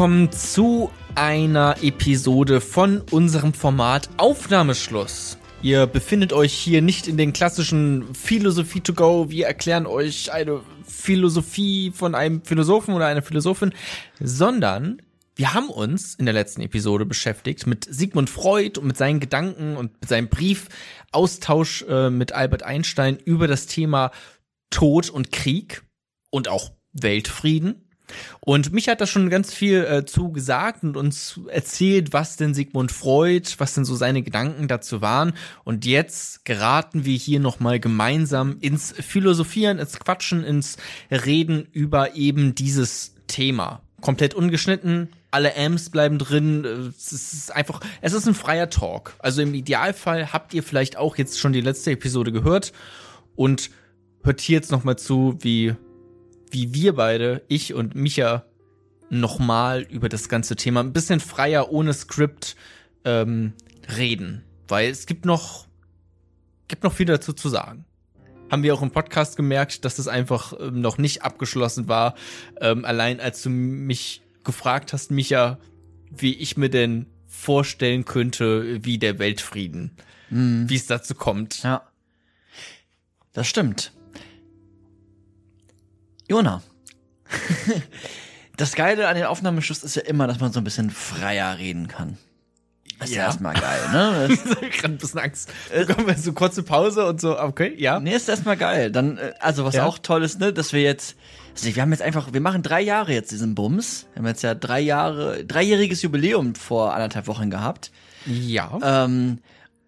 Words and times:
Willkommen 0.00 0.32
zu 0.32 0.90
einer 1.14 1.76
Episode 1.82 2.62
von 2.62 3.02
unserem 3.10 3.52
Format 3.52 4.08
Aufnahmeschluss. 4.16 5.36
Ihr 5.60 5.86
befindet 5.86 6.32
euch 6.32 6.54
hier 6.54 6.80
nicht 6.80 7.06
in 7.06 7.18
den 7.18 7.34
klassischen 7.34 8.14
Philosophie 8.14 8.80
to 8.80 8.94
go. 8.94 9.28
Wir 9.28 9.46
erklären 9.46 9.84
euch 9.84 10.32
eine 10.32 10.62
Philosophie 10.84 11.92
von 11.94 12.14
einem 12.14 12.42
Philosophen 12.42 12.94
oder 12.94 13.08
einer 13.08 13.20
Philosophin, 13.20 13.74
sondern 14.18 15.02
wir 15.36 15.52
haben 15.52 15.68
uns 15.68 16.14
in 16.14 16.24
der 16.24 16.32
letzten 16.32 16.62
Episode 16.62 17.04
beschäftigt 17.04 17.66
mit 17.66 17.84
Sigmund 17.84 18.30
Freud 18.30 18.80
und 18.80 18.86
mit 18.86 18.96
seinen 18.96 19.20
Gedanken 19.20 19.76
und 19.76 20.00
mit 20.00 20.08
seinem 20.08 20.28
Briefaustausch 20.28 21.82
äh, 21.90 22.08
mit 22.08 22.32
Albert 22.32 22.62
Einstein 22.62 23.18
über 23.18 23.48
das 23.48 23.66
Thema 23.66 24.12
Tod 24.70 25.10
und 25.10 25.30
Krieg 25.30 25.82
und 26.30 26.48
auch 26.48 26.70
Weltfrieden. 26.94 27.89
Und 28.40 28.72
mich 28.72 28.88
hat 28.88 29.00
da 29.00 29.06
schon 29.06 29.30
ganz 29.30 29.52
viel 29.52 29.84
äh, 29.84 30.04
zu 30.04 30.32
gesagt 30.32 30.82
und 30.82 30.96
uns 30.96 31.40
erzählt, 31.48 32.12
was 32.12 32.36
denn 32.36 32.54
Sigmund 32.54 32.92
Freud, 32.92 33.48
was 33.58 33.74
denn 33.74 33.84
so 33.84 33.94
seine 33.94 34.22
Gedanken 34.22 34.68
dazu 34.68 35.00
waren. 35.00 35.32
Und 35.64 35.84
jetzt 35.84 36.44
geraten 36.44 37.04
wir 37.04 37.16
hier 37.16 37.40
nochmal 37.40 37.80
gemeinsam 37.80 38.56
ins 38.60 38.92
Philosophieren, 38.92 39.78
ins 39.78 39.98
Quatschen, 39.98 40.44
ins 40.44 40.76
Reden 41.10 41.66
über 41.72 42.14
eben 42.16 42.54
dieses 42.54 43.14
Thema. 43.26 43.82
Komplett 44.00 44.34
ungeschnitten, 44.34 45.08
alle 45.30 45.56
Amps 45.56 45.90
bleiben 45.90 46.18
drin. 46.18 46.64
Es 46.96 47.12
ist 47.12 47.54
einfach, 47.54 47.80
es 48.00 48.12
ist 48.12 48.26
ein 48.26 48.34
freier 48.34 48.70
Talk. 48.70 49.14
Also 49.18 49.42
im 49.42 49.54
Idealfall 49.54 50.32
habt 50.32 50.54
ihr 50.54 50.62
vielleicht 50.62 50.96
auch 50.96 51.16
jetzt 51.16 51.38
schon 51.38 51.52
die 51.52 51.60
letzte 51.60 51.92
Episode 51.92 52.32
gehört 52.32 52.72
und 53.36 53.70
hört 54.22 54.40
hier 54.40 54.56
jetzt 54.56 54.70
nochmal 54.70 54.96
zu, 54.96 55.36
wie 55.40 55.74
wie 56.50 56.74
wir 56.74 56.94
beide, 56.94 57.42
ich 57.48 57.74
und 57.74 57.94
Micha, 57.94 58.44
nochmal 59.10 59.82
über 59.82 60.08
das 60.08 60.28
ganze 60.28 60.56
Thema 60.56 60.80
ein 60.80 60.92
bisschen 60.92 61.20
freier, 61.20 61.70
ohne 61.70 61.92
Skript 61.92 62.56
ähm, 63.04 63.52
reden. 63.96 64.44
Weil 64.68 64.90
es 64.90 65.06
gibt 65.06 65.24
noch, 65.24 65.66
gibt 66.68 66.84
noch 66.84 66.92
viel 66.92 67.06
dazu 67.06 67.32
zu 67.32 67.48
sagen. 67.48 67.84
Haben 68.50 68.62
wir 68.62 68.74
auch 68.74 68.82
im 68.82 68.90
Podcast 68.90 69.36
gemerkt, 69.36 69.84
dass 69.84 69.98
es 69.98 70.08
einfach 70.08 70.54
ähm, 70.58 70.80
noch 70.80 70.98
nicht 70.98 71.22
abgeschlossen 71.22 71.88
war. 71.88 72.14
Ähm, 72.60 72.84
allein 72.84 73.20
als 73.20 73.42
du 73.42 73.50
mich 73.50 74.22
gefragt 74.44 74.92
hast, 74.92 75.10
Micha, 75.10 75.58
wie 76.10 76.34
ich 76.34 76.56
mir 76.56 76.70
denn 76.70 77.06
vorstellen 77.26 78.04
könnte, 78.04 78.84
wie 78.84 78.98
der 78.98 79.18
Weltfrieden, 79.18 79.92
mhm. 80.30 80.68
wie 80.68 80.76
es 80.76 80.86
dazu 80.86 81.14
kommt. 81.14 81.62
Ja. 81.62 81.88
Das 83.32 83.46
stimmt. 83.46 83.92
Jona. 86.30 86.62
das 88.56 88.76
Geile 88.76 89.08
an 89.08 89.16
den 89.16 89.24
Aufnahmeschluss 89.24 89.82
ist 89.82 89.96
ja 89.96 90.02
immer, 90.02 90.28
dass 90.28 90.38
man 90.38 90.52
so 90.52 90.60
ein 90.60 90.64
bisschen 90.64 90.90
freier 90.90 91.58
reden 91.58 91.88
kann. 91.88 92.18
Das 93.00 93.08
ist 93.08 93.16
ja 93.16 93.24
erstmal 93.24 93.54
geil, 93.54 93.80
ne? 93.90 94.28
ich 94.60 94.78
gerade 94.78 94.94
ein 94.94 94.98
bisschen 94.98 95.18
Angst. 95.18 95.50
Bekommen 95.74 96.06
wir 96.06 96.16
so 96.16 96.32
kurze 96.32 96.62
Pause 96.62 97.06
und 97.06 97.20
so, 97.20 97.36
okay, 97.36 97.74
ja. 97.78 97.98
Nee, 97.98 98.14
ist 98.14 98.28
erstmal 98.28 98.56
geil. 98.56 98.92
Dann, 98.92 99.18
äh, 99.18 99.32
also 99.40 99.64
was 99.64 99.74
ja. 99.74 99.84
auch 99.84 99.98
toll 99.98 100.22
ist, 100.22 100.38
ne, 100.38 100.52
dass 100.52 100.72
wir 100.72 100.82
jetzt, 100.82 101.16
also 101.52 101.74
wir 101.74 101.82
haben 101.82 101.90
jetzt 101.90 102.02
einfach, 102.02 102.32
wir 102.32 102.40
machen 102.40 102.62
drei 102.62 102.80
Jahre 102.80 103.12
jetzt 103.12 103.32
diesen 103.32 103.56
Bums. 103.56 104.06
Wir 104.12 104.20
haben 104.20 104.28
jetzt 104.28 104.42
ja 104.42 104.54
drei 104.54 104.80
Jahre, 104.80 105.44
dreijähriges 105.44 106.02
Jubiläum 106.02 106.54
vor 106.54 106.94
anderthalb 106.94 107.26
Wochen 107.26 107.50
gehabt. 107.50 107.90
Ja. 108.26 108.78
Ähm, 108.82 109.38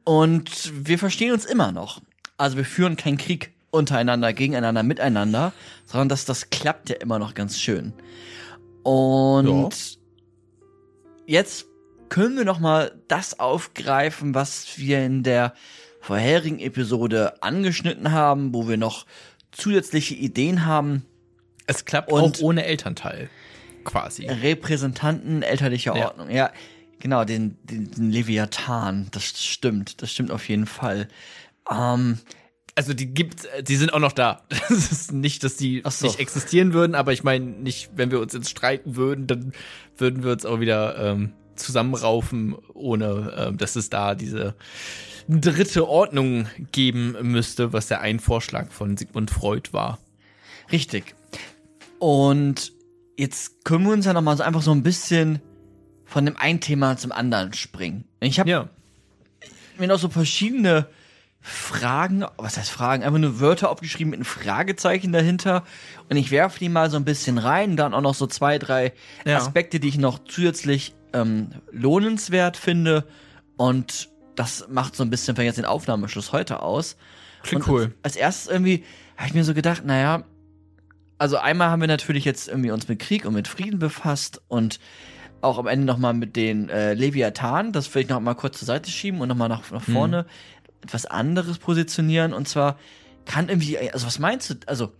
und 0.02 0.72
wir 0.74 0.98
verstehen 0.98 1.32
uns 1.32 1.44
immer 1.44 1.70
noch. 1.70 2.00
Also 2.36 2.56
wir 2.56 2.64
führen 2.64 2.96
keinen 2.96 3.18
Krieg 3.18 3.52
untereinander, 3.72 4.32
gegeneinander, 4.32 4.84
miteinander, 4.84 5.52
sondern 5.86 6.08
dass 6.08 6.24
das 6.24 6.50
klappt 6.50 6.90
ja 6.90 6.96
immer 6.96 7.18
noch 7.18 7.34
ganz 7.34 7.58
schön. 7.58 7.92
Und 8.84 9.98
ja. 11.26 11.40
jetzt 11.40 11.66
können 12.08 12.36
wir 12.36 12.44
noch 12.44 12.60
mal 12.60 12.92
das 13.08 13.40
aufgreifen, 13.40 14.34
was 14.34 14.78
wir 14.78 15.04
in 15.04 15.22
der 15.22 15.54
vorherigen 16.00 16.58
Episode 16.58 17.42
angeschnitten 17.42 18.12
haben, 18.12 18.52
wo 18.52 18.68
wir 18.68 18.76
noch 18.76 19.06
zusätzliche 19.52 20.14
Ideen 20.14 20.66
haben. 20.66 21.06
Es 21.66 21.84
klappt 21.84 22.12
und 22.12 22.38
auch 22.38 22.42
ohne 22.42 22.64
Elternteil, 22.66 23.30
quasi. 23.84 24.26
Repräsentanten 24.26 25.42
elterlicher 25.42 25.96
ja. 25.96 26.08
Ordnung, 26.08 26.30
ja. 26.30 26.52
Genau, 26.98 27.24
den, 27.24 27.56
den, 27.64 27.90
den 27.90 28.10
Leviathan, 28.10 29.08
das 29.10 29.24
stimmt, 29.42 30.02
das 30.02 30.12
stimmt 30.12 30.30
auf 30.30 30.48
jeden 30.48 30.66
Fall. 30.66 31.08
Ähm, 31.70 32.18
also 32.74 32.94
die 32.94 33.06
gibt, 33.06 33.46
die 33.62 33.76
sind 33.76 33.92
auch 33.92 33.98
noch 33.98 34.12
da. 34.12 34.42
Das 34.68 34.90
ist 34.90 35.12
nicht, 35.12 35.44
dass 35.44 35.56
die 35.56 35.82
so. 35.88 36.06
nicht 36.06 36.18
existieren 36.18 36.72
würden, 36.72 36.94
aber 36.94 37.12
ich 37.12 37.24
meine 37.24 37.44
nicht, 37.44 37.90
wenn 37.96 38.10
wir 38.10 38.20
uns 38.20 38.32
jetzt 38.32 38.48
streiten 38.50 38.96
würden, 38.96 39.26
dann 39.26 39.52
würden 39.96 40.24
wir 40.24 40.32
uns 40.32 40.46
auch 40.46 40.60
wieder 40.60 40.96
ähm, 40.98 41.32
zusammenraufen, 41.56 42.54
ohne 42.72 43.34
ähm, 43.36 43.58
dass 43.58 43.76
es 43.76 43.90
da 43.90 44.14
diese 44.14 44.54
dritte 45.28 45.88
Ordnung 45.88 46.48
geben 46.72 47.16
müsste, 47.22 47.72
was 47.72 47.88
ja 47.88 48.00
ein 48.00 48.20
Vorschlag 48.20 48.70
von 48.70 48.96
Sigmund 48.96 49.30
Freud 49.30 49.70
war. 49.72 49.98
Richtig. 50.70 51.14
Und 51.98 52.72
jetzt 53.16 53.64
können 53.64 53.84
wir 53.84 53.92
uns 53.92 54.06
ja 54.06 54.12
noch 54.12 54.22
mal 54.22 54.36
so 54.36 54.42
einfach 54.42 54.62
so 54.62 54.72
ein 54.72 54.82
bisschen 54.82 55.40
von 56.04 56.26
dem 56.26 56.36
einen 56.36 56.60
Thema 56.60 56.96
zum 56.96 57.12
anderen 57.12 57.52
springen. 57.52 58.04
Ich 58.20 58.40
habe 58.40 58.50
ja. 58.50 58.68
mir 59.78 59.88
noch 59.88 59.98
so 59.98 60.08
verschiedene 60.08 60.88
Fragen, 61.42 62.24
was 62.36 62.56
heißt 62.56 62.70
Fragen, 62.70 63.02
einfach 63.02 63.18
nur 63.18 63.40
Wörter 63.40 63.68
aufgeschrieben 63.68 64.10
mit 64.10 64.18
einem 64.18 64.24
Fragezeichen 64.24 65.12
dahinter 65.12 65.64
und 66.08 66.16
ich 66.16 66.30
werfe 66.30 66.60
die 66.60 66.68
mal 66.68 66.88
so 66.88 66.96
ein 66.96 67.04
bisschen 67.04 67.38
rein, 67.38 67.76
dann 67.76 67.94
auch 67.94 68.00
noch 68.00 68.14
so 68.14 68.28
zwei, 68.28 68.58
drei 68.58 68.92
ja. 69.24 69.38
Aspekte, 69.38 69.80
die 69.80 69.88
ich 69.88 69.98
noch 69.98 70.20
zusätzlich 70.24 70.94
ähm, 71.12 71.50
lohnenswert 71.72 72.56
finde 72.56 73.06
und 73.56 74.08
das 74.36 74.68
macht 74.68 74.94
so 74.94 75.02
ein 75.02 75.10
bisschen 75.10 75.34
vielleicht 75.34 75.48
jetzt 75.48 75.56
den 75.56 75.64
Aufnahmeschluss 75.64 76.32
heute 76.32 76.62
aus. 76.62 76.96
Klingt 77.42 77.66
cool. 77.66 77.92
Als, 78.02 78.14
als 78.14 78.16
erstes 78.16 78.50
irgendwie 78.50 78.84
habe 79.16 79.28
ich 79.28 79.34
mir 79.34 79.44
so 79.44 79.52
gedacht, 79.52 79.84
naja, 79.84 80.22
also 81.18 81.38
einmal 81.38 81.70
haben 81.70 81.80
wir 81.80 81.88
natürlich 81.88 82.24
jetzt 82.24 82.48
irgendwie 82.48 82.70
uns 82.70 82.86
mit 82.86 83.00
Krieg 83.00 83.24
und 83.24 83.34
mit 83.34 83.48
Frieden 83.48 83.80
befasst 83.80 84.40
und 84.46 84.78
auch 85.40 85.58
am 85.58 85.66
Ende 85.66 85.86
nochmal 85.86 86.14
mit 86.14 86.36
den 86.36 86.68
äh, 86.68 86.94
Leviathan, 86.94 87.72
das 87.72 87.92
will 87.92 88.02
ich 88.02 88.08
noch 88.08 88.20
mal 88.20 88.34
kurz 88.34 88.60
zur 88.60 88.66
Seite 88.66 88.92
schieben 88.92 89.20
und 89.20 89.28
nochmal 89.28 89.48
nach, 89.48 89.68
nach 89.72 89.82
vorne. 89.82 90.22
Mhm 90.22 90.52
etwas 90.82 91.06
anderes 91.06 91.58
positionieren 91.58 92.32
und 92.32 92.48
zwar 92.48 92.78
kann 93.24 93.48
irgendwie, 93.48 93.78
also 93.78 94.06
was 94.06 94.18
meinst 94.18 94.50
du, 94.50 94.54
also, 94.66 94.92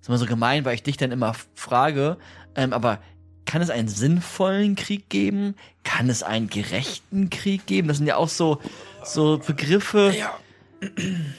ist 0.00 0.08
immer 0.08 0.18
so 0.18 0.26
gemein, 0.26 0.64
weil 0.64 0.74
ich 0.74 0.82
dich 0.82 0.96
dann 0.96 1.12
immer 1.12 1.34
frage, 1.54 2.16
ähm, 2.54 2.72
aber 2.72 3.00
kann 3.44 3.62
es 3.62 3.70
einen 3.70 3.88
sinnvollen 3.88 4.76
Krieg 4.76 5.08
geben? 5.08 5.56
Kann 5.82 6.08
es 6.08 6.22
einen 6.22 6.48
gerechten 6.48 7.30
Krieg 7.30 7.66
geben? 7.66 7.88
Das 7.88 7.96
sind 7.96 8.06
ja 8.06 8.16
auch 8.16 8.28
so, 8.28 8.60
so 9.04 9.38
Begriffe. 9.38 10.14
Ja. 10.16 10.38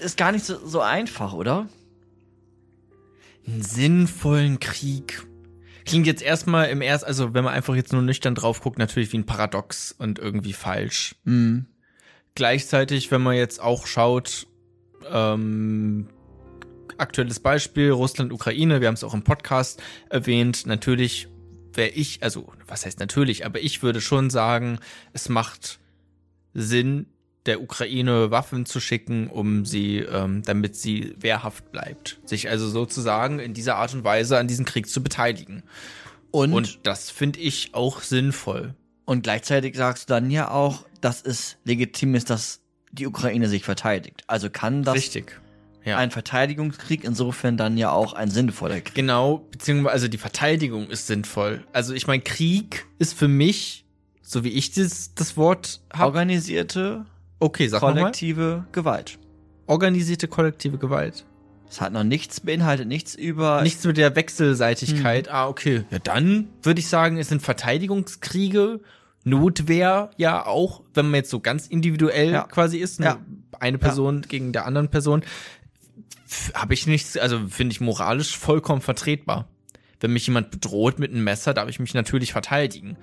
Ist 0.01 0.17
gar 0.17 0.31
nicht 0.31 0.45
so, 0.45 0.65
so 0.67 0.81
einfach, 0.81 1.33
oder? 1.33 1.67
Einen 3.47 3.63
sinnvollen 3.63 4.59
Krieg. 4.59 5.25
Klingt 5.85 6.05
jetzt 6.05 6.21
erstmal 6.21 6.69
im 6.69 6.81
erst, 6.81 7.05
also 7.05 7.33
wenn 7.33 7.43
man 7.43 7.53
einfach 7.53 7.75
jetzt 7.75 7.93
nur 7.93 8.01
nüchtern 8.01 8.35
drauf 8.35 8.61
guckt, 8.61 8.77
natürlich 8.77 9.11
wie 9.13 9.17
ein 9.17 9.25
Paradox 9.25 9.95
und 9.97 10.19
irgendwie 10.19 10.53
falsch. 10.53 11.15
Mhm. 11.23 11.65
Gleichzeitig, 12.35 13.11
wenn 13.11 13.21
man 13.21 13.35
jetzt 13.35 13.61
auch 13.61 13.87
schaut, 13.87 14.47
ähm, 15.11 16.07
aktuelles 16.97 17.39
Beispiel, 17.39 17.91
Russland, 17.91 18.31
Ukraine, 18.31 18.79
wir 18.79 18.87
haben 18.87 18.95
es 18.95 19.03
auch 19.03 19.13
im 19.13 19.23
Podcast 19.23 19.81
erwähnt, 20.09 20.65
natürlich 20.65 21.27
wäre 21.73 21.89
ich, 21.89 22.21
also 22.23 22.51
was 22.67 22.85
heißt 22.85 22.99
natürlich, 22.99 23.45
aber 23.45 23.59
ich 23.59 23.81
würde 23.81 24.01
schon 24.01 24.29
sagen, 24.29 24.79
es 25.13 25.29
macht 25.29 25.79
Sinn, 26.53 27.07
der 27.45 27.61
Ukraine 27.61 28.29
Waffen 28.29 28.65
zu 28.65 28.79
schicken, 28.79 29.27
um 29.27 29.65
sie, 29.65 29.97
ähm, 29.97 30.43
damit 30.43 30.75
sie 30.75 31.15
wehrhaft 31.17 31.71
bleibt. 31.71 32.19
Sich 32.23 32.49
also 32.49 32.69
sozusagen 32.69 33.39
in 33.39 33.53
dieser 33.53 33.77
Art 33.77 33.93
und 33.93 34.03
Weise 34.03 34.37
an 34.37 34.47
diesem 34.47 34.65
Krieg 34.65 34.87
zu 34.87 35.01
beteiligen. 35.01 35.63
Und, 36.29 36.53
und 36.53 36.79
das 36.83 37.09
finde 37.09 37.39
ich 37.39 37.73
auch 37.73 38.01
sinnvoll. 38.01 38.75
Und 39.05 39.23
gleichzeitig 39.23 39.75
sagst 39.75 40.09
du 40.09 40.13
dann 40.13 40.29
ja 40.29 40.51
auch, 40.51 40.85
dass 41.01 41.21
es 41.21 41.57
legitim 41.63 42.15
ist, 42.15 42.29
dass 42.29 42.61
die 42.91 43.07
Ukraine 43.07 43.47
sich 43.47 43.63
verteidigt. 43.63 44.23
Also 44.27 44.49
kann 44.49 44.83
das 44.83 44.95
Richtig. 44.95 45.41
Ja. 45.83 45.97
ein 45.97 46.11
Verteidigungskrieg 46.11 47.03
insofern 47.03 47.57
dann 47.57 47.77
ja 47.77 47.91
auch 47.91 48.13
ein 48.13 48.29
sinnvoller 48.29 48.81
Krieg. 48.81 48.93
Genau, 48.93 49.47
beziehungsweise 49.51 49.93
also 49.93 50.07
die 50.07 50.17
Verteidigung 50.17 50.89
ist 50.89 51.07
sinnvoll. 51.07 51.63
Also 51.73 51.93
ich 51.93 52.05
meine, 52.07 52.21
Krieg 52.21 52.85
ist 52.99 53.17
für 53.17 53.27
mich, 53.27 53.85
so 54.21 54.43
wie 54.43 54.49
ich 54.49 54.71
das, 54.71 55.13
das 55.15 55.37
Wort 55.37 55.81
habe. 55.91 56.05
Organisierte, 56.05 57.05
okay, 57.39 57.67
sag 57.67 57.79
kollektive 57.79 58.65
Gewalt. 58.71 59.17
Organisierte 59.65 60.27
kollektive 60.27 60.77
Gewalt. 60.77 61.25
Es 61.69 61.79
hat 61.79 61.93
noch 61.93 62.03
nichts 62.03 62.41
beinhaltet, 62.41 62.87
nichts 62.87 63.15
über. 63.15 63.61
Nichts 63.61 63.85
mit 63.85 63.95
der 63.95 64.13
Wechselseitigkeit. 64.13 65.27
Hm. 65.27 65.33
Ah, 65.33 65.47
okay. 65.47 65.85
Ja, 65.89 65.99
dann 65.99 66.49
würde 66.61 66.81
ich 66.81 66.89
sagen, 66.89 67.17
es 67.17 67.29
sind 67.29 67.41
Verteidigungskriege 67.41 68.81
Notwehr 69.23 70.09
ja 70.17 70.45
auch, 70.45 70.81
wenn 70.93 71.05
man 71.05 71.15
jetzt 71.15 71.29
so 71.29 71.39
ganz 71.39 71.67
individuell 71.67 72.31
ja. 72.31 72.43
quasi 72.43 72.77
ist, 72.77 72.99
ne? 72.99 73.05
ja. 73.05 73.19
eine 73.59 73.77
Person 73.77 74.21
ja. 74.21 74.27
gegen 74.27 74.51
der 74.51 74.65
anderen 74.65 74.89
Person, 74.89 75.23
habe 76.53 76.73
ich 76.73 76.87
nichts, 76.87 77.17
also 77.17 77.47
finde 77.47 77.73
ich 77.73 77.81
moralisch 77.81 78.37
vollkommen 78.37 78.81
vertretbar. 78.81 79.47
wenn 79.99 80.13
mich 80.13 80.25
jemand 80.25 80.49
bedroht 80.49 80.97
mit 80.97 81.11
einem 81.11 81.23
Messer, 81.23 81.53
darf 81.53 81.69
ich 81.69 81.79
mich 81.79 81.93
natürlich 81.93 82.31
verteidigen. 82.31 82.97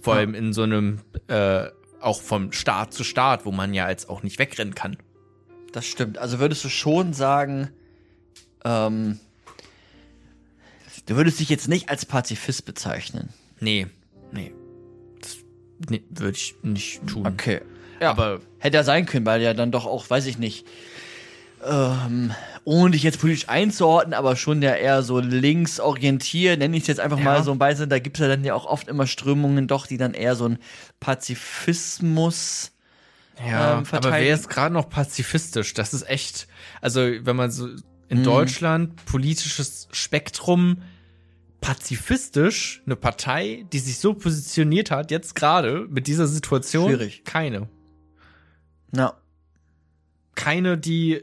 Vor 0.00 0.14
allem 0.14 0.34
in 0.34 0.52
so 0.52 0.62
einem, 0.62 1.00
äh, 1.26 1.66
auch 2.00 2.22
vom 2.22 2.52
Staat 2.52 2.94
zu 2.94 3.02
Staat, 3.02 3.44
wo 3.44 3.50
man 3.50 3.74
ja 3.74 3.90
jetzt 3.90 4.08
auch 4.08 4.22
nicht 4.22 4.38
wegrennen 4.38 4.74
kann. 4.74 4.96
Das 5.72 5.86
stimmt. 5.86 6.18
Also 6.18 6.38
würdest 6.38 6.64
du 6.64 6.68
schon 6.68 7.12
sagen, 7.12 7.70
ähm, 8.64 9.18
du 11.06 11.16
würdest 11.16 11.40
dich 11.40 11.48
jetzt 11.48 11.68
nicht 11.68 11.88
als 11.88 12.06
Pazifist 12.06 12.64
bezeichnen. 12.64 13.30
Nee, 13.60 13.88
nee. 14.30 14.52
Nee, 15.88 16.02
würde 16.10 16.32
ich 16.36 16.54
nicht 16.62 17.06
tun. 17.06 17.26
Okay. 17.26 17.60
Ja, 18.00 18.10
Aber 18.10 18.40
hätte 18.58 18.76
ja 18.76 18.84
sein 18.84 19.06
können, 19.06 19.26
weil 19.26 19.42
ja 19.42 19.54
dann 19.54 19.70
doch 19.72 19.86
auch, 19.86 20.08
weiß 20.08 20.26
ich 20.26 20.38
nicht, 20.38 20.64
ähm, 21.64 22.32
ohne 22.64 22.92
dich 22.92 23.02
jetzt 23.02 23.20
politisch 23.20 23.48
einzuordnen, 23.48 24.14
aber 24.14 24.36
schon 24.36 24.62
ja 24.62 24.74
eher 24.74 25.02
so 25.02 25.18
links 25.18 25.80
orientiert, 25.80 26.58
nenne 26.60 26.76
ich 26.76 26.82
es 26.82 26.86
jetzt 26.88 27.00
einfach 27.00 27.18
Ja. 27.18 27.24
mal 27.24 27.42
so 27.42 27.50
ein 27.52 27.58
Beispiel. 27.58 27.86
Da 27.88 27.98
gibt 27.98 28.16
es 28.18 28.20
ja 28.22 28.28
dann 28.28 28.44
ja 28.44 28.54
auch 28.54 28.66
oft 28.66 28.86
immer 28.88 29.06
Strömungen 29.06 29.66
doch, 29.66 29.86
die 29.86 29.96
dann 29.96 30.14
eher 30.14 30.36
so 30.36 30.46
ein 30.46 30.58
Pazifismus 31.00 32.72
Ja, 33.38 33.78
ähm, 33.78 33.84
aber 33.90 34.12
wer 34.12 34.34
ist 34.34 34.48
gerade 34.48 34.72
noch 34.74 34.88
pazifistisch? 34.88 35.74
Das 35.74 35.94
ist 35.94 36.08
echt, 36.08 36.46
also 36.80 37.00
wenn 37.00 37.36
man 37.36 37.50
so 37.50 37.68
in 38.08 38.18
Mhm. 38.18 38.24
Deutschland 38.24 39.04
politisches 39.06 39.88
Spektrum 39.92 40.82
pazifistisch, 41.60 42.82
eine 42.86 42.96
Partei, 42.96 43.64
die 43.72 43.78
sich 43.78 43.98
so 43.98 44.14
positioniert 44.14 44.90
hat, 44.90 45.10
jetzt 45.10 45.34
gerade 45.34 45.86
mit 45.90 46.06
dieser 46.06 46.26
Situation, 46.26 46.88
Schwierig. 46.88 47.24
keine. 47.24 47.68
Ja. 48.94 49.14
Keine, 50.34 50.78
die 50.78 51.22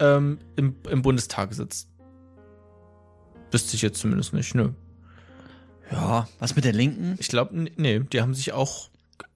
ähm, 0.00 0.38
im, 0.56 0.74
im 0.88 1.02
Bundestag 1.02 1.52
sitzt. 1.54 1.88
Wüsste 3.50 3.76
ich 3.76 3.82
jetzt 3.82 4.00
zumindest 4.00 4.32
nicht, 4.32 4.54
ne? 4.54 4.74
Ja, 5.90 6.28
was 6.38 6.54
mit 6.54 6.64
der 6.64 6.72
Linken? 6.72 7.16
Ich 7.18 7.28
glaube, 7.28 7.54
nee, 7.76 8.00
die 8.00 8.20
haben 8.20 8.34
sich 8.34 8.52
auch, 8.52 8.90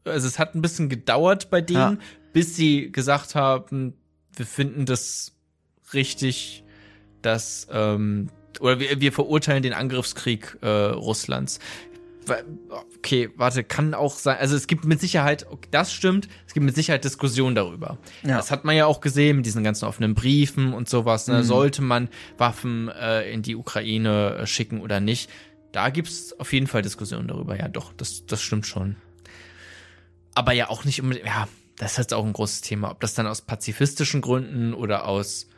also 0.05 0.26
es 0.26 0.38
hat 0.38 0.55
ein 0.55 0.62
bisschen 0.62 0.88
gedauert 0.88 1.50
bei 1.50 1.61
denen, 1.61 1.79
Ja. 1.79 1.96
bis 2.32 2.56
sie 2.56 2.90
gesagt 2.93 3.34
haben, 3.34 3.94
wir 4.37 4.46
finden 4.46 4.84
das 4.87 5.32
richtig, 5.94 6.64
dass, 7.23 7.67
ähm, 7.70 8.29
oder 8.61 8.79
wir, 8.81 9.01
wir 9.01 9.13
verurteilen 9.13 9.63
den 9.63 9.73
Angriffskrieg 9.73 10.59
äh, 10.61 10.69
Russlands. 10.69 11.59
Okay, 12.99 13.31
warte, 13.35 13.65
kann 13.65 13.95
auch 13.95 14.15
sein, 14.15 14.39
also 14.39 14.55
es 14.55 14.69
gibt 14.69 14.85
mit 14.85 15.01
Sicherheit, 15.01 15.45
das 15.73 15.93
stimmt, 15.93 16.29
es 16.47 16.55
gibt 16.55 16.65
mit 16.65 16.75
Sicherheit 16.75 17.03
Diskussionen 17.03 17.57
darüber. 17.57 17.99
Ja. 18.23 18.37
Das 18.37 18.53
hat 18.53 18.65
man 18.65 18.77
ja 18.77 18.87
auch 18.87 19.01
gesehen 19.01 19.39
mit 19.39 19.47
diesen 19.47 19.65
ganzen 19.65 19.87
offenen 19.87 20.15
Briefen 20.15 20.73
und 20.73 20.89
sowas. 20.89 21.27
Ne? 21.27 21.39
Mhm. 21.39 21.43
Sollte 21.43 21.83
man 21.83 22.09
Waffen 22.39 22.89
äh, 22.89 23.29
in 23.33 23.43
die 23.43 23.57
Ukraine 23.57 24.37
äh, 24.37 24.47
schicken 24.47 24.81
oder 24.81 25.01
nicht? 25.01 25.31
Da 25.73 25.91
gibt's 25.91 26.39
auf 26.39 26.53
jeden 26.53 26.69
Fall 26.69 26.83
Diskussionen 26.83 27.27
darüber. 27.27 27.59
Ja, 27.59 27.67
doch, 27.67 27.93
das, 27.95 28.25
das 28.27 28.41
stimmt 28.41 28.67
schon. 28.67 28.97
Aber 30.35 30.53
ja 30.53 30.69
auch 30.71 30.85
nicht 30.85 31.03
unbedingt, 31.03 31.27
ja, 31.27 31.49
das 31.77 31.93
ist 31.93 31.99
jetzt 31.99 32.15
auch 32.15 32.25
ein 32.25 32.33
großes 32.33 32.61
Thema. 32.61 32.91
Ob 32.91 33.01
das 33.01 33.15
dann 33.15 33.27
aus 33.27 33.41
pazifistischen 33.43 34.21
Gründen 34.21 34.75
oder 34.75 35.07
aus 35.09 35.49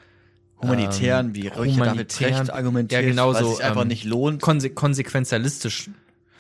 Humanitären, 0.65 1.27
ähm, 1.29 1.35
wie 1.35 1.51
humanitären- 1.51 2.51
argumentiert, 2.51 3.03
Ja, 3.03 3.09
genau 3.09 3.33
so, 3.33 3.59
einfach 3.59 3.83
ähm, 3.83 3.89
nicht 3.89 4.05
lohnt. 4.05 4.41
konse 4.43 4.71
konsequenzialistisch. 4.71 5.91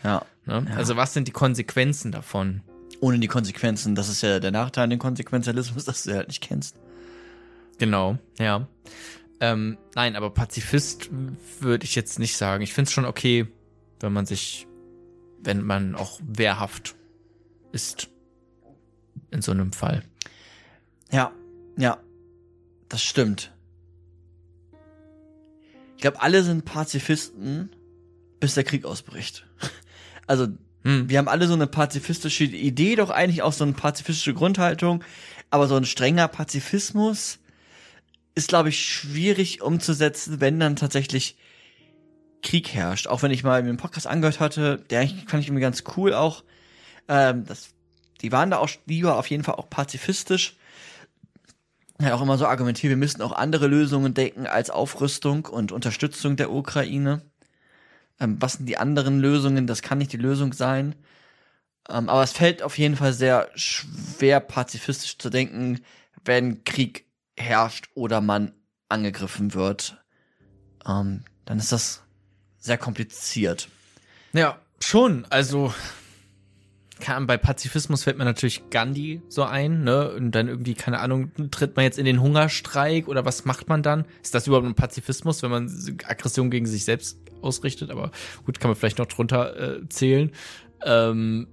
Ja. 0.03 0.25
Ne? 0.47 0.67
Ja. 0.69 0.76
Also 0.76 0.97
was 0.97 1.15
sind 1.15 1.29
die 1.29 1.32
Konsequenzen 1.32 2.12
davon? 2.12 2.62
Ohne 3.00 3.19
die 3.19 3.29
Konsequenzen. 3.29 3.94
Das 3.94 4.09
ist 4.09 4.23
ja 4.23 4.41
der 4.41 4.50
Nachteil 4.50 4.85
an 4.85 4.91
dem 4.91 4.99
Konsequenzialismus, 4.99 5.85
dass 5.87 6.05
du 6.05 6.15
halt 6.15 6.29
nicht 6.29 6.43
kennst. 6.43 6.76
Genau, 7.79 8.19
ja. 8.38 8.67
Ähm, 9.41 9.79
nein, 9.94 10.15
aber 10.17 10.31
Pazifist 10.31 11.11
würde 11.61 11.85
ich 11.85 11.94
jetzt 11.97 12.19
nicht 12.19 12.37
sagen. 12.37 12.62
Ich 12.62 12.73
finde 12.73 12.88
es 12.88 12.93
schon 12.93 13.05
okay, 13.05 13.47
wenn 14.00 14.12
man 14.12 14.27
sich, 14.27 14.67
wenn 15.43 15.62
man 15.62 15.94
auch 15.97 16.20
wehrhaft 16.25 16.94
ist 17.73 18.09
in 19.31 19.43
so 19.43 19.50
einem 19.50 19.73
Fall. 19.73 20.03
Ja, 21.11 21.32
ja, 21.77 21.99
das 22.88 23.03
stimmt. 23.03 23.53
Ich 26.05 26.11
glaube, 26.11 26.21
alle 26.21 26.43
sind 26.43 26.67
Pazifisten, 26.67 27.71
bis 28.39 28.53
der 28.53 28.65
Krieg 28.65 28.85
ausbricht. 28.85 29.47
Also, 30.27 30.49
Hm. 30.85 31.09
wir 31.09 31.17
haben 31.19 31.29
alle 31.29 31.47
so 31.47 31.55
eine 31.55 31.67
pazifistische 31.67 32.45
Idee, 32.45 32.97
doch 32.97 33.09
eigentlich 33.09 33.41
auch 33.41 33.55
so 33.55 33.65
eine 33.65 33.73
pazifistische 33.73 34.35
Grundhaltung, 34.35 35.03
aber 35.49 35.67
so 35.67 35.77
ein 35.77 35.87
strenger 35.87 36.29
Pazifismus 36.29 37.39
ist, 38.35 38.49
glaube 38.49 38.69
ich, 38.71 38.85
schwierig 38.85 39.62
umzusetzen, 39.62 40.41
wenn 40.43 40.61
dann 40.61 40.77
tatsächlich 40.77 41.37
Krieg 42.43 42.69
herrscht. 42.75 43.06
Auch 43.06 43.23
wenn 43.23 43.31
ich 43.31 43.43
mal 43.43 43.59
einen 43.59 43.79
Podcast 43.79 44.06
angehört 44.06 44.41
hatte, 44.41 44.85
der 44.91 45.09
fand 45.27 45.43
ich 45.43 45.49
irgendwie 45.49 45.62
ganz 45.62 45.85
cool 45.97 46.12
auch. 46.12 46.45
Ähm, 47.09 47.47
das, 47.47 47.71
die 48.21 48.31
waren 48.31 48.51
da 48.51 48.59
auch, 48.59 48.71
die 48.85 49.05
war 49.05 49.19
auf 49.19 49.29
jeden 49.29 49.45
Fall 49.45 49.55
auch 49.55 49.71
pazifistisch. 49.71 50.56
Hat 52.02 52.12
auch 52.12 52.23
immer 52.23 52.38
so 52.38 52.46
argumentiert, 52.46 52.91
wir 52.91 52.96
müssten 52.96 53.23
auch 53.23 53.32
andere 53.32 53.69
Lösungen 53.69 54.14
denken 54.14 54.46
als 54.46 54.70
Aufrüstung 54.70 55.46
und 55.46 55.73
Unterstützung 55.73 56.37
der 56.37 56.50
Ukraine. 56.50 57.23
Ähm, 58.20 58.37
was 58.41 58.55
sind 58.55 58.67
die 58.67 58.79
anderen 58.79 59.20
Lösungen? 59.20 59.67
Das 59.67 59.82
kann 59.82 59.99
nicht 59.99 60.12
die 60.12 60.19
Lösung 60.19 60.52
sein. 60.52 60.94
Ähm, 61.88 62.08
aber 62.08 62.23
es 62.23 62.32
fällt 62.32 62.62
auf 62.62 62.79
jeden 62.79 62.96
Fall 62.96 63.12
sehr 63.12 63.49
schwer, 63.55 64.41
pazifistisch 64.41 65.19
zu 65.19 65.31
denken, 65.31 65.81
wenn 66.25 66.64
Krieg 66.64 67.06
herrscht 67.37 67.88
oder 67.94 68.20
man 68.20 68.52
angegriffen 68.88 69.55
wird. 69.55 70.02
Ähm, 70.87 71.25
dann 71.44 71.58
ist 71.58 71.73
das 71.73 72.02
sehr 72.58 72.79
kompliziert. 72.79 73.69
Ja, 74.32 74.58
schon. 74.81 75.26
Also 75.31 75.75
kann, 77.05 77.27
bei 77.27 77.37
Pazifismus 77.37 78.05
fällt 78.05 78.17
mir 78.17 78.25
natürlich 78.25 78.71
Gandhi 78.71 79.21
so 79.29 79.43
ein, 79.43 79.85
ne? 79.85 80.11
Und 80.12 80.31
dann 80.31 80.49
irgendwie, 80.49 80.73
keine 80.73 81.01
Ahnung, 81.01 81.31
tritt 81.51 81.77
man 81.77 81.85
jetzt 81.85 81.99
in 81.99 82.06
den 82.06 82.23
Hungerstreik 82.23 83.08
oder 83.08 83.27
was 83.27 83.44
macht 83.44 83.69
man 83.69 83.82
dann? 83.82 84.06
Ist 84.23 84.34
das 84.34 84.46
überhaupt 84.46 84.67
ein 84.67 84.75
Pazifismus, 84.75 85.43
wenn 85.43 85.51
man 85.51 85.70
Aggression 86.08 86.51
gegen 86.51 86.65
sich 86.65 86.84
selbst 86.84 87.19
ausrichtet? 87.43 87.91
Aber 87.91 88.11
gut, 88.46 88.58
kann 88.58 88.70
man 88.70 88.77
vielleicht 88.77 88.99
noch 88.99 89.06
drunter 89.06 89.82
äh, 89.82 89.89
zählen. 89.91 90.32
Ähm, 90.82 91.46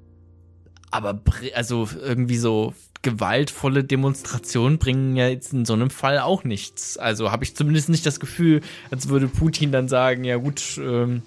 aber 0.90 1.22
also 1.54 1.90
irgendwie 2.02 2.38
so 2.38 2.74
gewaltvolle 3.02 3.84
Demonstrationen 3.84 4.78
bringen 4.78 5.18
ja 5.18 5.28
jetzt 5.28 5.52
in 5.52 5.66
so 5.66 5.74
einem 5.74 5.90
Fall 5.90 6.20
auch 6.20 6.46
nichts. 6.46 6.98
Also 6.98 7.30
habe 7.30 7.44
ich 7.44 7.58
zumindest 7.58 7.90
nicht 7.90 8.06
das 8.06 8.22
Gefühl, 8.22 8.62
als 8.90 9.10
würde 9.10 9.28
Putin 9.28 9.74
dann 9.74 9.90
sagen, 9.90 10.24
ja 10.24 10.38
gut, 10.38 10.80
ähm, 10.82 11.24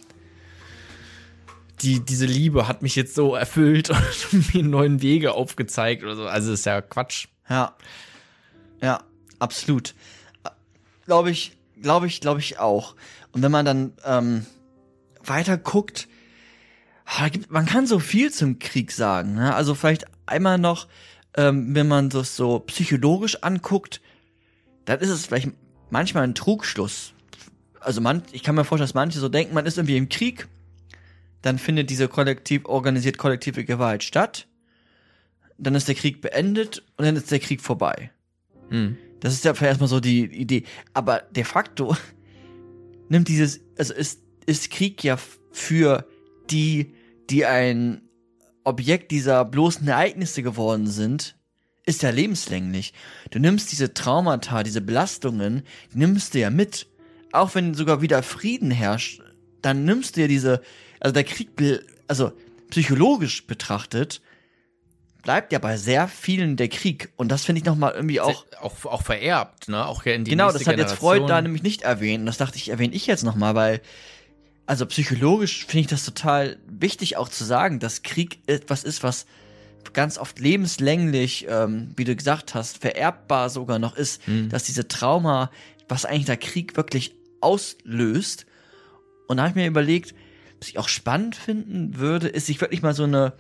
die, 1.83 2.00
diese 2.00 2.26
Liebe 2.26 2.69
hat 2.69 2.83
mich 2.83 2.97
jetzt 2.97 3.14
so 3.14 3.35
erfüllt 3.35 3.90
und 4.33 4.54
mir 4.54 4.62
neuen 4.62 5.02
Wege 5.02 5.33
aufgezeigt 5.33 6.02
oder 6.02 6.16
so. 6.16 6.26
Also 6.26 6.52
ist 6.52 6.66
ja 6.66 6.81
Quatsch. 6.81 7.26
Ja. 7.49 7.76
Ja, 8.81 9.02
absolut. 9.38 9.95
Glaube 11.07 11.31
ich, 11.31 11.57
glaube 11.81 12.07
ich, 12.07 12.21
glaube 12.21 12.40
ich 12.40 12.59
auch. 12.59 12.95
Und 13.33 13.43
wenn 13.43 13.52
man 13.52 13.64
dann 13.64 13.93
ähm, 14.04 14.47
weiter 15.25 15.57
guckt, 15.57 16.09
ah, 17.07 17.28
man 17.49 17.66
kann 17.66 17.87
so 17.87 17.99
viel 17.99 18.33
zum 18.33 18.59
Krieg 18.59 18.93
sagen. 18.93 19.35
Ne? 19.35 19.54
Also 19.54 19.75
vielleicht 19.75 20.07
einmal 20.26 20.59
noch, 20.59 20.88
ähm, 21.37 21.75
wenn 21.75 21.88
man 21.88 22.11
das 22.11 22.37
so 22.37 22.61
psychologisch 22.61 23.43
anguckt, 23.43 24.00
dann 24.85 25.00
ist 25.00 25.11
es 25.11 25.26
vielleicht 25.26 25.50
manchmal 25.90 26.25
ein 26.25 26.35
Trugschluss. 26.35 27.12
Also 27.81 28.00
man, 28.00 28.23
ich 28.33 28.43
kann 28.43 28.54
mir 28.54 28.64
vorstellen, 28.64 28.87
dass 28.87 28.95
manche 28.95 29.19
so 29.19 29.28
denken, 29.28 29.54
man 29.54 29.66
ist 29.66 29.78
irgendwie 29.78 29.97
im 29.97 30.09
Krieg, 30.09 30.49
dann 31.44 31.58
findet 31.58 31.90
diese 31.90 32.08
kollektiv 32.08 32.64
organisiert 32.64 33.18
kollektive 33.18 33.66
Gewalt 33.66 34.02
statt, 34.02 34.48
dann 35.58 35.74
ist 35.74 35.88
der 35.88 35.94
Krieg 35.94 36.22
beendet 36.22 36.82
und 36.96 37.04
dann 37.04 37.16
ist 37.16 37.30
der 37.30 37.38
Krieg 37.38 37.60
vorbei. 37.60 38.10
Hm. 38.70 38.96
Das 39.20 39.34
ist 39.34 39.44
ja 39.44 39.52
erstmal 39.52 39.90
so 39.90 40.00
die 40.00 40.24
Idee. 40.24 40.64
Aber 40.94 41.18
de 41.36 41.44
facto 41.44 41.94
nimmt 43.10 43.28
dieses, 43.28 43.60
also 43.76 43.92
ist, 43.92 44.22
ist 44.46 44.70
Krieg 44.70 45.04
ja 45.04 45.18
für 45.52 46.08
die, 46.48 46.94
die 47.28 47.44
ein 47.44 48.00
Objekt 48.64 49.10
dieser 49.10 49.44
bloßen 49.44 49.86
Ereignisse 49.86 50.42
geworden 50.42 50.86
sind, 50.86 51.36
ist 51.84 52.02
ja 52.02 52.08
lebenslänglich. 52.08 52.94
Du 53.30 53.38
nimmst 53.38 53.70
diese 53.70 53.92
Traumata, 53.92 54.62
diese 54.62 54.80
Belastungen, 54.80 55.64
die 55.92 55.98
nimmst 55.98 56.32
du 56.32 56.38
ja 56.38 56.48
mit. 56.48 56.86
Auch 57.32 57.54
wenn 57.54 57.74
sogar 57.74 58.00
wieder 58.00 58.22
Frieden 58.22 58.70
herrscht, 58.70 59.20
dann 59.60 59.84
nimmst 59.84 60.16
du 60.16 60.22
ja 60.22 60.26
diese, 60.26 60.62
also 61.04 61.12
der 61.12 61.25
Krieg, 61.25 61.50
also 62.08 62.32
psychologisch 62.70 63.46
betrachtet, 63.46 64.23
bleibt 65.23 65.52
ja 65.52 65.58
bei 65.58 65.76
sehr 65.76 66.08
vielen 66.08 66.56
der 66.56 66.68
Krieg. 66.68 67.12
Und 67.16 67.28
das 67.28 67.44
finde 67.44 67.58
ich 67.61 67.66
nochmal 67.66 67.92
irgendwie 67.92 68.20
auch 68.20 68.46
auch, 68.61 68.84
auch 68.87 69.02
vererbt, 69.02 69.68
ne? 69.68 69.87
Auch 69.87 70.06
ja 70.06 70.14
in 70.14 70.25
die 70.25 70.30
genau, 70.30 70.46
das 70.46 70.66
hat 70.66 70.78
jetzt 70.78 70.99
Generation. 70.99 70.99
Freud 70.99 71.26
da 71.28 71.42
nämlich 71.42 71.62
nicht 71.62 71.82
erwähnt. 71.82 72.20
Und 72.20 72.26
das 72.26 72.38
dachte 72.38 72.56
ich, 72.56 72.70
erwähne 72.70 72.94
ich 72.94 73.06
jetzt 73.06 73.23
nochmal, 73.23 73.54
weil, 73.54 73.82
also 74.64 74.87
psychologisch 74.87 75.66
finde 75.66 75.80
ich 75.80 75.87
das 75.88 76.06
total 76.06 76.56
wichtig 76.66 77.18
auch 77.18 77.28
zu 77.28 77.44
sagen, 77.44 77.80
dass 77.80 78.02
Krieg 78.02 78.38
etwas 78.46 78.82
ist, 78.82 79.02
was 79.02 79.26
ganz 79.92 80.16
oft 80.16 80.38
lebenslänglich, 80.40 81.46
ähm, 81.50 81.92
wie 81.96 82.04
du 82.04 82.16
gesagt 82.16 82.54
hast, 82.54 82.78
vererbbar 82.78 83.50
sogar 83.50 83.78
noch 83.78 83.94
ist, 83.94 84.26
Hm. 84.26 84.49
dass 84.49 84.64
diese 84.64 84.88
Trauma, 84.88 85.50
was 85.87 86.06
eigentlich 86.06 86.25
der 86.25 86.38
Krieg 86.38 86.78
wirklich 86.78 87.14
auslöst. 87.42 88.46
Und 89.28 89.37
da 89.37 89.42
habe 89.42 89.50
ich 89.50 89.56
mir 89.56 89.66
überlegt, 89.66 90.14
was 90.64 90.71
ich 90.71 90.78
auch 90.78 90.88
spannend 90.88 91.37
finden 91.37 91.99
würde, 91.99 92.26
ist 92.26 92.47
sich 92.47 92.59
wirklich 92.59 92.80
mal 92.80 92.94
so 92.94 93.04
eine 93.04 93.35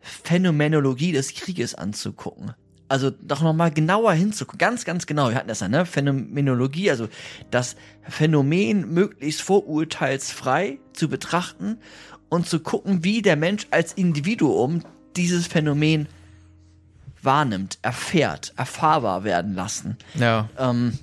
Phänomenologie 0.00 1.12
des 1.12 1.32
Krieges 1.32 1.76
anzugucken. 1.76 2.54
Also 2.88 3.10
doch 3.10 3.40
nochmal 3.40 3.70
genauer 3.70 4.12
hinzugucken, 4.14 4.58
ganz, 4.58 4.84
ganz 4.84 5.06
genau. 5.06 5.28
Wir 5.28 5.36
hatten 5.36 5.46
das 5.46 5.60
ja, 5.60 5.68
ne? 5.68 5.86
Phänomenologie, 5.86 6.90
also 6.90 7.08
das 7.52 7.76
Phänomen 8.02 8.92
möglichst 8.92 9.42
vorurteilsfrei 9.42 10.80
zu 10.92 11.08
betrachten 11.08 11.78
und 12.30 12.48
zu 12.48 12.58
gucken, 12.58 13.04
wie 13.04 13.22
der 13.22 13.36
Mensch 13.36 13.68
als 13.70 13.92
Individuum 13.92 14.82
dieses 15.16 15.46
Phänomen 15.46 16.08
wahrnimmt, 17.22 17.78
erfährt, 17.82 18.54
erfahrbar 18.56 19.22
werden 19.22 19.54
lassen. 19.54 19.98
Ja. 20.14 20.48
Ähm, 20.58 20.98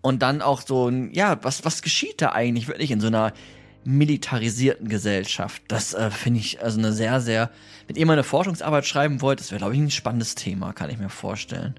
und 0.00 0.22
dann 0.22 0.40
auch 0.40 0.62
so 0.62 0.88
ein, 0.88 1.12
ja, 1.12 1.38
was, 1.42 1.66
was 1.66 1.82
geschieht 1.82 2.22
da 2.22 2.32
eigentlich 2.32 2.68
wirklich 2.68 2.90
in 2.90 3.02
so 3.02 3.08
einer 3.08 3.34
militarisierten 3.84 4.88
Gesellschaft? 4.88 5.62
Das 5.68 5.94
äh, 5.94 6.10
finde 6.10 6.40
ich 6.40 6.62
also 6.62 6.78
eine 6.78 6.92
sehr, 6.92 7.20
sehr, 7.20 7.50
wenn 7.86 7.96
ihr 7.96 8.06
mal 8.06 8.14
eine 8.14 8.24
Forschungsarbeit 8.24 8.86
schreiben 8.86 9.20
wollt, 9.20 9.40
das 9.40 9.50
wäre, 9.50 9.58
glaube 9.58 9.74
ich, 9.74 9.80
ein 9.80 9.90
spannendes 9.90 10.34
Thema, 10.34 10.72
kann 10.72 10.90
ich 10.90 10.98
mir 10.98 11.08
vorstellen. 11.08 11.74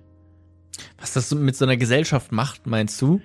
Was 1.00 1.13
das 1.13 1.31
mit 1.34 1.55
so 1.55 1.65
einer 1.65 1.77
Gesellschaft 1.77 2.31
macht, 2.31 2.65
meinst 2.67 3.01
du? 3.01 3.22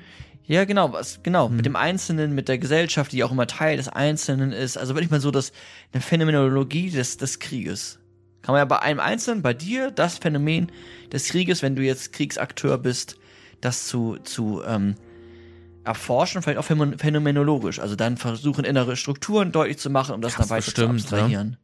Ja, 0.47 0.65
genau, 0.65 0.93
was, 0.93 1.23
genau, 1.23 1.49
mit 1.49 1.67
dem 1.67 1.75
Einzelnen, 1.75 2.35
mit 2.35 2.49
der 2.49 2.59
Gesellschaft, 2.59 3.11
die 3.11 3.25
auch 3.25 3.33
immer 3.33 3.49
Teil 3.49 3.77
des 3.77 3.89
Einzelnen 3.89 4.53
ist. 4.53 4.79
Also 4.79 4.95
wirklich 4.95 5.11
mal 5.11 5.21
so 5.21 5.33
das, 5.33 5.53
eine 5.93 6.01
Phänomenologie 6.01 6.91
des, 6.91 7.17
des 7.17 7.41
Krieges. 7.41 7.99
Kann 8.43 8.53
man 8.53 8.61
ja 8.61 8.65
bei 8.65 8.79
einem 8.79 9.01
Einzelnen, 9.01 9.43
bei 9.43 9.55
dir, 9.55 9.91
das 9.91 10.19
Phänomen 10.19 10.71
des 11.13 11.31
Krieges, 11.31 11.63
wenn 11.63 11.75
du 11.75 11.83
jetzt 11.83 12.13
Kriegsakteur 12.13 12.79
bist, 12.79 13.19
das 13.61 13.89
zu, 13.89 14.19
zu 14.19 14.63
ähm, 14.65 14.95
erforschen, 15.87 16.43
vielleicht 16.43 16.59
auch 16.59 16.67
phänomen- 16.69 16.99
phänomenologisch. 16.99 17.79
Also 17.79 17.97
dann 17.97 18.17
versuchen, 18.17 18.65
innere 18.65 18.97
Strukturen 18.97 19.53
deutlich 19.53 19.79
zu 19.79 19.89
machen, 19.89 20.15
um 20.15 20.21
das 20.21 20.35
Gab's 20.35 20.49
dann 20.49 20.57
weiter 20.57 20.65
bestimmt, 20.65 21.01
zu 21.01 21.15
abstrahieren. 21.15 21.57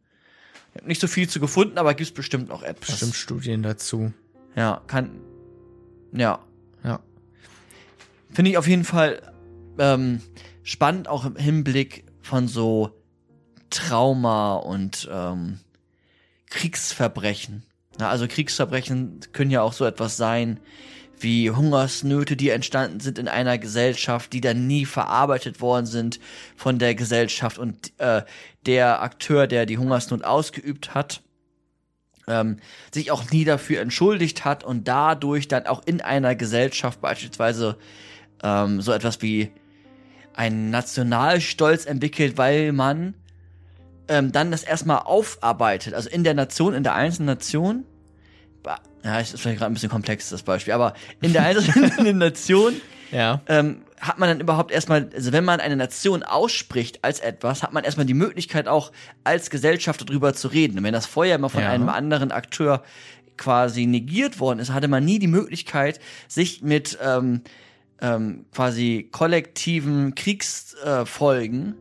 Ich 0.74 0.80
hab 0.80 0.88
nicht 0.88 1.00
so 1.00 1.08
viel 1.08 1.28
zu 1.28 1.40
gefunden, 1.40 1.76
aber 1.76 1.92
gibt's 1.94 2.14
bestimmt 2.14 2.50
auch 2.50 2.62
etwas. 2.62 2.92
Bestimmt 2.92 3.14
Studien 3.14 3.62
dazu. 3.62 4.12
Ja, 4.56 4.80
kann. 4.86 5.10
Ja. 6.12 6.38
Ja. 6.84 7.00
Finde 8.32 8.50
ich 8.50 8.56
auf 8.56 8.66
jeden 8.66 8.84
Fall 8.84 9.20
ähm, 9.78 10.20
spannend, 10.62 11.08
auch 11.08 11.26
im 11.26 11.36
Hinblick 11.36 12.04
von 12.22 12.48
so 12.48 12.90
Trauma 13.70 14.54
und 14.54 15.08
ähm, 15.12 15.58
Kriegsverbrechen. 16.48 17.64
Na, 17.98 18.08
also 18.08 18.26
Kriegsverbrechen 18.28 19.20
können 19.32 19.50
ja 19.50 19.62
auch 19.62 19.72
so 19.72 19.84
etwas 19.84 20.16
sein 20.16 20.60
wie 21.22 21.50
Hungersnöte, 21.50 22.36
die 22.36 22.50
entstanden 22.50 23.00
sind 23.00 23.18
in 23.18 23.28
einer 23.28 23.58
Gesellschaft, 23.58 24.32
die 24.32 24.40
dann 24.40 24.66
nie 24.66 24.84
verarbeitet 24.84 25.60
worden 25.60 25.86
sind 25.86 26.20
von 26.56 26.78
der 26.78 26.94
Gesellschaft 26.94 27.58
und 27.58 27.92
äh, 27.98 28.22
der 28.66 29.02
Akteur, 29.02 29.46
der 29.46 29.66
die 29.66 29.78
Hungersnot 29.78 30.24
ausgeübt 30.24 30.94
hat, 30.94 31.22
ähm, 32.28 32.58
sich 32.92 33.10
auch 33.10 33.30
nie 33.30 33.44
dafür 33.44 33.80
entschuldigt 33.80 34.44
hat 34.44 34.64
und 34.64 34.86
dadurch 34.86 35.48
dann 35.48 35.66
auch 35.66 35.82
in 35.84 36.00
einer 36.00 36.34
Gesellschaft 36.34 37.00
beispielsweise 37.00 37.76
ähm, 38.42 38.80
so 38.80 38.92
etwas 38.92 39.22
wie 39.22 39.50
einen 40.34 40.70
Nationalstolz 40.70 41.86
entwickelt, 41.86 42.38
weil 42.38 42.72
man 42.72 43.14
ähm, 44.08 44.32
dann 44.32 44.50
das 44.50 44.62
erstmal 44.62 44.98
aufarbeitet, 44.98 45.94
also 45.94 46.08
in 46.08 46.24
der 46.24 46.34
Nation, 46.34 46.74
in 46.74 46.82
der 46.82 46.94
einzelnen 46.94 47.26
Nation. 47.26 47.84
Ja, 49.04 49.18
es 49.20 49.34
ist 49.34 49.40
vielleicht 49.40 49.58
gerade 49.58 49.72
ein 49.72 49.74
bisschen 49.74 49.90
komplex, 49.90 50.28
das 50.30 50.42
Beispiel, 50.42 50.72
aber 50.74 50.94
in 51.20 51.32
der 51.32 51.42
einzelnen 51.44 52.18
Nation 52.18 52.74
Ja. 53.10 53.40
ähm, 53.48 53.82
hat 54.00 54.18
man 54.18 54.28
dann 54.28 54.40
überhaupt 54.40 54.70
erstmal, 54.72 55.10
also 55.14 55.32
wenn 55.32 55.44
man 55.44 55.60
eine 55.60 55.76
Nation 55.76 56.22
ausspricht 56.22 57.00
als 57.02 57.18
etwas, 57.20 57.62
hat 57.62 57.72
man 57.72 57.82
erstmal 57.84 58.06
die 58.06 58.14
Möglichkeit 58.14 58.68
auch 58.68 58.92
als 59.24 59.50
Gesellschaft 59.50 60.08
darüber 60.08 60.34
zu 60.34 60.48
reden. 60.48 60.78
Und 60.78 60.84
wenn 60.84 60.92
das 60.92 61.06
vorher 61.06 61.34
immer 61.36 61.48
von 61.50 61.62
Ja. 61.62 61.70
einem 61.70 61.88
anderen 61.88 62.30
Akteur 62.32 62.82
quasi 63.36 63.86
negiert 63.86 64.38
worden 64.40 64.58
ist, 64.60 64.72
hatte 64.72 64.88
man 64.88 65.04
nie 65.04 65.18
die 65.18 65.26
Möglichkeit, 65.28 65.98
sich 66.28 66.62
mit 66.62 66.98
ähm, 67.02 67.42
ähm, 68.00 68.44
quasi 68.52 69.08
kollektiven 69.10 70.14
Kriegsfolgen 70.14 71.68
äh, 71.70 71.74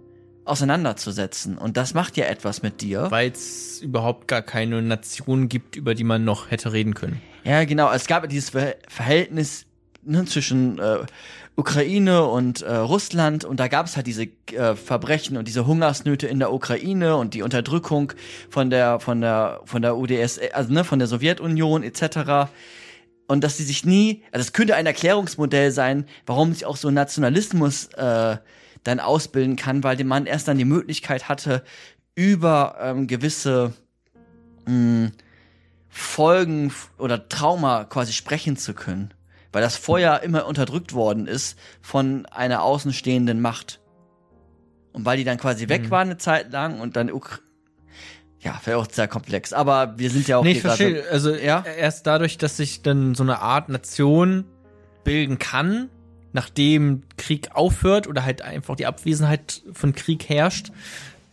auseinanderzusetzen. 0.51 1.57
Und 1.57 1.77
das 1.77 1.93
macht 1.93 2.17
ja 2.17 2.25
etwas 2.25 2.61
mit 2.61 2.81
dir. 2.81 3.07
Weil 3.09 3.31
es 3.31 3.79
überhaupt 3.81 4.27
gar 4.27 4.41
keine 4.41 4.81
Nation 4.81 5.49
gibt, 5.49 5.75
über 5.75 5.95
die 5.95 6.03
man 6.03 6.23
noch 6.23 6.51
hätte 6.51 6.73
reden 6.73 6.93
können. 6.93 7.21
Ja, 7.43 7.63
genau. 7.63 7.91
Es 7.91 8.05
gab 8.05 8.23
ja 8.23 8.27
dieses 8.27 8.51
Ver 8.51 8.75
Verhältnis 8.87 9.65
ne, 10.03 10.25
zwischen 10.25 10.77
äh, 10.77 10.99
Ukraine 11.55 12.25
und 12.25 12.61
äh, 12.61 12.75
Russland 12.75 13.43
und 13.45 13.59
da 13.59 13.67
gab 13.67 13.85
es 13.85 13.95
halt 13.95 14.07
diese 14.07 14.23
äh, 14.51 14.75
Verbrechen 14.75 15.37
und 15.37 15.47
diese 15.47 15.65
Hungersnöte 15.65 16.27
in 16.27 16.39
der 16.39 16.53
Ukraine 16.53 17.17
und 17.17 17.33
die 17.33 17.41
Unterdrückung 17.41 18.13
von 18.49 18.69
der 18.69 18.99
von 18.99 19.21
der 19.21 19.61
von 19.65 19.81
der 19.81 19.97
UdS, 19.97 20.39
also 20.53 20.71
ne, 20.71 20.83
von 20.83 20.99
der 20.99 21.07
Sowjetunion 21.07 21.83
etc. 21.83 22.51
Und 23.27 23.43
dass 23.43 23.57
sie 23.57 23.63
sich 23.63 23.85
nie, 23.85 24.23
also 24.31 24.41
es 24.41 24.53
könnte 24.53 24.75
ein 24.75 24.85
Erklärungsmodell 24.85 25.71
sein, 25.71 26.05
warum 26.25 26.53
sich 26.53 26.65
auch 26.65 26.75
so 26.75 26.89
Nationalismus 26.91 27.85
äh, 27.93 28.37
dann 28.83 28.99
ausbilden 28.99 29.55
kann, 29.55 29.83
weil 29.83 29.95
der 29.95 30.05
Mann 30.05 30.25
erst 30.25 30.47
dann 30.47 30.57
die 30.57 30.65
Möglichkeit 30.65 31.29
hatte, 31.29 31.63
über 32.15 32.75
ähm, 32.81 33.07
gewisse 33.07 33.73
mh, 34.65 35.11
Folgen 35.89 36.67
f- 36.67 36.89
oder 36.97 37.27
Trauma 37.29 37.83
quasi 37.85 38.13
sprechen 38.13 38.57
zu 38.57 38.73
können. 38.73 39.13
Weil 39.51 39.61
das 39.61 39.75
vorher 39.75 40.23
immer 40.23 40.45
unterdrückt 40.45 40.93
worden 40.93 41.27
ist 41.27 41.59
von 41.81 42.25
einer 42.27 42.63
außenstehenden 42.63 43.41
Macht. 43.41 43.81
Und 44.93 45.05
weil 45.05 45.17
die 45.17 45.25
dann 45.25 45.37
quasi 45.37 45.67
weg 45.67 45.91
waren 45.91 46.07
eine 46.09 46.17
Zeit 46.17 46.51
lang 46.51 46.79
und 46.79 46.95
dann 46.95 47.11
Ukra 47.11 47.39
ja, 48.43 48.59
wäre 48.65 48.79
auch 48.79 48.87
sehr 48.89 49.07
komplex. 49.07 49.53
Aber 49.53 49.99
wir 49.99 50.09
sind 50.09 50.27
ja 50.27 50.37
auch 50.37 50.43
Nee, 50.43 50.53
ich 50.53 50.61
verstehe. 50.61 51.03
Also 51.11 51.35
Ja? 51.35 51.63
erst 51.63 52.07
dadurch, 52.07 52.39
dass 52.39 52.57
sich 52.57 52.81
dann 52.81 53.13
so 53.13 53.21
eine 53.21 53.39
Art 53.39 53.69
Nation 53.69 54.45
bilden 55.03 55.37
kann, 55.37 55.89
nachdem 56.33 57.03
Krieg 57.17 57.49
aufhört 57.53 58.07
oder 58.07 58.25
halt 58.25 58.41
einfach 58.41 58.75
die 58.75 58.85
Abwesenheit 58.85 59.61
von 59.73 59.93
Krieg 59.93 60.29
herrscht, 60.29 60.71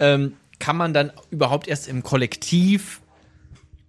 ähm, 0.00 0.35
kann 0.59 0.76
man 0.76 0.93
dann 0.93 1.12
überhaupt 1.31 1.69
erst 1.69 1.88
im 1.88 2.02
Kollektiv 2.02 3.00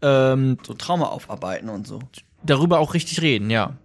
ähm, 0.01 0.57
so 0.65 0.73
Trauma 0.73 1.07
aufarbeiten 1.07 1.69
und 1.69 1.87
so. 1.87 1.99
darüber 2.43 2.79
auch 2.79 2.93
richtig 2.93 3.21
reden, 3.21 3.49
ja. 3.49 3.77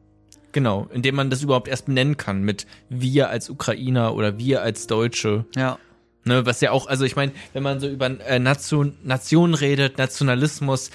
Genau, 0.53 0.87
indem 0.93 1.17
man 1.17 1.31
das 1.31 1.43
überhaupt 1.43 1.67
erst 1.67 1.87
benennen 1.87 2.17
kann 2.17 2.43
mit 2.43 2.67
wir 2.89 3.29
als 3.29 3.51
Ukrainer 3.51 4.15
oder 4.15 4.39
wir 4.39 4.63
als 4.63 4.87
Deutsche. 4.87 5.47
Ja. 5.57 5.79
Ne, 6.25 6.47
was 6.47 6.61
ja 6.61 6.71
auch, 6.71 6.87
also 6.87 7.05
ich 7.05 7.17
meine, 7.17 7.33
wenn 7.53 7.63
man 7.63 7.81
so 7.81 7.89
über 7.89 8.07
äh, 8.07 8.39
Nation, 8.39 8.97
Nation 9.03 9.55
redet, 9.55 9.99
Nationalismus, 9.99 10.91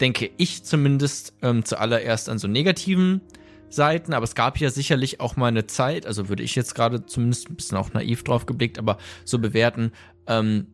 denke 0.00 0.30
ich 0.36 0.64
zumindest 0.64 1.34
ähm, 1.40 1.64
zuallererst 1.64 2.28
an 2.28 2.38
so 2.38 2.48
negativen 2.48 3.20
Seiten, 3.68 4.12
aber 4.12 4.24
es 4.24 4.34
gab 4.34 4.58
ja 4.58 4.70
sicherlich 4.70 5.20
auch 5.20 5.36
mal 5.36 5.48
eine 5.48 5.66
Zeit, 5.66 6.06
also 6.06 6.28
würde 6.28 6.42
ich 6.42 6.54
jetzt 6.54 6.74
gerade 6.74 7.06
zumindest 7.06 7.50
ein 7.50 7.56
bisschen 7.56 7.78
auch 7.78 7.92
naiv 7.92 8.22
drauf 8.24 8.46
geblickt, 8.46 8.78
aber 8.78 8.98
so 9.24 9.38
bewerten, 9.38 9.92
ähm, 10.26 10.68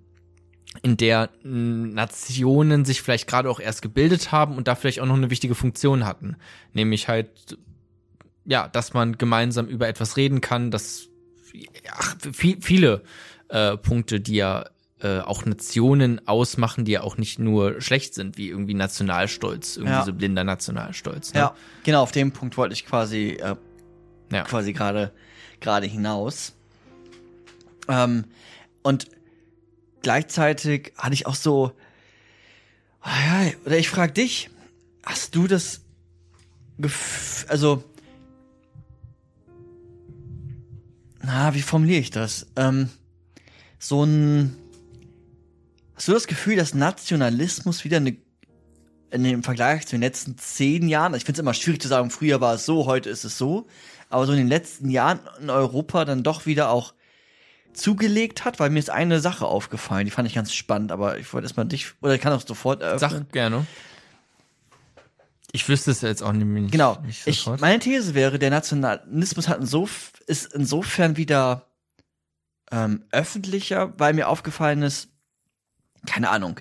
in 0.81 0.97
der 0.97 1.29
Nationen 1.43 2.85
sich 2.85 3.03
vielleicht 3.03 3.27
gerade 3.27 3.51
auch 3.51 3.61
erst 3.61 3.83
gebildet 3.83 4.33
haben 4.33 4.57
und 4.57 4.69
da 4.69 4.75
vielleicht 4.75 5.01
auch 5.01 5.07
noch 5.07 5.17
eine 5.17 5.29
wichtige 5.29 5.55
Funktion 5.55 6.07
hatten. 6.07 6.37
Nämlich 6.73 7.09
halt, 7.09 7.59
ja, 8.47 8.69
dass 8.69 8.95
man 8.95 9.19
gemeinsam 9.19 9.67
über 9.67 9.87
etwas 9.89 10.17
reden 10.17 10.41
kann, 10.41 10.71
dass 10.71 11.09
ach, 11.91 12.17
viel, 12.33 12.57
viele 12.63 13.03
äh, 13.49 13.77
Punkte, 13.77 14.21
die 14.21 14.37
ja 14.37 14.65
äh, 15.03 15.21
auch 15.21 15.45
Nationen 15.45 16.27
ausmachen, 16.29 16.85
die 16.85 16.93
ja 16.93 17.01
auch 17.03 17.17
nicht 17.17 17.39
nur 17.39 17.81
schlecht 17.81 18.15
sind, 18.15 18.39
wie 18.39 18.49
irgendwie 18.49 18.75
Nationalstolz, 18.75 19.77
irgendwie 19.77 19.95
Ja. 19.95 20.05
so 20.05 20.13
blinder 20.13 20.45
Nationalstolz. 20.45 21.35
Ne? 21.35 21.41
Ja, 21.41 21.57
genau, 21.83 22.03
auf 22.03 22.13
dem 22.13 22.33
Punkt 22.33 22.57
wollte 22.57 22.73
ich 22.75 22.87
quasi 22.87 23.31
äh, 23.41 23.57
ja. 24.31 24.43
quasi 24.45 24.73
gerade 24.73 25.13
gerade 25.61 25.87
hinaus. 25.87 26.55
Ähm, 27.89 28.25
und 28.83 29.09
gleichzeitig 30.03 30.93
hatte 30.97 31.15
ich 31.15 31.27
auch 31.27 31.35
so, 31.35 31.73
ah 33.01 33.45
ja, 33.45 33.53
oder 33.65 33.79
ich 33.79 33.89
frage 33.89 34.13
dich, 34.13 34.51
hast 35.05 35.35
du 35.35 35.47
das 35.47 35.81
Gefühl, 36.79 37.49
also, 37.51 37.85
na, 41.23 41.55
wie 41.55 41.63
formuliere 41.63 42.01
ich 42.01 42.11
das? 42.11 42.47
Ähm, 42.57 42.89
so 43.79 44.05
ein, 44.05 44.57
hast 46.03 46.09
du 46.09 46.15
das 46.15 46.27
Gefühl, 46.27 46.57
dass 46.57 46.75
Nationalismus 46.75 47.85
wieder 47.85 47.99
eine 47.99 48.17
in 49.13 49.23
dem 49.23 49.45
Vergleich 49.45 49.87
zu 49.87 49.95
den 49.95 50.01
letzten 50.01 50.37
zehn 50.37 50.89
Jahren, 50.89 51.15
ich 51.15 51.25
finde 51.25 51.37
es 51.37 51.39
immer 51.39 51.55
schwierig 51.55 51.81
zu 51.81 51.87
sagen, 51.87 52.11
früher 52.11 52.41
war 52.41 52.55
es 52.55 52.67
so, 52.67 52.87
heute 52.87 53.09
ist 53.09 53.23
es 53.23 53.39
so, 53.39 53.69
aber 54.09 54.27
so 54.27 54.33
in 54.33 54.39
den 54.39 54.49
letzten 54.49 54.91
Jahren 54.91 55.21
in 55.41 55.49
Europa 55.49 56.05
dann 56.05 56.25
doch 56.25 56.45
wieder 56.45 56.71
auch 56.71 56.95
zugelegt 57.73 58.45
hat, 58.45 58.59
weil 58.59 58.71
mir 58.71 58.81
ist 58.81 58.91
eine 58.91 59.21
Sache 59.21 59.47
aufgefallen, 59.47 60.07
die 60.07 60.11
fand 60.11 60.27
ich 60.27 60.35
ganz 60.35 60.53
spannend, 60.53 60.91
aber 60.91 61.19
ich 61.19 61.33
wollte 61.33 61.45
erstmal 61.45 61.67
dich, 61.67 61.93
oder 62.01 62.17
ich 62.17 62.21
kann 62.21 62.33
auch 62.33 62.45
sofort 62.45 62.83
eröffnen. 62.83 63.11
Sag 63.11 63.33
gerne. 63.33 63.65
Ich 65.53 65.69
wüsste 65.69 65.93
es 65.93 66.01
jetzt 66.01 66.23
auch 66.23 66.33
nicht. 66.33 66.73
Genau. 66.73 66.99
Nicht 67.07 67.29
Ich, 67.29 67.47
meine 67.47 67.79
These 67.79 68.15
wäre, 68.15 68.41
der 68.41 68.51
Nationalismus 68.51 69.47
hat 69.47 69.61
insof 69.61 70.15
ist 70.27 70.53
insofern 70.53 71.17
wieder 71.17 71.67
ähm, 72.73 73.05
öffentlicher, 73.13 73.93
weil 73.99 74.15
mir 74.15 74.29
aufgefallen 74.29 74.83
ist, 74.83 75.12
keine 76.07 76.31
Ahnung, 76.31 76.61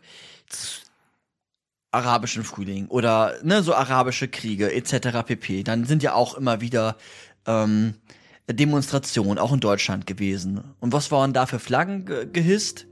arabischen 1.92 2.44
Frühling 2.44 2.88
oder 2.88 3.36
ne, 3.44 3.64
so 3.64 3.74
arabische 3.74 4.28
Kriege 4.28 4.74
etc. 4.74 5.26
pp. 5.26 5.64
Dann 5.64 5.86
sind 5.86 6.04
ja 6.04 6.14
auch 6.14 6.36
immer 6.36 6.62
wieder 6.62 6.98
ähm, 7.46 7.96
Demonstrationen, 8.50 9.38
auch 9.38 9.54
in 9.54 9.60
Deutschland 9.60 10.08
gewesen. 10.08 10.64
Und 10.80 10.94
was 10.94 11.12
waren 11.12 11.34
da 11.34 11.46
für 11.46 11.60
Flaggen 11.60 12.06
ge 12.06 12.28
gehisst? 12.32 12.88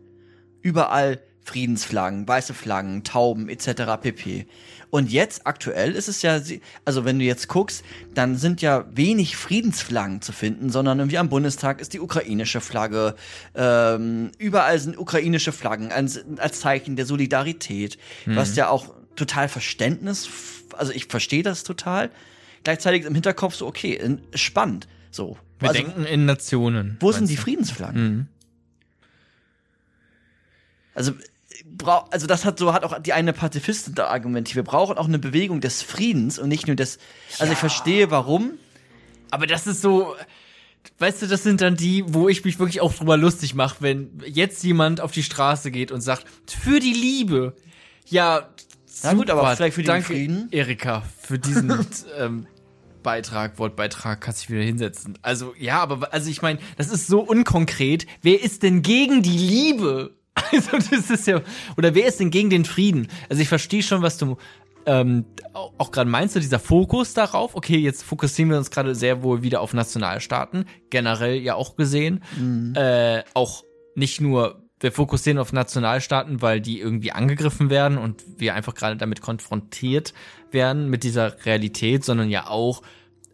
Überall 0.61 1.21
Friedensflaggen, 1.49 2.27
weiße 2.27 2.53
Flaggen, 2.53 3.03
Tauben 3.03 3.49
etc. 3.49 3.99
pp. 3.99 4.45
Und 4.91 5.11
jetzt 5.11 5.47
aktuell 5.47 5.93
ist 5.93 6.07
es 6.07 6.21
ja, 6.21 6.39
also 6.85 7.05
wenn 7.05 7.17
du 7.17 7.25
jetzt 7.25 7.47
guckst, 7.47 7.83
dann 8.13 8.37
sind 8.37 8.61
ja 8.61 8.85
wenig 8.91 9.35
Friedensflaggen 9.35 10.21
zu 10.21 10.31
finden, 10.31 10.69
sondern 10.69 10.99
irgendwie 10.99 11.17
am 11.17 11.29
Bundestag 11.29 11.81
ist 11.81 11.93
die 11.93 11.99
ukrainische 11.99 12.61
Flagge, 12.61 13.15
ähm, 13.55 14.31
überall 14.37 14.79
sind 14.79 14.97
ukrainische 14.97 15.51
Flaggen 15.51 15.91
als, 15.91 16.23
als 16.37 16.59
Zeichen 16.59 16.95
der 16.95 17.05
Solidarität, 17.07 17.97
was 18.25 18.55
ja 18.55 18.69
auch 18.69 18.93
total 19.15 19.49
Verständnis, 19.49 20.29
also 20.77 20.91
ich 20.91 21.05
verstehe 21.05 21.43
das 21.43 21.63
total. 21.63 22.09
Gleichzeitig 22.63 23.05
im 23.05 23.13
Hinterkopf 23.13 23.55
so, 23.55 23.65
okay, 23.67 23.99
spannend, 24.35 24.87
so. 25.11 25.37
Wir 25.59 25.69
also, 25.69 25.81
denken 25.81 26.05
in 26.05 26.25
Nationen. 26.25 26.97
wo 26.99 27.11
sind 27.11 27.29
die? 27.29 27.37
Friedensflaggen? 27.37 28.03
Mhm. 28.03 28.27
Also, 30.93 31.13
also 32.11 32.27
das 32.27 32.45
hat 32.45 32.59
so 32.59 32.73
hat 32.73 32.83
auch 32.83 32.99
die 32.99 33.13
eine 33.13 33.33
Pazifistin 33.33 33.95
da 33.95 34.07
argumentiert. 34.07 34.55
Wir 34.55 34.63
brauchen 34.63 34.97
auch 34.97 35.07
eine 35.07 35.19
Bewegung 35.19 35.61
des 35.61 35.81
Friedens 35.81 36.39
und 36.39 36.49
nicht 36.49 36.67
nur 36.67 36.75
des. 36.75 36.99
Also 37.39 37.53
ich 37.53 37.59
verstehe 37.59 38.11
warum. 38.11 38.53
Aber 39.31 39.45
das 39.47 39.67
ist 39.67 39.81
so, 39.81 40.15
weißt 40.99 41.21
du, 41.21 41.27
das 41.27 41.43
sind 41.43 41.61
dann 41.61 41.75
die, 41.75 42.03
wo 42.07 42.29
ich 42.29 42.43
mich 42.45 42.59
wirklich 42.59 42.81
auch 42.81 42.93
drüber 42.93 43.17
lustig 43.17 43.55
mache, 43.55 43.77
wenn 43.79 44.21
jetzt 44.25 44.63
jemand 44.63 45.01
auf 45.01 45.11
die 45.11 45.23
Straße 45.23 45.71
geht 45.71 45.91
und 45.91 46.01
sagt, 46.01 46.25
für 46.47 46.79
die 46.79 46.93
Liebe. 46.93 47.55
Ja, 48.05 48.49
Na 49.03 49.13
gut, 49.13 49.29
aber 49.29 49.55
vielleicht 49.55 49.75
für 49.75 49.83
den 49.83 49.87
danke, 49.87 50.07
Frieden? 50.07 50.47
Erika, 50.51 51.03
für 51.21 51.37
diesen 51.37 51.85
ähm, 52.17 52.47
Beitrag, 53.03 53.59
Wortbeitrag, 53.59 54.19
kannst 54.19 54.41
dich 54.41 54.49
wieder 54.49 54.63
hinsetzen. 54.63 55.17
Also, 55.21 55.53
ja, 55.57 55.79
aber 55.79 56.11
also 56.11 56.29
ich 56.29 56.41
meine, 56.41 56.59
das 56.77 56.89
ist 56.89 57.07
so 57.07 57.21
unkonkret. 57.21 58.07
Wer 58.21 58.41
ist 58.41 58.63
denn 58.63 58.81
gegen 58.81 59.21
die 59.21 59.37
Liebe? 59.37 60.15
Also, 60.51 60.77
das 60.77 61.09
ist 61.09 61.27
ja. 61.27 61.41
Oder 61.77 61.95
wer 61.95 62.07
ist 62.07 62.19
denn 62.19 62.31
gegen 62.31 62.49
den 62.49 62.65
Frieden? 62.65 63.07
Also, 63.29 63.41
ich 63.41 63.47
verstehe 63.47 63.83
schon, 63.83 64.01
was 64.01 64.17
du 64.17 64.37
ähm, 64.85 65.25
auch, 65.53 65.91
gerade 65.91 66.09
meinst, 66.09 66.35
du, 66.35 66.39
dieser 66.39 66.59
Fokus 66.59 67.13
darauf. 67.13 67.55
Okay, 67.55 67.77
jetzt 67.77 68.03
fokussieren 68.03 68.49
wir 68.49 68.57
uns 68.57 68.71
gerade 68.71 68.95
sehr 68.95 69.21
wohl 69.23 69.43
wieder 69.43 69.61
auf 69.61 69.73
Nationalstaaten. 69.73 70.65
Generell 70.89 71.35
ja 71.35 71.55
auch 71.55 71.75
gesehen. 71.75 72.23
Äh, 72.75 73.23
auch 73.33 73.63
nicht 73.95 74.21
nur. 74.21 74.63
Wir 74.81 74.93
fokussieren 74.93 75.39
auf 75.39 75.51
Nationalstaaten, 75.51 76.41
weil 76.41 76.61
die 76.61 76.79
irgendwie 76.79 77.11
angegriffen 77.11 77.69
werden 77.69 77.97
und 77.97 78.23
wir 78.37 78.55
einfach 78.55 78.73
gerade 78.73 78.95
damit 78.95 79.21
konfrontiert 79.21 80.13
werden 80.51 80.89
mit 80.89 81.03
dieser 81.03 81.45
Realität, 81.45 82.05
sondern 82.05 82.29
ja 82.29 82.47
auch 82.47 82.81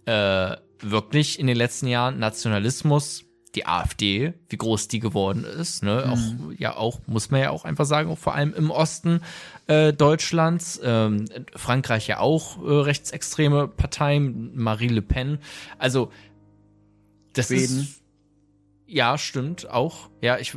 äh, 0.05 0.55
wirklich 0.81 1.39
in 1.39 1.45
den 1.45 1.55
letzten 1.55 1.85
Jahren 1.85 2.17
Nationalismus, 2.17 3.24
die 3.55 3.65
AfD, 3.65 4.33
wie 4.49 4.57
groß 4.57 4.87
die 4.87 4.99
geworden 4.99 5.43
ist, 5.43 5.83
ne, 5.83 6.09
auch, 6.11 6.57
ja 6.57 6.75
auch, 6.75 6.99
muss 7.07 7.31
man 7.31 7.41
ja 7.41 7.49
auch 7.49 7.65
einfach 7.65 7.85
sagen, 7.85 8.09
auch 8.09 8.17
vor 8.17 8.35
allem 8.35 8.53
im 8.53 8.69
Osten 8.71 9.21
äh, 9.67 9.93
Deutschlands, 9.93 10.79
ähm, 10.83 11.25
Frankreich 11.55 12.07
ja 12.07 12.19
auch 12.19 12.63
äh, 12.63 12.69
rechtsextreme 12.69 13.67
Parteien, 13.67 14.51
Marie 14.55 14.89
Le 14.89 15.01
Pen, 15.01 15.39
also 15.77 16.11
das 17.33 17.47
Schweden. 17.47 17.79
ist 17.81 18.01
ja, 18.87 19.17
stimmt, 19.17 19.69
auch. 19.69 20.09
Ja, 20.21 20.37
ich 20.37 20.55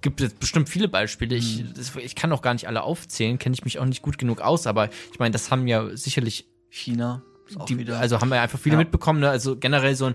gibt 0.00 0.20
jetzt 0.20 0.40
bestimmt 0.40 0.68
viele 0.68 0.88
Beispiele. 0.88 1.36
Ich, 1.36 1.64
das, 1.74 1.94
ich 1.96 2.16
kann 2.16 2.32
auch 2.32 2.42
gar 2.42 2.52
nicht 2.52 2.66
alle 2.66 2.82
aufzählen, 2.82 3.38
kenne 3.38 3.54
ich 3.54 3.64
mich 3.64 3.78
auch 3.78 3.84
nicht 3.84 4.02
gut 4.02 4.18
genug 4.18 4.40
aus, 4.40 4.66
aber 4.66 4.88
ich 5.12 5.18
meine, 5.20 5.30
das 5.32 5.50
haben 5.50 5.66
ja 5.68 5.96
sicherlich 5.96 6.46
China 6.68 7.22
die, 7.68 7.78
wieder. 7.78 7.98
also 7.98 8.20
haben 8.20 8.30
wir 8.30 8.40
einfach 8.40 8.58
viele 8.58 8.74
Ja. 8.74 8.78
mitbekommen, 8.80 9.20
ne? 9.20 9.28
also 9.30 9.56
generell 9.56 9.94
so 9.94 10.06
ein, 10.06 10.14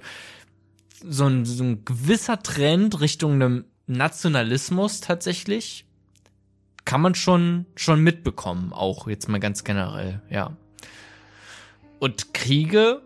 so 1.04 1.26
ein, 1.26 1.46
so 1.46 1.64
ein 1.64 1.86
gewisser 1.86 2.42
Trend 2.42 3.00
Richtung 3.02 3.34
einem 3.34 3.66
Nationalismus 3.88 5.00
tatsächlich 5.02 5.86
kann 6.86 7.02
man 7.02 7.16
schon, 7.16 7.66
schon 7.76 8.02
mitbekommen, 8.02 8.72
auch 8.74 9.08
jetzt 9.08 9.28
mal 9.28 9.40
ganz 9.40 9.64
generell, 9.64 10.22
ja. 10.30 10.56
Und 12.00 12.34
Kriege, 12.34 13.02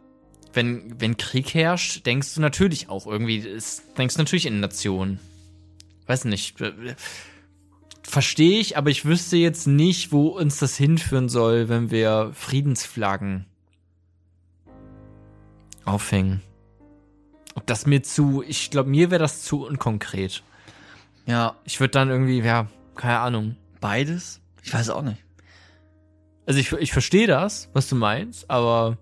wenn, 0.53 0.99
wenn 0.99 1.17
Krieg 1.17 1.53
herrscht, 1.53 2.05
denkst 2.05 2.35
du 2.35 2.41
natürlich 2.41 2.89
auch 2.89 3.07
irgendwie, 3.07 3.39
es- 3.39 3.81
denkst 3.97 4.15
du 4.15 4.21
natürlich 4.21 4.45
in 4.45 4.59
Nationen. 4.59 5.19
Weiß 6.07 6.25
nicht, 6.25 6.59
äh, 6.61 6.95
verstehe 8.03 8.59
ich, 8.59 8.77
aber 8.77 8.89
ich 8.89 9.05
wüsste 9.05 9.37
jetzt 9.37 9.65
nicht, 9.65 10.11
wo 10.11 10.27
uns 10.27 10.59
das 10.59 10.75
hinführen 10.77 11.29
soll, 11.29 11.69
wenn 11.69 11.89
wir 11.89 12.31
Friedensflaggen 12.33 13.45
aufhängen. 15.85 16.41
Ob 17.55 17.67
das 17.67 17.85
mir 17.85 18.01
zu, 18.03 18.43
ich 18.47 18.71
glaube, 18.71 18.89
mir 18.89 19.11
wäre 19.11 19.19
das 19.19 19.43
zu 19.43 19.65
unkonkret. 19.65 20.43
ja, 21.25 21.55
Ich 21.65 21.79
würde 21.79 21.91
dann 21.91 22.09
irgendwie, 22.09 22.39
ja, 22.39 22.67
keine 22.95 23.19
Ahnung. 23.19 23.55
beides? 23.79 24.39
Ich 24.63 24.73
weiß 24.73 24.89
auch 24.89 25.01
nicht. 25.01 25.23
Also 26.45 26.59
ich, 26.59 26.71
ich 26.73 26.91
verstehe 26.93 27.27
das, 27.27 27.69
was 27.73 27.87
du 27.89 27.95
meinst, 27.95 28.49
aber 28.49 28.97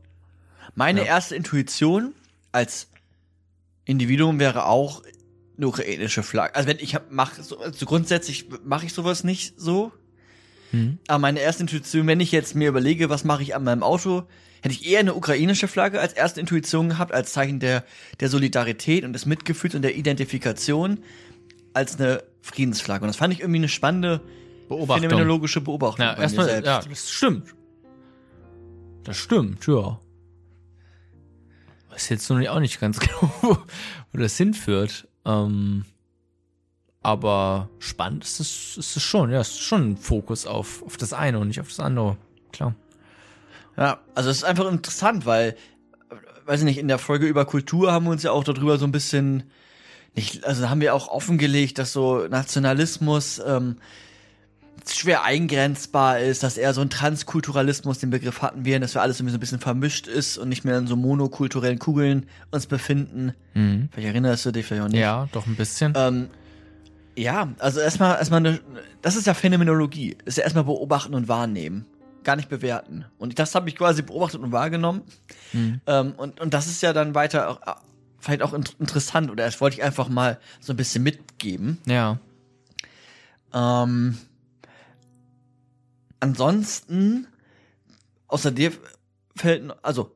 Meine 0.76 1.02
Ja. 1.02 1.06
erste 1.08 1.36
Intuition 1.36 2.14
als 2.52 2.90
Individuum 3.86 4.40
wäre 4.40 4.66
auch 4.66 5.04
eine 5.58 5.68
ukrainische 5.68 6.24
Flagge. 6.24 6.56
Also 6.56 6.68
wenn 6.70 6.80
ich 6.80 6.96
hab, 6.96 7.12
mach 7.12 7.34
so, 7.36 7.60
also 7.60 7.86
grundsätzlich 7.86 8.48
mache 8.64 8.86
ich 8.86 8.94
sowas 8.94 9.24
nicht 9.24 9.60
so. 9.60 9.92
hm, 10.72 11.00
Aber 11.08 11.20
meine 11.20 11.40
erste 11.40 11.64
Intuition, 11.64 12.08
wenn 12.08 12.20
ich 12.20 12.32
jetzt 12.32 12.56
mir 12.56 12.70
überlege, 12.70 13.10
was 13.10 13.24
mache 13.24 13.42
ich 13.44 13.56
an 13.56 13.64
meinem 13.64 13.84
Auto, 13.84 14.24
hätte 14.62 14.74
ich 14.76 14.86
eher 14.88 15.00
eine 15.00 15.14
ukrainische 15.16 15.68
Flagge 15.68 16.00
als 16.00 16.14
erste 16.14 16.40
Intuition 16.40 16.90
gehabt, 16.90 17.14
als 17.14 17.34
Zeichen 17.34 17.60
der, 17.60 17.84
der 18.20 18.30
Solidarität 18.30 19.04
und 19.04 19.14
des 19.14 19.26
Mitgefühls 19.26 19.76
und 19.76 19.82
der 19.82 19.96
Identifikation, 19.96 21.00
als 21.74 22.00
eine 22.00 22.24
Friedensflagge. 22.42 23.04
Und 23.04 23.08
das 23.08 23.18
fand 23.18 23.34
ich 23.34 23.42
irgendwie 23.42 23.60
eine 23.60 23.70
spannende 23.70 24.22
Beobachtung. 24.68 25.04
phänomenologische 25.10 25.62
Beobachtung 25.62 26.06
Ja, 26.06 26.18
erstmal, 26.18 26.46
selbst. 26.46 26.68
ja, 26.68 26.82
das 26.82 27.10
stimmt. 27.10 27.56
Das 29.04 29.18
stimmt, 29.18 29.66
ja. 29.68 30.00
Weiß 31.90 32.10
jetzt 32.10 32.30
noch 32.30 32.38
nicht, 32.38 32.50
auch 32.50 32.60
nicht 32.60 32.80
ganz 32.80 33.00
genau, 33.00 33.32
wo, 33.42 33.58
wo 34.12 34.20
das 34.20 34.38
hinführt. 34.38 35.08
Ähm, 35.26 35.86
aber 37.02 37.70
spannend 37.80 38.24
ist 38.26 38.40
es, 38.40 38.78
ist 38.78 38.98
es 38.98 39.04
schon, 39.04 39.32
ja, 39.32 39.40
es 39.40 39.50
ist 39.50 39.62
schon 39.62 39.92
ein 39.92 39.98
Fokus 39.98 40.46
auf, 40.46 40.84
auf 40.84 40.98
das 40.98 41.14
eine 41.14 41.40
und 41.40 41.48
nicht 41.48 41.62
auf 41.62 41.70
das 41.70 41.80
andere. 41.80 42.18
Klar. 42.52 42.76
Ja, 43.80 44.00
also 44.14 44.30
es 44.30 44.38
ist 44.38 44.44
einfach 44.44 44.70
interessant, 44.70 45.26
weil, 45.26 45.56
weiß 46.46 46.60
ich 46.60 46.66
nicht, 46.66 46.78
in 46.78 46.90
der 46.90 46.98
Folge 46.98 47.28
über 47.28 47.46
Kultur 47.46 47.94
haben 47.94 48.06
wir 48.06 48.12
uns 48.12 48.24
ja 48.24 48.32
auch 48.32 48.44
darüber 48.44 48.78
so 48.78 48.86
ein 48.86 48.92
bisschen, 48.92 49.44
nicht, 50.16 50.44
also 50.44 50.70
haben 50.70 50.82
wir 50.82 50.94
auch 50.94 51.08
offengelegt, 51.08 51.78
dass 51.78 51.94
so 51.94 52.28
Nationalismus 52.28 53.42
ähm, 53.46 53.78
schwer 54.86 55.24
eingrenzbar 55.24 56.20
ist, 56.20 56.44
dass 56.44 56.58
eher 56.58 56.74
so 56.74 56.82
ein 56.82 56.90
Transkulturalismus, 56.90 58.00
den 58.00 58.10
Begriff 58.10 58.42
hatten 58.42 58.66
wir, 58.66 58.80
dass 58.82 58.96
wir 58.96 59.02
alles 59.02 59.20
irgendwie 59.20 59.32
so 59.32 59.38
ein 59.38 59.40
bisschen 59.40 59.60
vermischt 59.60 60.08
ist 60.08 60.38
und 60.38 60.50
nicht 60.50 60.66
mehr 60.66 60.78
in 60.78 60.88
so 60.88 60.98
monokulturellen 60.98 61.80
Kugeln 61.80 62.26
uns 62.52 62.66
befinden. 62.66 63.34
Mhm. 63.54 63.88
Vielleicht 63.94 64.10
erinnerst 64.10 64.46
du 64.46 64.52
dich 64.52 64.66
vielleicht 64.66 64.84
auch 64.84 64.90
nicht. 64.90 65.00
Ja, 65.00 65.30
doch 65.32 65.48
ein 65.48 65.56
bisschen. 65.56 65.94
Ähm, 65.96 66.28
ja, 67.16 67.50
also 67.60 67.80
erstmal, 67.80 68.18
erstmal 68.18 68.40
eine, 68.40 68.60
das 69.02 69.16
ist 69.16 69.26
ja 69.28 69.34
Phänomenologie. 69.34 70.18
Das 70.20 70.34
ist 70.34 70.38
ja 70.38 70.44
erstmal 70.44 70.66
beobachten 70.66 71.14
und 71.14 71.30
wahrnehmen. 71.30 71.86
Gar 72.24 72.36
nicht 72.36 72.50
bewerten. 72.50 73.06
Und 73.18 73.40
das 73.40 73.56
habe 73.56 73.70
ich 73.70 73.76
quasi 73.76 74.02
beobachtet 74.02 74.42
und 74.42 74.52
wahrgenommen. 74.52 75.04
Mhm. 75.54 75.82
Ähm, 75.88 76.14
und, 76.18 76.40
und 76.40 76.54
das 76.54 76.68
ist 76.68 76.82
ja 76.82 76.94
dann 76.94 77.16
weiter 77.16 77.50
auch, 77.50 77.62
äh, 77.62 77.80
vielleicht 78.20 78.42
auch 78.42 78.54
int 78.54 78.76
interessant 78.80 79.32
oder 79.32 79.46
das 79.46 79.62
wollte 79.62 79.78
ich 79.78 79.84
einfach 79.84 80.10
mal 80.10 80.40
so 80.60 80.74
ein 80.74 80.78
bisschen 80.78 81.04
mitgeben. 81.04 81.78
Ja. 81.86 82.20
Ähm, 83.54 84.18
ansonsten, 86.20 87.28
außer 88.28 88.52
dir 88.52 88.72
fällt, 89.36 89.74
also, 89.82 90.16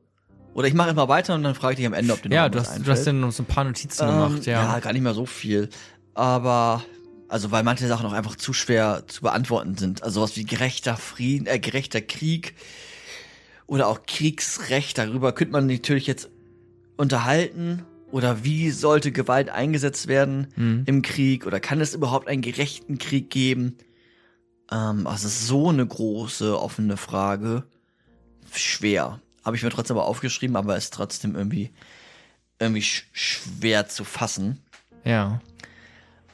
oder 0.52 0.68
ich 0.68 0.74
mache 0.74 0.90
immer 0.90 1.08
weiter 1.08 1.34
und 1.34 1.42
dann 1.42 1.54
frage 1.54 1.72
ich 1.72 1.76
dich 1.78 1.86
am 1.86 1.94
Ende, 1.94 2.12
ob 2.12 2.22
dir 2.22 2.28
noch 2.28 2.36
Ja, 2.36 2.48
du 2.48 2.60
hast, 2.60 2.86
du 2.86 2.90
hast 2.90 3.06
ja 3.06 3.12
noch 3.12 3.32
so 3.32 3.42
ein 3.42 3.46
paar 3.46 3.64
Notizen 3.64 4.04
Ähm, 4.04 4.10
gemacht, 4.10 4.46
ja. 4.46 4.62
Ja, 4.62 4.78
gar 4.78 4.92
nicht 4.92 5.02
mehr 5.02 5.14
so 5.14 5.26
viel. 5.26 5.68
Aber, 6.14 6.84
also, 7.28 7.50
weil 7.50 7.62
manche 7.62 7.86
Sachen 7.88 8.06
auch 8.06 8.12
einfach 8.12 8.36
zu 8.36 8.52
schwer 8.52 9.04
zu 9.06 9.22
beantworten 9.22 9.76
sind. 9.76 10.02
Also 10.02 10.20
sowas 10.20 10.36
wie 10.36 10.44
gerechter 10.44 10.96
Frieden, 10.96 11.46
äh, 11.46 11.58
gerechter 11.58 12.00
Krieg 12.00 12.54
oder 13.66 13.88
auch 13.88 14.02
Kriegsrecht. 14.06 14.98
Darüber 14.98 15.32
könnte 15.32 15.52
man 15.52 15.66
natürlich 15.66 16.06
jetzt 16.06 16.28
unterhalten. 16.96 17.84
Oder 18.10 18.44
wie 18.44 18.70
sollte 18.70 19.10
Gewalt 19.10 19.48
eingesetzt 19.48 20.06
werden 20.06 20.46
Mhm. 20.54 20.82
im 20.86 21.02
Krieg? 21.02 21.46
Oder 21.46 21.58
kann 21.58 21.80
es 21.80 21.94
überhaupt 21.94 22.28
einen 22.28 22.42
gerechten 22.42 22.98
Krieg 22.98 23.28
geben? 23.30 23.76
Ähm, 24.70 25.06
also 25.06 25.26
es 25.26 25.40
ist 25.40 25.46
so 25.48 25.70
eine 25.70 25.84
große 25.84 26.56
offene 26.60 26.96
Frage. 26.96 27.64
Schwer. 28.52 29.20
Habe 29.44 29.56
ich 29.56 29.62
mir 29.64 29.70
trotzdem 29.70 29.96
aber 29.96 30.06
aufgeschrieben, 30.06 30.54
aber 30.54 30.76
ist 30.76 30.94
trotzdem 30.94 31.34
irgendwie, 31.34 31.70
irgendwie 32.60 32.82
sch 32.82 33.06
schwer 33.12 33.88
zu 33.88 34.04
fassen. 34.04 34.60
Ja. 35.04 35.40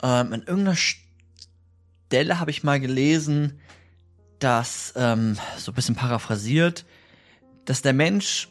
Ähm, 0.03 0.33
an 0.33 0.43
irgendeiner 0.43 0.75
Stelle 0.75 2.39
habe 2.39 2.51
ich 2.51 2.63
mal 2.63 2.79
gelesen, 2.79 3.59
dass, 4.39 4.93
ähm, 4.95 5.37
so 5.57 5.71
ein 5.71 5.75
bisschen 5.75 5.95
paraphrasiert, 5.95 6.85
dass 7.65 7.81
der 7.81 7.93
Mensch 7.93 8.49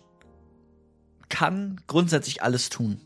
kann 1.28 1.80
grundsätzlich 1.86 2.42
alles 2.42 2.68
tun. 2.68 3.00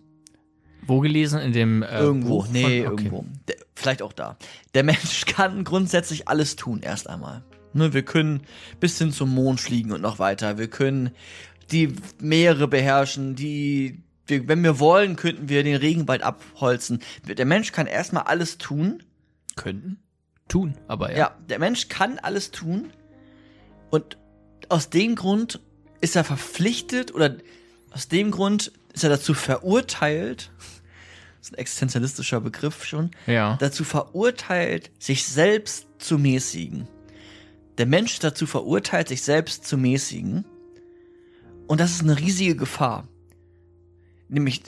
Wo 0.87 1.01
gelesen? 1.01 1.41
In 1.41 1.53
dem 1.53 1.83
äh, 1.83 1.99
irgendwo, 1.99 2.29
Buch 2.43 2.49
nee, 2.49 2.87
okay. 2.87 3.05
irgendwo. 3.05 3.25
Der, 3.49 3.57
vielleicht 3.75 4.03
auch 4.03 4.13
da. 4.13 4.37
Der 4.75 4.83
Mensch 4.83 5.25
kann 5.27 5.65
grundsätzlich 5.65 6.29
alles 6.29 6.57
tun, 6.57 6.81
erst 6.83 7.09
einmal. 7.09 7.43
Ne, 7.73 7.93
wir 7.93 8.05
können 8.05 8.43
bis 8.81 8.99
hin 8.99 9.13
zum 9.13 9.35
Mond 9.35 9.61
fliegen 9.61 9.93
und 9.93 10.01
noch 10.01 10.19
weiter. 10.19 10.59
Wir 10.59 10.69
können 10.69 11.11
die 11.73 11.97
Meere 12.21 12.69
beherrschen, 12.69 13.35
die, 13.35 14.03
wir, 14.27 14.49
wenn 14.49 14.63
wir 14.63 14.79
wollen, 14.79 15.17
könnten 15.17 15.49
wir 15.49 15.63
den 15.63 15.77
Regenwald 15.77 16.23
abholzen. 16.23 17.01
Der 17.27 17.45
Mensch 17.45 17.73
kann 17.73 17.87
erstmal 17.87 18.25
alles 18.25 18.59
tun. 18.59 19.03
Könnten. 19.57 19.99
Tun, 20.49 20.77
aber 20.89 21.11
ja. 21.13 21.19
Ja, 21.19 21.39
der 21.49 21.59
Mensch 21.59 21.89
kann 21.89 22.19
alles 22.19 22.51
tun. 22.51 22.93
Und 23.91 24.19
aus 24.69 24.91
dem 24.91 25.15
Grund 25.15 25.61
ist 26.01 26.17
er 26.17 26.25
verpflichtet 26.25 27.15
oder 27.15 27.37
aus 27.91 28.09
dem 28.09 28.31
Grund 28.31 28.73
ist 28.93 29.05
er 29.05 29.11
dazu 29.11 29.35
verurteilt, 29.35 30.51
das 31.39 31.49
ist 31.49 31.55
ein 31.55 31.59
existenzialistischer 31.59 32.41
Begriff 32.41 32.85
schon, 32.85 33.11
Ja. 33.27 33.57
dazu 33.61 33.85
verurteilt, 33.85 34.91
sich 34.99 35.25
selbst 35.27 35.87
zu 35.99 36.19
mäßigen. 36.19 36.89
Der 37.79 37.87
Mensch 37.87 38.19
dazu 38.19 38.47
verurteilt, 38.47 39.09
sich 39.09 39.23
selbst 39.23 39.65
zu 39.67 39.77
mäßigen. 39.79 40.45
Und 41.67 41.81
das 41.81 41.93
ist 41.93 42.03
eine 42.03 42.19
riesige 42.19 42.55
Gefahr. 42.57 43.09
Nämlich, 44.29 44.63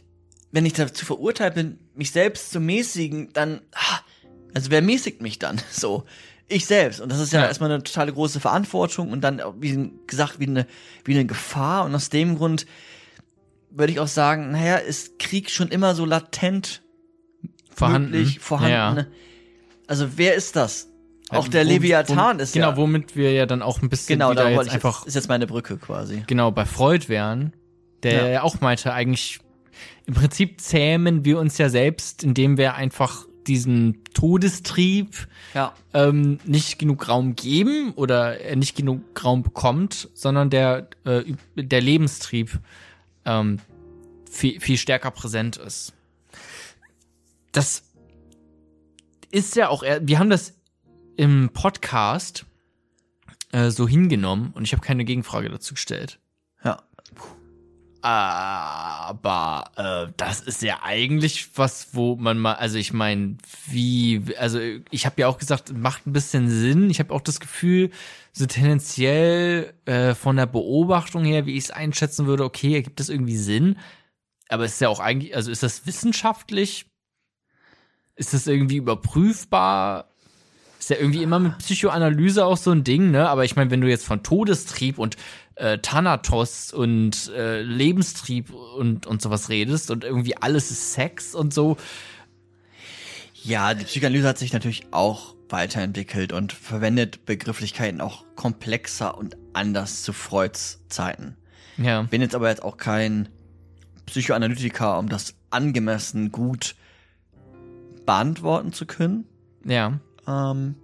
wenn 0.53 0.67
ich 0.67 0.73
dazu 0.75 1.05
verurteilt 1.05 1.55
bin, 1.55 1.79
mich 1.95 2.11
selbst 2.11 2.51
zu 2.51 2.61
mäßigen, 2.61 3.33
dann, 3.33 3.61
ah, 3.73 3.99
also 4.55 4.71
wer 4.71 4.83
mäßigt 4.83 5.23
mich 5.23 5.39
dann? 5.39 5.61
So, 5.71 6.05
ich 6.49 6.67
selbst. 6.67 7.01
Und 7.01 7.11
das 7.11 7.19
ist 7.21 7.33
ja, 7.33 7.41
Ja. 7.41 7.47
erstmal 7.49 7.71
eine 7.73 7.83
totale 7.83 8.13
große 8.13 8.39
Verantwortung 8.41 9.11
und 9.11 9.23
dann, 9.23 9.43
wie 9.59 9.91
gesagt, 10.07 10.39
wie 10.39 10.47
eine, 10.47 10.67
wie 11.05 11.15
eine 11.15 11.27
Gefahr. 11.27 11.85
Und 11.85 11.95
aus 11.95 12.09
dem 12.11 12.37
Grund 12.37 12.67
würde 13.71 13.93
ich 13.93 14.01
auch 14.01 14.07
sagen, 14.09 14.53
naja, 14.53 14.77
ist 14.77 15.19
Krieg 15.19 15.51
schon 15.51 15.69
immer 15.69 15.95
so 15.95 16.05
latent 16.05 16.83
Vorhanden. 17.71 18.11
möglich, 18.13 18.39
vorhanden. 18.41 18.73
Ja. 18.99 19.07
Also 19.87 20.11
wer 20.17 20.35
ist 20.35 20.57
das? 20.57 20.89
Auch 21.29 21.49
der 21.49 21.65
wo- 21.67 21.69
Leviathan 21.71 22.39
wo, 22.39 22.43
ist 22.43 22.53
genau, 22.55 22.71
ja. 22.71 22.77
womit 22.77 23.17
wir 23.17 23.33
ja 23.33 23.47
dann 23.47 23.61
auch 23.61 23.83
ein 23.83 23.89
bisschen 23.89 24.17
genau, 24.19 24.31
wieder 24.31 24.45
da 24.45 24.49
jetzt 24.49 24.57
wollte 24.57 24.69
ich 24.69 24.75
einfach 24.75 24.99
jetzt, 25.01 25.09
ist 25.09 25.15
jetzt 25.15 25.29
meine 25.29 25.47
Brücke 25.49 25.77
quasi. 25.77 26.23
genau 26.29 26.53
bei 26.53 26.65
Freud 26.65 27.09
wären, 27.09 27.53
der 28.05 28.13
Ja. 28.13 28.29
ja. 28.29 28.43
auch 28.43 28.61
meinte, 28.61 28.93
eigentlich 28.93 29.41
im 30.07 30.15
Prinzip 30.15 30.61
zähmen 30.61 31.25
wir 31.25 31.39
uns 31.39 31.59
ja 31.59 31.69
selbst, 31.69 32.23
indem 32.23 32.57
wir 32.57 32.75
einfach 32.75 33.27
diesen 33.47 34.03
Todestrieb 34.13 35.29
Ja. 35.55 35.73
ähm, 35.95 36.39
nicht 36.45 36.79
genug 36.79 37.09
Raum 37.09 37.37
geben 37.37 37.93
oder 37.95 38.41
er 38.41 38.57
nicht 38.57 38.77
genug 38.77 39.03
Raum 39.23 39.43
bekommt, 39.43 40.09
sondern 40.15 40.51
der, 40.51 40.89
äh, 41.05 41.23
der 41.55 41.81
Lebenstrieb 41.81 42.59
ähm, 43.25 43.61
viel, 44.31 44.61
viel 44.61 44.79
stärker 44.79 45.11
präsent 45.11 45.57
ist. 45.57 45.93
Das 47.53 47.85
ist 49.31 49.57
ja 49.57 49.69
auch, 49.69 49.83
wir 49.83 50.19
haben 50.19 50.31
das 50.31 50.55
im 51.17 51.51
Podcast 51.53 52.45
äh, 53.53 53.71
so 53.71 53.89
hingenommen 53.89 54.53
und 54.55 54.65
ich 54.65 54.73
habe 54.73 54.83
keine 54.83 55.05
Gegenfrage 55.05 55.49
dazu 55.49 55.75
gestellt. 55.75 56.19
Aber 58.07 59.65
äh, 59.75 60.13
das 60.17 60.41
ist 60.41 60.63
ja 60.63 60.79
eigentlich 60.85 61.59
was, 61.59 61.89
wo 61.93 62.15
man 62.15 62.39
mal, 62.39 62.53
also 62.53 62.79
ich 62.79 62.93
meine, 62.93 63.37
wie, 63.67 64.23
also 64.39 64.61
ich 64.93 65.07
habe 65.07 65.21
ja 65.21 65.27
auch 65.27 65.39
gesagt, 65.39 65.77
macht 65.77 66.07
ein 66.07 66.13
bisschen 66.13 66.49
Sinn. 66.49 66.89
Ich 66.89 67.01
habe 67.01 67.13
auch 67.13 67.21
das 67.21 67.41
Gefühl, 67.41 67.91
so 68.33 68.47
tendenziell 68.47 69.75
äh, 69.87 70.15
von 70.15 70.37
der 70.37 70.47
Beobachtung 70.47 71.25
her, 71.25 71.47
wie 71.47 71.57
ich 71.57 71.65
es 71.65 71.71
einschätzen 71.73 72.27
würde, 72.27 72.45
okay, 72.45 72.75
ergibt 72.75 73.01
das 73.01 73.09
irgendwie 73.09 73.37
Sinn. 73.37 73.77
Aber 74.49 74.65
ist 74.65 74.81
ja 74.81 74.89
auch 74.89 75.01
eigentlich, 75.01 75.35
also 75.35 75.51
ist 75.51 75.65
das 75.65 75.85
wissenschaftlich? 75.89 76.87
Ist 78.15 78.35
das 78.35 78.47
irgendwie 78.47 78.77
überprüfbar? 78.77 80.13
Ist 80.79 80.91
ja 80.91 80.97
irgendwie 80.97 81.23
immer 81.23 81.39
mit 81.39 81.59
Psychoanalyse 81.59 82.45
auch 82.45 82.57
so 82.57 82.71
ein 82.71 82.85
Ding, 82.85 83.11
ne? 83.11 83.29
Aber 83.29 83.45
ich 83.45 83.57
meine, 83.57 83.71
wenn 83.71 83.81
du 83.81 83.89
jetzt 83.89 84.05
von 84.05 84.23
Todestrieb 84.23 84.99
und 84.99 85.17
äh, 85.57 85.79
Thanatos 85.79 86.73
und 86.73 87.31
äh, 87.35 87.63
Lebenstrieb 87.63 88.53
und, 88.53 89.07
und 89.07 89.23
sowas 89.23 89.49
redest 89.49 89.91
und 89.91 90.05
irgendwie 90.05 90.37
alles 90.37 90.71
ist 90.71 90.93
Sex 90.93 91.35
und 91.35 91.53
so, 91.53 91.77
Ja, 93.43 93.75
die 93.75 93.85
Psychoanalyse 93.85 94.29
hat 94.29 94.39
sich 94.39 94.53
natürlich 94.53 94.87
auch 94.91 95.35
weiterentwickelt 95.49 96.33
und 96.33 96.53
verwendet 96.53 97.25
Begrifflichkeiten 97.25 98.01
auch 98.01 98.25
komplexer 98.35 99.17
und 99.17 99.37
anders 99.53 100.03
zu 100.03 100.13
Freuds 100.13 100.81
Zeiten. 100.89 101.37
ja. 101.77 102.03
Bin 102.03 102.21
jetzt 102.21 102.35
aber 102.35 102.49
jetzt 102.49 102.63
auch 102.63 102.77
kein 102.77 103.29
Psychoanalytiker, 104.07 104.99
um 104.99 105.09
das 105.09 105.35
angemessen 105.51 106.33
gut 106.33 106.75
beantworten 108.05 108.73
zu 108.73 108.87
können. 108.87 109.27
Ja. 109.65 110.01
Ähm, 110.27 110.75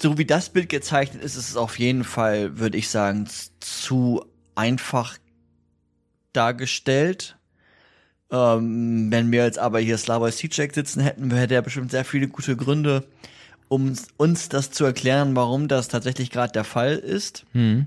so 0.00 0.16
wie 0.16 0.24
das 0.24 0.50
Bild 0.50 0.68
gezeichnet 0.68 1.22
ist, 1.22 1.36
ist 1.36 1.50
es 1.50 1.56
auf 1.56 1.78
jeden 1.78 2.04
Fall, 2.04 2.58
würde 2.58 2.78
ich 2.78 2.88
sagen, 2.88 3.28
zu 3.60 4.24
einfach 4.54 5.18
dargestellt. 6.32 7.36
Ähm, 8.30 9.10
wenn 9.10 9.32
wir 9.32 9.44
jetzt 9.44 9.58
aber 9.58 9.80
hier 9.80 9.98
Slavoj 9.98 10.30
Zizek 10.32 10.74
sitzen 10.74 11.00
hätten, 11.00 11.30
hätte 11.30 11.54
er 11.54 11.62
bestimmt 11.62 11.90
sehr 11.90 12.04
viele 12.04 12.28
gute 12.28 12.56
Gründe, 12.56 13.08
um 13.68 13.94
uns 14.16 14.48
das 14.48 14.70
zu 14.70 14.84
erklären, 14.84 15.34
warum 15.34 15.66
das 15.66 15.88
tatsächlich 15.88 16.30
gerade 16.30 16.52
der 16.52 16.64
Fall 16.64 16.96
ist. 16.96 17.44
Hm. 17.52 17.86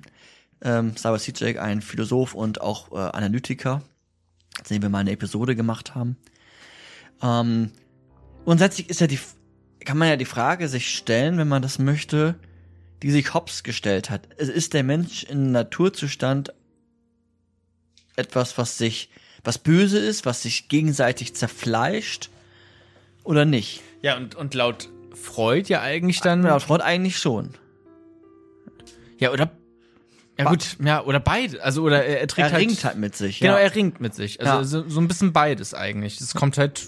Ähm, 0.63 0.97
Slavoj 0.97 1.19
Zizek, 1.19 1.59
ein 1.59 1.81
Philosoph 1.81 2.33
und 2.33 2.61
auch 2.61 2.91
äh, 2.91 2.95
Analytiker, 2.95 3.83
dem 4.69 4.81
wir 4.81 4.89
mal 4.89 4.99
eine 4.99 5.11
Episode 5.11 5.55
gemacht 5.55 5.95
haben. 5.95 6.17
Ähm, 7.21 7.71
grundsätzlich 8.45 8.89
ist 8.89 9.01
ja 9.01 9.07
die, 9.07 9.19
kann 9.85 9.97
man 9.97 10.09
ja 10.09 10.15
die 10.15 10.25
Frage 10.25 10.67
sich 10.67 10.95
stellen, 10.95 11.37
wenn 11.37 11.47
man 11.47 11.61
das 11.61 11.79
möchte, 11.79 12.35
die 13.01 13.11
sich 13.11 13.33
Hobbes 13.33 13.63
gestellt 13.63 14.09
hat. 14.09 14.27
Ist 14.33 14.73
der 14.73 14.83
Mensch 14.83 15.23
in 15.23 15.51
Naturzustand 15.51 16.53
etwas, 18.15 18.57
was 18.57 18.77
sich, 18.77 19.09
was 19.43 19.57
böse 19.57 19.99
ist, 19.99 20.25
was 20.25 20.43
sich 20.43 20.67
gegenseitig 20.67 21.35
zerfleischt 21.35 22.29
oder 23.23 23.45
nicht? 23.45 23.81
Ja, 24.01 24.17
und, 24.17 24.35
und 24.35 24.53
laut 24.53 24.89
Freud 25.13 25.69
ja 25.69 25.81
eigentlich 25.81 26.21
dann. 26.21 26.43
Laut 26.43 26.63
Freud 26.63 26.83
eigentlich 26.83 27.17
schon. 27.17 27.51
Ja, 29.17 29.31
oder. 29.31 29.51
Ja, 30.43 30.49
gut, 30.49 30.77
ja, 30.83 31.03
oder 31.03 31.19
beide. 31.19 31.63
Also, 31.63 31.83
oder 31.83 32.03
er, 32.05 32.21
er 32.21 32.27
trägt 32.27 32.51
Er 32.51 32.57
ringt 32.57 32.71
halt. 32.75 32.83
halt 32.85 32.97
mit 32.97 33.15
sich. 33.15 33.39
Genau, 33.39 33.53
ja. 33.53 33.59
er 33.59 33.75
ringt 33.75 33.99
mit 34.01 34.13
sich. 34.15 34.39
Also 34.39 34.53
Ja. 34.53 34.63
so, 34.63 34.89
so 34.89 34.99
ein 35.01 35.07
bisschen 35.07 35.33
beides 35.33 35.73
eigentlich. 35.73 36.17
Das 36.17 36.33
kommt 36.33 36.57
halt 36.57 36.81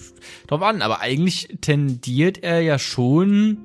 drauf 0.48 0.62
an. 0.62 0.82
Aber 0.82 1.00
eigentlich 1.02 1.58
tendiert 1.62 2.44
er 2.44 2.62
ja 2.62 2.80
schon 2.80 3.58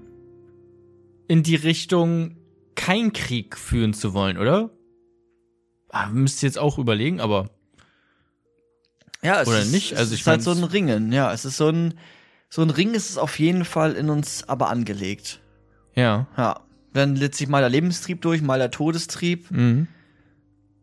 in 1.28 1.42
die 1.42 1.56
Richtung, 1.56 2.36
keinen 2.74 3.12
Krieg 3.12 3.56
führen 3.56 3.92
zu 3.94 4.14
wollen, 4.14 4.38
oder? 4.38 4.70
Ah, 5.90 6.06
müsst 6.08 6.42
ihr 6.42 6.48
jetzt 6.48 6.58
auch 6.58 6.78
überlegen, 6.78 7.20
aber 7.20 7.50
Ja, 9.22 9.42
es 9.42 9.48
Oder 9.48 9.60
ist, 9.60 9.72
nicht? 9.72 9.92
Es 9.92 9.98
Also 9.98 10.14
ich 10.14 10.20
ist 10.20 10.26
halt 10.26 10.42
so 10.42 10.52
ein 10.52 10.62
es- 10.62 10.72
Ringen, 10.72 11.12
ja. 11.12 11.32
Es 11.32 11.44
ist 11.44 11.56
so 11.56 11.68
ein, 11.68 11.94
so 12.48 12.62
ein 12.62 12.70
Ring 12.70 12.94
ist 12.94 13.10
es 13.10 13.18
auf 13.18 13.38
jeden 13.38 13.64
Fall 13.64 13.92
in 13.94 14.10
uns 14.10 14.48
aber 14.48 14.68
angelegt. 14.70 15.40
ja. 15.94 16.26
Ja. 16.36 16.60
Dann 16.92 17.16
lässt 17.16 17.34
sich 17.34 17.48
mal 17.48 17.60
der 17.60 17.68
Lebenstrieb 17.70 18.22
durch, 18.22 18.40
mal 18.42 18.58
der 18.58 18.70
Todestrieb. 18.70 19.50
Mhm. 19.50 19.88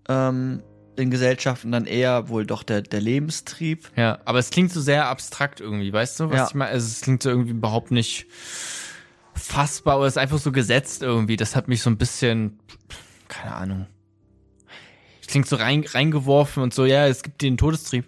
Ähm, 0.08 0.62
in 0.98 1.12
Gesellschaften 1.12 1.72
dann 1.72 1.86
eher 1.86 2.30
wohl 2.30 2.46
doch 2.46 2.64
der, 2.64 2.82
der 2.82 3.02
Lebenstrieb. 3.02 3.90
Ja, 3.98 4.20
aber 4.24 4.40
es 4.40 4.50
klingt 4.50 4.72
so 4.72 4.80
sehr 4.80 5.08
abstrakt 5.10 5.60
irgendwie, 5.60 5.92
weißt 5.92 6.20
du, 6.22 6.30
was 6.30 6.38
Ja. 6.38 6.48
ich 6.48 6.54
meine? 6.54 6.72
Also 6.72 6.88
es 6.88 7.02
klingt 7.02 7.22
so 7.24 7.30
irgendwie 7.30 7.52
überhaupt 7.52 7.92
nicht 7.92 8.28
fassbar 9.34 9.98
oder 9.98 10.08
es 10.08 10.14
ist 10.14 10.18
einfach 10.18 10.38
so 10.38 10.52
gesetzt 10.52 11.02
irgendwie. 11.04 11.36
Das 11.36 11.56
hat 11.56 11.68
mich 11.68 11.82
so 11.82 11.90
ein 11.90 11.98
bisschen, 11.98 12.60
keine 13.28 13.54
Ahnung. 13.56 13.88
Es 15.22 15.28
klingt 15.28 15.48
so 15.48 15.56
rein, 15.58 15.84
reingeworfen 15.86 16.64
und 16.64 16.74
so, 16.74 16.86
ja, 16.86 17.08
es 17.08 17.24
gibt 17.24 17.42
den 17.42 17.58
Todestrieb. 17.58 18.06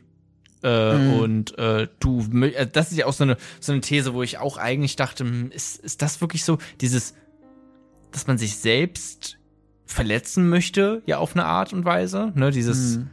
Äh, 0.63 0.93
Mhm. 0.97 1.13
Und 1.19 1.57
äh, 1.59 1.87
du, 1.99 2.21
äh, 2.41 2.67
das 2.67 2.91
ist 2.91 2.97
ja 2.97 3.05
auch 3.05 3.13
so 3.13 3.23
eine, 3.23 3.37
so 3.59 3.71
eine 3.73 3.81
These, 3.81 4.13
wo 4.13 4.23
ich 4.23 4.37
auch 4.37 4.57
eigentlich 4.57 4.95
dachte, 4.95 5.23
hm, 5.25 5.51
ist, 5.51 5.77
ist 5.79 6.01
das 6.01 6.21
wirklich 6.21 6.43
so, 6.45 6.57
dieses, 6.81 7.13
dass 8.17 8.25
man 8.25 8.39
sich 8.39 8.57
selbst 8.57 9.37
verletzen 9.85 10.49
möchte, 10.49 11.03
ja, 11.05 11.19
auf 11.19 11.35
eine 11.35 11.45
Art 11.45 11.71
und 11.71 11.85
Weise, 11.85 12.31
ne, 12.33 12.49
dieses, 12.49 12.97
Mhm. 12.97 13.11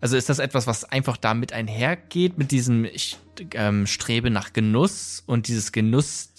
also 0.00 0.16
ist 0.16 0.28
das 0.28 0.38
etwas, 0.38 0.68
was 0.68 0.84
einfach 0.84 1.16
damit 1.16 1.52
einhergeht, 1.52 2.38
mit 2.38 2.52
diesem 2.52 2.84
ich 2.84 3.18
ähm, 3.54 3.88
strebe 3.88 4.30
nach 4.30 4.52
Genuss 4.52 5.24
und 5.26 5.48
dieses 5.48 5.72
Genuss, 5.72 6.32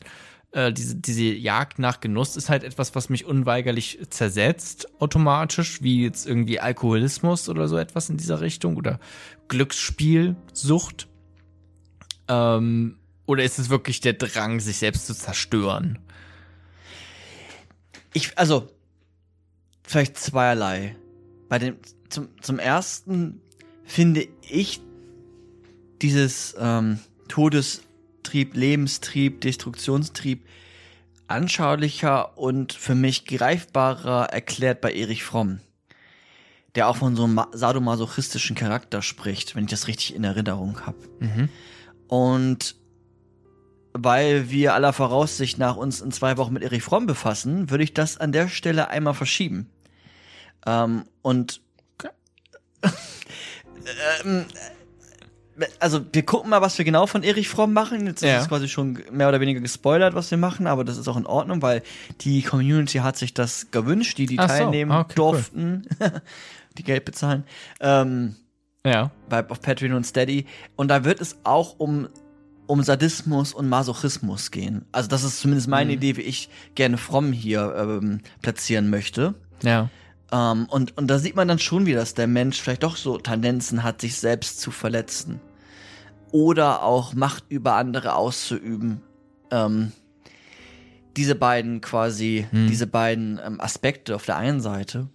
äh, 0.53 0.71
diese, 0.71 0.95
diese 0.95 1.25
Jagd 1.25 1.79
nach 1.79 1.99
Genuss 1.99 2.37
ist 2.37 2.49
halt 2.49 2.63
etwas, 2.63 2.95
was 2.95 3.09
mich 3.09 3.25
unweigerlich 3.25 3.99
zersetzt, 4.09 4.87
automatisch, 5.01 5.81
wie 5.81 6.03
jetzt 6.03 6.25
irgendwie 6.25 6.61
Alkoholismus 6.61 7.49
oder 7.49 7.67
so 7.67 7.77
etwas 7.77 8.09
in 8.09 8.15
dieser 8.15 8.39
Richtung 8.39 8.77
oder 8.77 9.01
Glücksspielsucht. 9.49 11.09
Ähm, 12.29 12.99
oder 13.25 13.43
ist 13.43 13.59
es 13.59 13.69
wirklich 13.69 13.99
der 13.99 14.13
Drang, 14.13 14.61
sich 14.61 14.77
selbst 14.77 15.07
zu 15.07 15.13
zerstören? 15.13 15.99
Ich, 18.17 18.35
also, 18.35 18.67
vielleicht 19.83 20.17
zweierlei. 20.17 20.95
Bei 21.49 21.59
dem, 21.59 21.77
zum, 22.09 22.29
zum 22.41 22.57
ersten 22.57 23.41
finde 23.83 24.27
ich 24.41 24.81
dieses 26.01 26.55
ähm, 26.57 26.97
Todestrieb, 27.27 28.55
Lebenstrieb, 28.55 29.41
Destruktionstrieb 29.41 30.47
anschaulicher 31.27 32.39
und 32.39 32.73
für 32.73 32.95
mich 32.95 33.25
greifbarer 33.25 34.33
erklärt 34.33 34.81
bei 34.81 34.93
Erich 34.93 35.23
Fromm, 35.23 35.59
der 36.73 36.87
auch 36.87 36.97
von 36.97 37.15
so 37.15 37.25
einem 37.25 37.39
sadomasochistischen 37.51 38.55
Charakter 38.55 39.03
spricht, 39.03 39.55
wenn 39.55 39.65
ich 39.65 39.69
das 39.69 39.87
richtig 39.87 40.15
in 40.15 40.23
Erinnerung 40.23 40.87
habe. 40.87 40.97
Mhm. 41.19 41.49
Und 42.07 42.77
weil 44.03 44.49
wir 44.49 44.73
aller 44.73 44.93
Voraussicht 44.93 45.57
nach 45.57 45.75
uns 45.75 46.01
in 46.01 46.11
zwei 46.11 46.37
Wochen 46.37 46.53
mit 46.53 46.63
Erich 46.63 46.83
Fromm 46.83 47.05
befassen, 47.07 47.69
würde 47.69 47.83
ich 47.83 47.93
das 47.93 48.17
an 48.17 48.31
der 48.31 48.47
Stelle 48.47 48.89
einmal 48.89 49.13
verschieben. 49.13 49.69
Ähm, 50.65 51.03
und 51.21 51.61
ähm, 54.23 54.45
also 55.79 56.05
wir 56.13 56.23
gucken 56.23 56.49
mal, 56.51 56.61
was 56.61 56.77
wir 56.77 56.85
genau 56.85 57.07
von 57.07 57.23
Erich 57.23 57.49
Fromm 57.49 57.73
machen. 57.73 58.05
Jetzt 58.05 58.21
ist 58.21 58.29
Ja. 58.29 58.41
es 58.41 58.47
quasi 58.47 58.67
schon 58.69 59.01
mehr 59.11 59.27
oder 59.29 59.39
weniger 59.39 59.59
gespoilert, 59.59 60.13
was 60.13 60.29
wir 60.29 60.37
machen, 60.37 60.67
aber 60.67 60.83
das 60.83 60.97
ist 60.97 61.07
auch 61.07 61.17
in 61.17 61.25
Ordnung, 61.25 61.61
weil 61.61 61.81
die 62.21 62.43
Community 62.43 62.99
hat 62.99 63.17
sich 63.17 63.33
das 63.33 63.71
gewünscht, 63.71 64.17
die 64.19 64.27
die 64.27 64.37
Ach 64.39 64.49
so, 64.49 64.55
teilnehmen 64.55 64.91
okay, 64.91 65.05
cool. 65.09 65.31
durften, 65.31 65.87
die 66.77 66.83
Geld 66.83 67.05
bezahlen. 67.05 67.43
Ähm, 67.79 68.35
Ja. 68.85 69.09
bei 69.29 69.47
auf 69.49 69.61
Patreon 69.61 69.93
und 69.93 70.05
Steady. 70.05 70.45
Und 70.75 70.89
da 70.89 71.03
wird 71.03 71.21
es 71.21 71.37
auch 71.43 71.79
um, 71.79 72.07
um 72.67 72.83
Sadismus 72.83 73.53
und 73.53 73.67
Masochismus 73.69 74.51
gehen. 74.51 74.85
Also 74.91 75.09
das 75.09 75.23
ist 75.23 75.39
zumindest 75.39 75.67
meine 75.67 75.91
Mhm. 75.91 75.97
Idee, 75.97 76.17
wie 76.17 76.21
ich 76.21 76.49
gerne 76.75 76.97
Fromm 76.97 77.31
hier 77.31 77.73
ähm, 77.77 78.19
platzieren 78.41 78.89
möchte. 78.89 79.35
Ja. 79.63 79.89
Ähm, 80.31 80.65
und, 80.69 80.97
und 80.97 81.07
da 81.07 81.17
sieht 81.19 81.35
man 81.35 81.47
dann 81.47 81.59
schon 81.59 81.85
wieder, 81.85 81.99
dass 81.99 82.13
der 82.13 82.27
Mensch 82.27 82.61
vielleicht 82.61 82.83
doch 82.83 82.97
so 82.97 83.17
Tendenzen 83.17 83.83
hat, 83.83 84.01
sich 84.01 84.17
selbst 84.17 84.59
zu 84.59 84.71
verletzen. 84.71 85.39
Oder 86.31 86.83
auch 86.83 87.13
Macht 87.13 87.45
über 87.49 87.75
andere 87.75 88.15
auszuüben. 88.15 89.01
Ähm, 89.49 89.93
diese 91.15 91.35
beiden 91.35 91.81
quasi, 91.81 92.45
Hm. 92.51 92.67
diese 92.67 92.85
beiden 92.85 93.39
ähm, 93.43 93.61
Aspekte 93.61 94.15
auf 94.15 94.25
der 94.25 94.35
einen 94.37 94.59
Seite. 94.59 95.07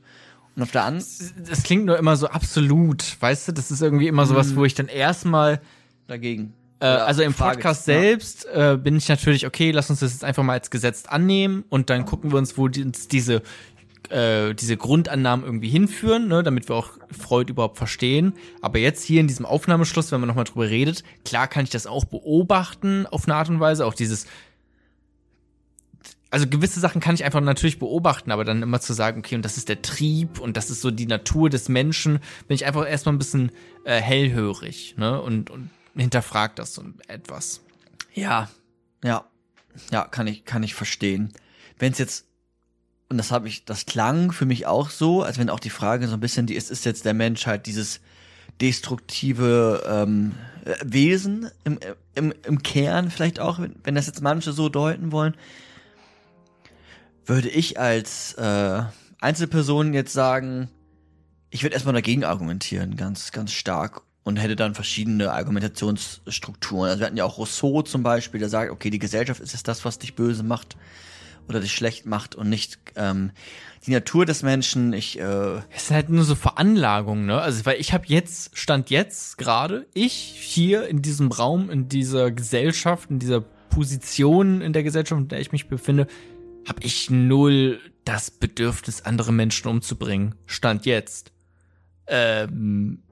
Und 0.56 0.62
auf 0.62 0.70
der 0.70 0.84
anderen 0.84 1.06
Das 1.48 1.62
klingt 1.62 1.84
nur 1.86 1.98
immer 1.98 2.16
so 2.16 2.26
absolut, 2.28 3.20
weißt 3.20 3.48
du? 3.48 3.52
Das 3.52 3.70
ist 3.70 3.80
irgendwie 3.82 4.08
immer 4.08 4.26
sowas, 4.26 4.56
wo 4.56 4.64
ich 4.64 4.74
dann 4.74 4.88
erstmal 4.88 5.60
dagegen. 6.08 6.54
Äh, 6.82 6.84
Oder 6.84 7.06
also 7.06 7.22
im 7.22 7.32
Frage- 7.32 7.58
Podcast 7.58 7.86
ja. 7.86 8.00
selbst 8.00 8.44
äh, 8.46 8.76
bin 8.76 8.96
ich 8.96 9.08
natürlich, 9.08 9.46
okay, 9.46 9.70
lass 9.70 9.88
uns 9.88 10.00
das 10.00 10.14
jetzt 10.14 10.24
einfach 10.24 10.42
mal 10.42 10.54
als 10.54 10.68
Gesetz 10.68 11.04
annehmen 11.06 11.64
und 11.68 11.90
dann 11.90 12.04
gucken 12.04 12.32
wir 12.32 12.38
uns, 12.38 12.58
wo 12.58 12.66
die, 12.66 12.82
uns 12.82 13.06
diese, 13.06 13.42
äh, 14.08 14.52
diese 14.52 14.76
Grundannahmen 14.76 15.46
irgendwie 15.46 15.68
hinführen, 15.68 16.26
ne, 16.26 16.42
damit 16.42 16.68
wir 16.68 16.74
auch 16.74 16.90
Freud 17.16 17.52
überhaupt 17.52 17.78
verstehen. 17.78 18.32
Aber 18.62 18.80
jetzt 18.80 19.04
hier 19.04 19.20
in 19.20 19.28
diesem 19.28 19.46
Aufnahmeschluss, 19.46 20.10
wenn 20.10 20.18
man 20.18 20.26
nochmal 20.26 20.42
drüber 20.42 20.68
redet, 20.68 21.04
klar 21.24 21.46
kann 21.46 21.62
ich 21.62 21.70
das 21.70 21.86
auch 21.86 22.04
beobachten 22.04 23.06
auf 23.06 23.28
eine 23.28 23.36
Art 23.36 23.48
und 23.48 23.60
Weise, 23.60 23.86
auch 23.86 23.94
dieses 23.94 24.26
also 26.32 26.48
gewisse 26.48 26.80
Sachen 26.80 27.00
kann 27.00 27.14
ich 27.14 27.24
einfach 27.24 27.42
natürlich 27.42 27.78
beobachten, 27.78 28.32
aber 28.32 28.44
dann 28.44 28.62
immer 28.62 28.80
zu 28.80 28.92
sagen, 28.94 29.20
okay, 29.20 29.36
und 29.36 29.44
das 29.44 29.56
ist 29.56 29.68
der 29.68 29.82
Trieb 29.82 30.40
und 30.40 30.56
das 30.56 30.70
ist 30.70 30.80
so 30.80 30.90
die 30.90 31.06
Natur 31.06 31.48
des 31.48 31.68
Menschen, 31.68 32.20
bin 32.48 32.54
ich 32.54 32.64
einfach 32.66 32.88
erstmal 32.88 33.14
ein 33.14 33.18
bisschen 33.18 33.52
äh, 33.84 34.00
hellhörig, 34.00 34.94
ne? 34.96 35.20
Und, 35.20 35.50
und 35.50 35.68
hinterfragt 35.96 36.58
das 36.58 36.74
so 36.74 36.84
etwas. 37.08 37.60
Ja, 38.14 38.48
ja, 39.04 39.24
ja, 39.90 40.04
kann 40.04 40.26
ich, 40.26 40.44
kann 40.44 40.62
ich 40.62 40.74
verstehen. 40.74 41.32
Wenn 41.78 41.92
es 41.92 41.98
jetzt, 41.98 42.26
und 43.08 43.18
das 43.18 43.30
habe 43.30 43.48
ich, 43.48 43.64
das 43.64 43.86
klang 43.86 44.32
für 44.32 44.46
mich 44.46 44.66
auch 44.66 44.90
so, 44.90 45.22
als 45.22 45.38
wenn 45.38 45.50
auch 45.50 45.60
die 45.60 45.70
Frage 45.70 46.08
so 46.08 46.14
ein 46.14 46.20
bisschen 46.20 46.46
die 46.46 46.54
ist, 46.54 46.70
ist 46.70 46.84
jetzt 46.84 47.04
der 47.04 47.14
Mensch 47.14 47.46
halt 47.46 47.66
dieses 47.66 48.00
destruktive 48.60 49.82
ähm, 49.86 50.34
äh, 50.64 50.74
Wesen 50.84 51.50
im, 51.64 51.78
im, 52.14 52.32
im 52.44 52.62
Kern 52.62 53.10
vielleicht 53.10 53.40
auch, 53.40 53.58
wenn, 53.58 53.74
wenn 53.82 53.94
das 53.94 54.06
jetzt 54.06 54.22
manche 54.22 54.52
so 54.52 54.68
deuten 54.68 55.10
wollen, 55.12 55.34
würde 57.26 57.48
ich 57.48 57.78
als 57.78 58.34
äh, 58.34 58.82
Einzelperson 59.20 59.94
jetzt 59.94 60.12
sagen, 60.12 60.68
ich 61.50 61.62
würde 61.62 61.74
erstmal 61.74 61.94
dagegen 61.94 62.24
argumentieren, 62.24 62.96
ganz, 62.96 63.32
ganz 63.32 63.52
stark. 63.52 64.02
Und 64.24 64.36
hätte 64.36 64.54
dann 64.54 64.74
verschiedene 64.74 65.32
Argumentationsstrukturen. 65.32 66.88
Also 66.88 67.00
wir 67.00 67.06
hatten 67.06 67.16
ja 67.16 67.24
auch 67.24 67.38
Rousseau 67.38 67.82
zum 67.82 68.04
Beispiel, 68.04 68.38
der 68.38 68.48
sagt, 68.48 68.70
okay, 68.70 68.88
die 68.88 69.00
Gesellschaft 69.00 69.40
ist 69.40 69.54
es 69.54 69.64
das, 69.64 69.84
was 69.84 69.98
dich 69.98 70.14
böse 70.14 70.44
macht 70.44 70.76
oder 71.48 71.58
dich 71.58 71.72
schlecht 71.72 72.06
macht 72.06 72.36
und 72.36 72.48
nicht 72.48 72.78
ähm, 72.94 73.32
die 73.84 73.90
Natur 73.90 74.24
des 74.24 74.44
Menschen. 74.44 74.92
Ich, 74.92 75.18
äh, 75.18 75.56
Es 75.74 75.88
sind 75.88 75.96
halt 75.96 76.08
nur 76.08 76.22
so 76.22 76.36
Veranlagungen, 76.36 77.26
ne? 77.26 77.40
Also, 77.40 77.66
weil 77.66 77.80
ich 77.80 77.92
habe 77.92 78.04
jetzt, 78.06 78.56
stand 78.56 78.90
jetzt 78.90 79.38
gerade, 79.38 79.86
ich 79.92 80.12
hier 80.12 80.86
in 80.86 81.02
diesem 81.02 81.32
Raum, 81.32 81.68
in 81.68 81.88
dieser 81.88 82.30
Gesellschaft, 82.30 83.10
in 83.10 83.18
dieser 83.18 83.40
Position 83.40 84.60
in 84.60 84.72
der 84.72 84.82
Gesellschaft, 84.82 85.20
in 85.20 85.28
der 85.28 85.40
ich 85.40 85.50
mich 85.50 85.66
befinde, 85.66 86.06
habe 86.68 86.82
ich 86.82 87.10
null 87.10 87.80
das 88.04 88.30
Bedürfnis, 88.30 89.02
andere 89.02 89.32
Menschen 89.32 89.68
umzubringen. 89.68 90.34
Stand 90.46 90.86
jetzt. 90.86 91.32
Ähm, 92.06 93.02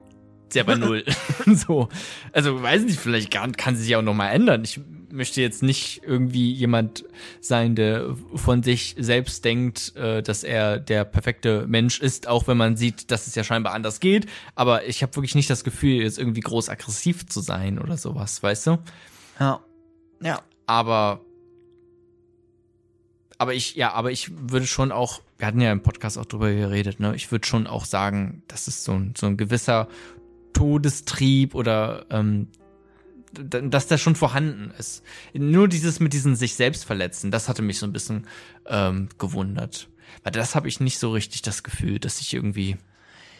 sehr 0.52 0.64
bei 0.64 0.74
null. 0.74 1.04
so. 1.46 1.88
Also, 2.32 2.62
weiß 2.62 2.82
nicht, 2.82 2.98
vielleicht 2.98 3.30
kann, 3.30 3.56
kann 3.56 3.76
sie 3.76 3.84
sich 3.84 3.96
auch 3.96 4.02
noch 4.02 4.14
mal 4.14 4.30
ändern. 4.30 4.62
Ich 4.64 4.80
möchte 5.12 5.40
jetzt 5.40 5.62
nicht 5.62 6.02
irgendwie 6.04 6.52
jemand 6.52 7.04
sein, 7.40 7.74
der 7.74 8.16
von 8.34 8.62
sich 8.62 8.94
selbst 8.98 9.44
denkt, 9.44 9.94
äh, 9.96 10.22
dass 10.22 10.44
er 10.44 10.78
der 10.78 11.04
perfekte 11.04 11.66
Mensch 11.66 12.00
ist, 12.00 12.28
auch 12.28 12.46
wenn 12.46 12.56
man 12.56 12.76
sieht, 12.76 13.10
dass 13.10 13.26
es 13.26 13.34
ja 13.34 13.44
scheinbar 13.44 13.74
anders 13.74 14.00
geht. 14.00 14.26
Aber 14.54 14.86
ich 14.86 15.02
habe 15.02 15.14
wirklich 15.16 15.34
nicht 15.34 15.50
das 15.50 15.64
Gefühl, 15.64 16.02
jetzt 16.02 16.18
irgendwie 16.18 16.40
groß 16.40 16.68
aggressiv 16.68 17.26
zu 17.26 17.40
sein 17.40 17.78
oder 17.78 17.96
sowas, 17.96 18.42
weißt 18.42 18.68
du? 18.68 18.78
ja, 19.38 19.60
ja, 20.22 20.42
Aber 20.66 21.20
aber 23.38 23.54
ich 23.54 23.74
ja, 23.74 23.92
aber 23.92 24.12
ich 24.12 24.30
würde 24.50 24.66
schon 24.66 24.92
auch, 24.92 25.22
wir 25.38 25.46
hatten 25.46 25.62
ja 25.62 25.72
im 25.72 25.82
Podcast 25.82 26.18
auch 26.18 26.26
drüber 26.26 26.52
geredet, 26.52 27.00
ne? 27.00 27.16
Ich 27.16 27.32
würde 27.32 27.46
schon 27.46 27.66
auch 27.66 27.86
sagen, 27.86 28.42
das 28.48 28.68
ist 28.68 28.84
so 28.84 28.92
ein 28.92 29.14
so 29.16 29.26
ein 29.28 29.38
gewisser 29.38 29.88
Todestrieb 30.60 31.54
oder 31.54 32.04
ähm, 32.10 32.48
dass 33.32 33.86
der 33.86 33.96
schon 33.96 34.14
vorhanden 34.14 34.72
ist. 34.78 35.02
Nur 35.32 35.68
dieses 35.68 36.00
mit 36.00 36.12
diesen 36.12 36.36
sich 36.36 36.54
selbst 36.54 36.84
verletzen, 36.84 37.30
das 37.30 37.48
hatte 37.48 37.62
mich 37.62 37.78
so 37.78 37.86
ein 37.86 37.92
bisschen 37.94 38.26
ähm, 38.66 39.08
gewundert. 39.18 39.88
Weil 40.22 40.32
das 40.32 40.54
habe 40.54 40.68
ich 40.68 40.80
nicht 40.80 40.98
so 40.98 41.12
richtig 41.12 41.40
das 41.42 41.62
Gefühl, 41.62 41.98
dass 41.98 42.20
ich 42.20 42.34
irgendwie 42.34 42.76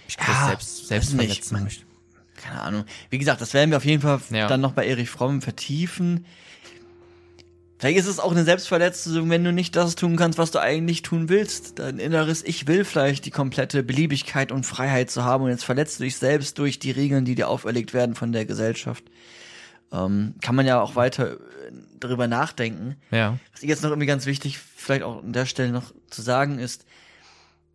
ich 0.09 0.17
Ja, 0.19 0.47
selbst, 0.49 0.87
selbst 0.87 1.13
nicht, 1.15 1.27
verletzen 1.27 1.55
man- 1.55 1.65
möchte. 1.65 1.85
keine 2.37 2.61
Ahnung. 2.63 2.85
Wie 3.11 3.19
gesagt, 3.19 3.41
das 3.43 3.53
werden 3.53 3.71
wir 3.71 3.77
auf 3.77 3.85
jeden 3.85 4.01
Fall 4.01 4.21
Ja. 4.31 4.47
dann 4.47 4.61
noch 4.63 4.73
bei 4.73 4.87
Erich 4.87 5.11
Fromm 5.11 5.43
vertiefen. 5.43 6.25
Vielleicht 7.81 7.99
ist 7.99 8.09
es 8.09 8.21
auch 8.21 8.31
eine 8.31 8.45
Selbstverletzung, 8.45 9.31
wenn 9.31 9.43
du 9.43 9.55
nicht 9.55 9.75
das 9.75 9.95
tun 9.95 10.17
kannst, 10.17 10.39
was 10.39 10.51
du 10.51 10.59
eigentlich 10.61 11.01
tun 11.01 11.31
willst. 11.31 11.79
Dein 11.79 11.99
inneres 11.99 12.45
Ich 12.45 12.67
will 12.67 12.85
vielleicht 12.85 13.25
die 13.25 13.31
komplette 13.31 13.83
Beliebigkeit 13.83 14.53
und 14.53 14.67
Freiheit 14.67 15.11
zu 15.11 15.25
haben 15.25 15.45
und 15.45 15.51
jetzt 15.51 15.65
verletzt 15.65 15.99
du 15.99 16.05
dich 16.05 16.19
selbst 16.19 16.59
durch 16.59 16.79
die 16.79 16.91
Regeln, 16.91 17.25
die 17.25 17.35
dir 17.35 17.49
auferlegt 17.49 17.95
werden 17.95 18.15
von 18.15 18.33
der 18.33 18.45
Gesellschaft. 18.45 19.05
Ähm, 19.93 20.35
kann 20.43 20.57
man 20.57 20.67
ja 20.67 20.79
auch 20.79 20.95
weiter 20.95 21.33
äh, 21.33 21.37
darüber 21.99 22.27
nachdenken. 22.27 22.97
Ja. 23.11 23.39
Was 23.53 23.63
ich 23.63 23.71
jetzt 23.71 23.83
noch 23.83 23.89
irgendwie 23.89 24.07
ganz 24.07 24.27
wichtig, 24.27 24.59
vielleicht 24.59 25.03
auch 25.03 25.23
an 25.23 25.33
der 25.33 25.47
Stelle 25.47 25.73
noch 25.73 25.95
zu 26.11 26.21
sagen 26.21 26.59
ist, 26.59 26.85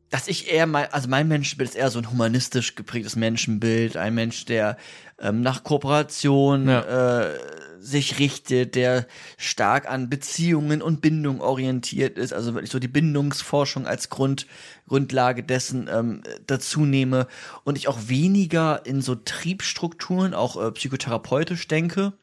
dass 0.10 0.28
ich 0.28 0.52
eher 0.52 0.68
mein, 0.68 0.92
also 0.94 1.10
mein 1.10 1.28
Menschenbild 1.28 1.72
ist 1.72 1.76
eher 1.76 1.90
so 1.90 2.00
ein 2.00 2.12
humanistisch 2.12 2.76
geprägtes 2.76 3.16
Menschenbild, 3.16 3.98
ein 3.98 4.14
Mensch, 4.14 4.46
der 4.46 4.78
ähm, 5.20 5.42
nach 5.42 5.64
Kooperation 5.64 6.68
äh, 6.68 7.34
sich 7.80 8.20
richtet, 8.20 8.76
der 8.76 9.08
stark 9.38 9.90
an 9.90 10.10
Beziehungen 10.10 10.82
und 10.82 11.02
Bindung 11.02 11.42
orientiert 11.42 12.18
ist, 12.18 12.34
also 12.34 12.54
wirklich 12.54 12.72
so 12.72 12.80
die 12.80 12.88
Bindungsforschung 12.88 13.86
als 13.86 14.10
Grund, 14.10 14.48
Grundlage 14.88 15.44
dessen 15.44 15.88
ähm, 15.92 16.24
dazu 16.48 16.86
nehme 16.86 17.28
und 17.64 17.78
ich 17.78 17.88
auch 17.88 18.00
weniger 18.08 18.86
in 18.86 19.02
so 19.02 19.16
Triebstrukturen, 19.16 20.34
auch 20.34 20.62
äh, 20.62 20.72
psychotherapeutisch 20.72 21.68
denke 21.68 22.14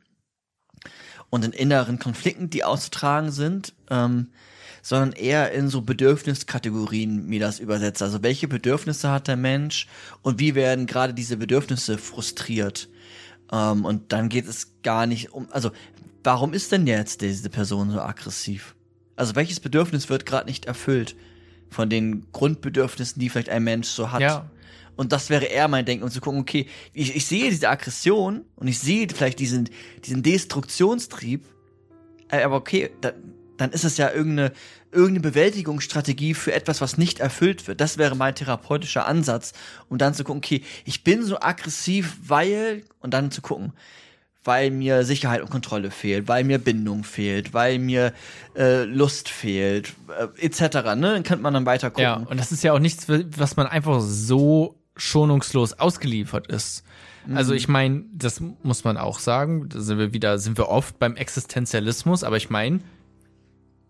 und 1.30 1.44
in 1.44 1.52
inneren 1.52 1.98
Konflikten, 1.98 2.50
die 2.50 2.64
auszutragen 2.64 3.30
sind, 3.30 3.74
ähm, 3.88 4.32
sondern 4.82 5.12
eher 5.12 5.52
in 5.52 5.68
so 5.68 5.80
Bedürfniskategorien 5.80 7.26
mir 7.26 7.40
das 7.40 7.60
übersetze. 7.60 8.04
Also 8.04 8.22
welche 8.22 8.48
Bedürfnisse 8.48 9.10
hat 9.10 9.28
der 9.28 9.36
Mensch 9.36 9.86
und 10.20 10.38
wie 10.38 10.54
werden 10.54 10.86
gerade 10.86 11.14
diese 11.14 11.36
Bedürfnisse 11.38 11.96
frustriert? 11.96 12.88
Ähm, 13.50 13.84
und 13.84 14.12
dann 14.12 14.28
geht 14.28 14.46
es 14.46 14.74
gar 14.82 15.06
nicht 15.06 15.32
um, 15.32 15.48
also 15.50 15.70
warum 16.24 16.52
ist 16.52 16.72
denn 16.72 16.86
jetzt 16.86 17.22
diese 17.22 17.48
Person 17.48 17.90
so 17.90 18.00
aggressiv? 18.00 18.74
Also 19.16 19.34
welches 19.36 19.60
Bedürfnis 19.60 20.10
wird 20.10 20.26
gerade 20.26 20.46
nicht 20.46 20.66
erfüllt? 20.66 21.16
von 21.72 21.90
den 21.90 22.26
Grundbedürfnissen, 22.32 23.18
die 23.18 23.28
vielleicht 23.28 23.48
ein 23.48 23.64
Mensch 23.64 23.88
so 23.88 24.12
hat. 24.12 24.20
Ja. 24.20 24.50
Und 24.94 25.12
das 25.12 25.30
wäre 25.30 25.46
eher 25.46 25.68
mein 25.68 25.84
Denken, 25.84 26.04
um 26.04 26.10
zu 26.10 26.20
gucken, 26.20 26.40
okay, 26.40 26.66
ich, 26.92 27.16
ich 27.16 27.26
sehe 27.26 27.50
diese 27.50 27.68
Aggression 27.68 28.44
und 28.56 28.68
ich 28.68 28.78
sehe 28.78 29.08
vielleicht 29.08 29.38
diesen, 29.38 29.70
diesen 30.04 30.22
Destruktionstrieb, 30.22 31.44
äh, 32.30 32.42
aber 32.42 32.56
okay, 32.56 32.90
da, 33.00 33.12
dann 33.62 33.70
ist 33.70 33.84
es 33.84 33.96
ja 33.96 34.10
irgendeine, 34.10 34.52
irgendeine 34.90 35.20
Bewältigungsstrategie 35.20 36.34
für 36.34 36.52
etwas, 36.52 36.80
was 36.80 36.98
nicht 36.98 37.20
erfüllt 37.20 37.68
wird. 37.68 37.80
Das 37.80 37.98
wäre 37.98 38.16
mein 38.16 38.34
therapeutischer 38.34 39.06
Ansatz, 39.06 39.52
um 39.88 39.98
dann 39.98 40.14
zu 40.14 40.24
gucken, 40.24 40.38
okay, 40.38 40.62
ich 40.84 41.04
bin 41.04 41.24
so 41.24 41.40
aggressiv, 41.40 42.16
weil, 42.26 42.84
und 43.00 43.14
dann 43.14 43.30
zu 43.30 43.40
gucken, 43.40 43.72
weil 44.44 44.70
mir 44.70 45.04
Sicherheit 45.04 45.40
und 45.40 45.50
Kontrolle 45.50 45.90
fehlt, 45.90 46.26
weil 46.26 46.44
mir 46.44 46.58
Bindung 46.58 47.04
fehlt, 47.04 47.54
weil 47.54 47.78
mir 47.78 48.12
äh, 48.56 48.82
Lust 48.82 49.28
fehlt, 49.28 49.94
äh, 50.08 50.44
etc. 50.44 50.60
Ne? 50.96 51.12
Dann 51.12 51.22
könnte 51.22 51.42
man 51.42 51.54
dann 51.54 51.66
weiter 51.66 51.90
gucken. 51.90 52.02
Ja, 52.02 52.14
und 52.14 52.38
das 52.38 52.50
ist 52.50 52.64
ja 52.64 52.72
auch 52.72 52.80
nichts, 52.80 53.06
was 53.08 53.56
man 53.56 53.68
einfach 53.68 54.00
so 54.00 54.78
schonungslos 54.96 55.74
ausgeliefert 55.74 56.48
ist. 56.48 56.84
Also 57.34 57.54
ich 57.54 57.68
meine, 57.68 58.04
das 58.12 58.42
muss 58.62 58.82
man 58.84 58.96
auch 58.96 59.20
sagen, 59.20 59.68
da 59.68 59.80
sind 59.80 59.98
wir 59.98 60.12
wieder, 60.12 60.38
sind 60.38 60.58
wir 60.58 60.68
oft 60.68 60.98
beim 60.98 61.14
Existenzialismus, 61.14 62.24
aber 62.24 62.36
ich 62.36 62.50
meine, 62.50 62.80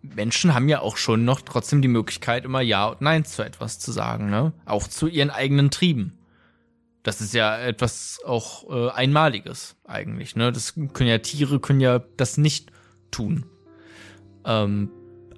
Menschen 0.03 0.55
haben 0.55 0.69
ja 0.69 0.81
auch 0.81 0.97
schon 0.97 1.25
noch 1.25 1.41
trotzdem 1.41 1.81
die 1.83 1.89
Möglichkeit, 1.89 2.45
immer 2.45 2.61
Ja 2.61 2.87
und 2.87 3.01
Nein 3.01 3.25
zu 3.25 3.45
etwas 3.45 3.79
zu 3.79 3.93
sagen, 3.93 4.31
ne? 4.31 4.53
Auch 4.65 4.89
zu 4.89 5.07
ihren 5.07 5.31
eigenen 5.31 5.71
Trieben. 5.71 6.19
Das 7.03 7.21
ist 7.21 7.35
ja 7.35 7.59
etwas 7.59 8.21
auch 8.25 8.69
äh, 8.71 8.91
Einmaliges 8.91 9.77
eigentlich, 9.85 10.37
ne? 10.37 10.53
Das 10.53 10.75
können 10.75 11.09
ja 11.09 11.19
Tiere 11.19 11.61
können 11.61 11.81
ja 11.81 12.01
das 12.17 12.37
nicht 12.37 12.71
tun. 13.11 13.47
Ähm, 14.45 14.91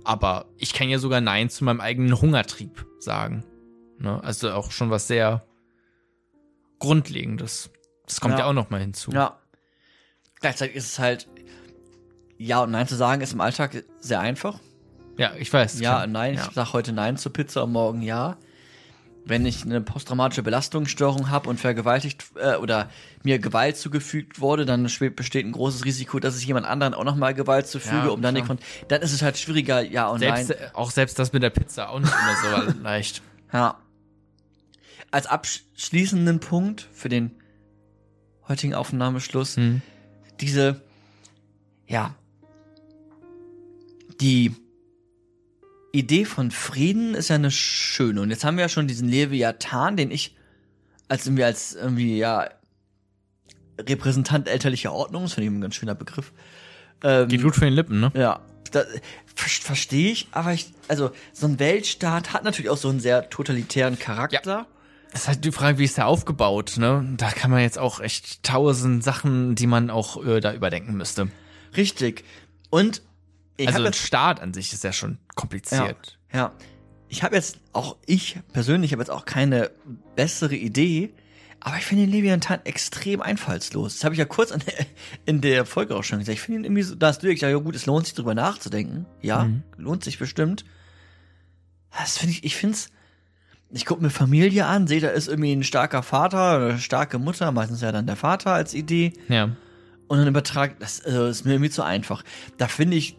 aber 0.05 0.47
ich 0.59 0.73
kann 0.73 0.89
ja 0.89 0.99
sogar 0.99 1.21
Nein 1.21 1.51
zu 1.51 1.65
meinem 1.65 1.81
eigenen 1.81 2.21
Hungertrieb 2.21 2.87
sagen. 2.99 3.45
Ne? 3.99 4.23
Also 4.23 4.51
auch 4.53 4.71
schon 4.71 4.91
was 4.91 5.07
sehr 5.09 5.47
Grundlegendes. 6.79 7.71
Das 8.07 8.21
kommt 8.21 8.35
ja, 8.35 8.41
Ja. 8.41 8.47
auch 8.47 8.53
noch 8.53 8.71
mal 8.71 8.81
hinzu. 8.81 9.11
Ja. 9.13 9.39
Gleichzeitig 10.41 10.77
ist 10.77 10.87
es 10.93 10.99
halt, 10.99 11.29
Ja 12.39 12.63
und 12.63 12.71
Nein 12.73 12.89
zu 12.89 12.97
sagen, 12.97 13.21
ist 13.23 13.33
im 13.33 13.41
Alltag 13.41 13.85
sehr 14.01 14.21
einfach. 14.21 14.59
Ja, 15.17 15.33
ich 15.39 15.53
weiß. 15.53 15.81
Ja, 15.81 16.01
kann- 16.01 16.13
nein, 16.13 16.35
Ja. 16.35 16.47
ich 16.49 16.55
sag 16.55 16.73
heute 16.73 16.93
Nein 16.93 17.17
zur 17.17 17.33
Pizza 17.33 17.65
und 17.65 17.73
morgen 17.73 18.03
Ja. 18.03 18.37
Wenn 19.27 19.47
ich 19.47 19.63
eine 19.65 19.81
posttraumatische 19.81 20.43
Belastungsstörung 20.43 21.31
habe 21.31 21.49
und 21.49 21.59
vergewaltigt 21.59 22.25
äh, 22.37 22.57
oder 22.57 22.91
mir 23.23 23.39
Gewalt 23.39 23.79
zugefügt 23.79 24.39
wurde, 24.43 24.67
dann 24.67 24.83
besteht 24.83 25.47
ein 25.47 25.53
großes 25.53 25.87
Risiko, 25.87 26.19
dass 26.21 26.37
ich 26.37 26.45
jemand 26.45 26.67
anderen 26.67 26.93
auch 26.93 27.05
nochmal 27.05 27.33
Gewalt 27.33 27.67
zufüge, 27.67 27.97
Ja, 27.97 28.09
um 28.09 28.21
dann 28.21 28.35
klar. 28.35 28.47
Kon 28.49 28.59
dann 28.89 29.01
ist 29.01 29.13
es 29.15 29.23
halt 29.23 29.39
schwieriger, 29.39 29.81
ja 29.81 30.09
und 30.09 30.19
Selbst, 30.19 30.51
nein. 30.51 30.59
äh, 30.59 30.75
auch 30.75 30.91
selbst 30.91 31.19
das 31.19 31.33
mit 31.33 31.43
der 31.43 31.49
Pizza 31.49 31.89
auch 31.89 32.01
nicht 32.01 32.13
immer 32.13 32.67
so 32.75 32.79
leicht. 32.83 33.23
Ja. 33.51 33.79
Als 35.11 35.27
abschließenden 35.27 36.41
Punkt 36.41 36.87
für 36.93 37.09
den 37.09 37.31
heutigen 38.47 38.75
Aufnahmeschluss 38.75 39.57
Hm. 39.57 39.81
diese, 40.41 40.83
ja, 41.87 42.15
die 44.21 44.55
Idee 45.93 46.25
von 46.25 46.51
Frieden 46.51 47.15
ist 47.15 47.29
ja 47.29 47.37
eine 47.37 47.51
schöne. 47.51 48.21
Und 48.21 48.31
jetzt 48.31 48.45
haben 48.45 48.57
wir 48.57 48.63
ja 48.63 48.69
schon 48.69 48.89
diesen 48.89 49.09
Leviathan, 49.09 49.97
den 49.97 50.11
ich 50.11 50.37
als 51.09 51.27
irgendwie 51.27 51.45
als 51.45 51.75
irgendwie 51.75 52.19
ja 52.19 52.49
Repräsentant 53.79 54.49
elterlicher 54.49 54.93
Ordnung, 54.93 55.25
das 55.25 55.35
finde 55.35 55.49
ich 55.49 55.55
ein 55.55 55.61
ganz 55.61 55.75
schöner 55.75 55.95
Begriff. 55.95 56.33
Ähm, 57.03 57.29
Geht 57.29 57.43
gut 57.43 57.55
für 57.55 57.65
den 57.65 57.75
Lippen, 57.75 58.01
ne? 58.01 58.13
ja, 58.15 58.41
verstehe 59.35 60.11
ich, 60.11 60.29
aber 60.33 60.53
ich, 60.53 60.73
also 60.89 61.11
so 61.33 61.47
ein 61.47 61.59
Weltstaat 61.59 62.33
hat 62.33 62.45
natürlich 62.45 62.71
auch 62.71 62.77
so 62.77 62.89
einen 62.89 63.01
sehr 63.01 63.31
totalitären 63.31 63.99
Charakter. 63.99 64.67
Das 65.13 65.23
ist 65.23 65.29
halt 65.29 65.45
die 65.45 65.53
Frage, 65.53 65.79
wie 65.79 65.85
ist 65.85 65.97
der 65.97 66.09
aufgebaut, 66.09 66.75
ne? 66.77 67.07
Da 67.17 67.31
kann 67.31 67.51
man 67.51 67.61
jetzt 67.61 67.79
auch 67.79 68.01
echt 68.01 68.43
tausend 68.43 69.05
Sachen, 69.05 69.55
die 69.55 69.69
man 69.69 69.91
auch 69.91 70.25
äh, 70.25 70.41
da 70.41 70.53
überdenken 70.53 70.95
müsste. 70.95 71.29
Richtig. 71.77 72.25
Und 72.71 73.03
ich 73.57 73.69
also 73.69 73.81
ein 73.81 73.85
jetzt 73.87 73.99
Staat 73.99 74.41
an 74.41 74.53
sich 74.55 74.73
ist 74.73 74.85
ja 74.85 74.93
schon 74.93 75.19
kompliziert. 75.35 76.19
Ja, 76.33 76.39
ja. 76.39 76.53
Ich 77.09 77.23
habe 77.23 77.37
jetzt 77.37 77.59
auch, 77.73 77.97
ich 78.07 78.39
persönlich 78.53 78.93
habe 78.93 79.03
jetzt 79.03 79.11
auch 79.11 79.25
keine 79.25 79.71
bessere 80.17 80.57
Idee, 80.57 81.15
aber 81.61 81.77
ich 81.77 81.85
finde 81.85 82.05
den 82.05 82.11
Leviathan 82.13 82.61
extrem 82.65 83.23
einfallslos. 83.23 83.95
Das 83.95 84.05
habe 84.05 84.15
ich 84.15 84.19
ja 84.19 84.25
kurz 84.25 84.51
in 84.51 84.61
der, 84.61 84.87
in 85.27 85.41
der 85.41 85.65
Folge 85.65 85.95
auch 85.97 86.03
schon 86.05 86.19
gesagt. 86.19 86.35
Ich 86.37 86.41
finde 86.43 86.61
ihn 86.61 86.65
irgendwie 86.65 86.83
so, 86.83 86.95
da 86.95 87.09
hast 87.09 87.23
du 87.23 87.29
ja 87.29 87.35
gesagt, 87.35 87.53
ja 87.53 87.59
gut, 87.59 87.77
es 87.77 87.87
lohnt 87.87 88.07
sich 88.07 88.15
drüber 88.15 88.35
nachzudenken. 88.35 89.07
Ja, 89.23 89.45
Mhm. 89.45 89.63
lohnt 89.77 90.03
sich 90.05 90.19
bestimmt. 90.19 90.65
Das 91.97 92.19
finde 92.19 92.33
ich, 92.35 92.45
ich 92.45 92.57
finde 92.57 92.75
es, 92.75 92.91
ich 93.71 93.87
gucke 93.87 94.03
mir 94.03 94.11
Familie 94.11 94.67
an, 94.67 94.87
sehe, 94.87 95.01
da 95.01 95.09
ist 95.09 95.29
irgendwie 95.29 95.53
ein 95.53 95.63
starker 95.63 96.03
Vater 96.03 96.57
oder 96.57 96.69
eine 96.71 96.79
starke 96.79 97.19
Mutter, 97.19 97.51
meistens 97.53 97.81
ja 97.81 97.93
dann 97.93 98.07
der 98.07 98.17
Vater 98.17 98.53
als 98.53 98.75
Idee. 98.75 99.13
Ja. 99.29 99.51
Und 100.09 100.19
dann 100.19 100.27
übertragt, 100.29 100.77
das 100.81 101.01
äh, 101.01 101.31
ist 101.31 101.45
mir 101.45 101.53
irgendwie 101.53 101.71
zu 101.71 101.83
einfach. 101.83 102.23
Da 102.59 102.69
finde 102.69 102.97
ich, 102.97 103.17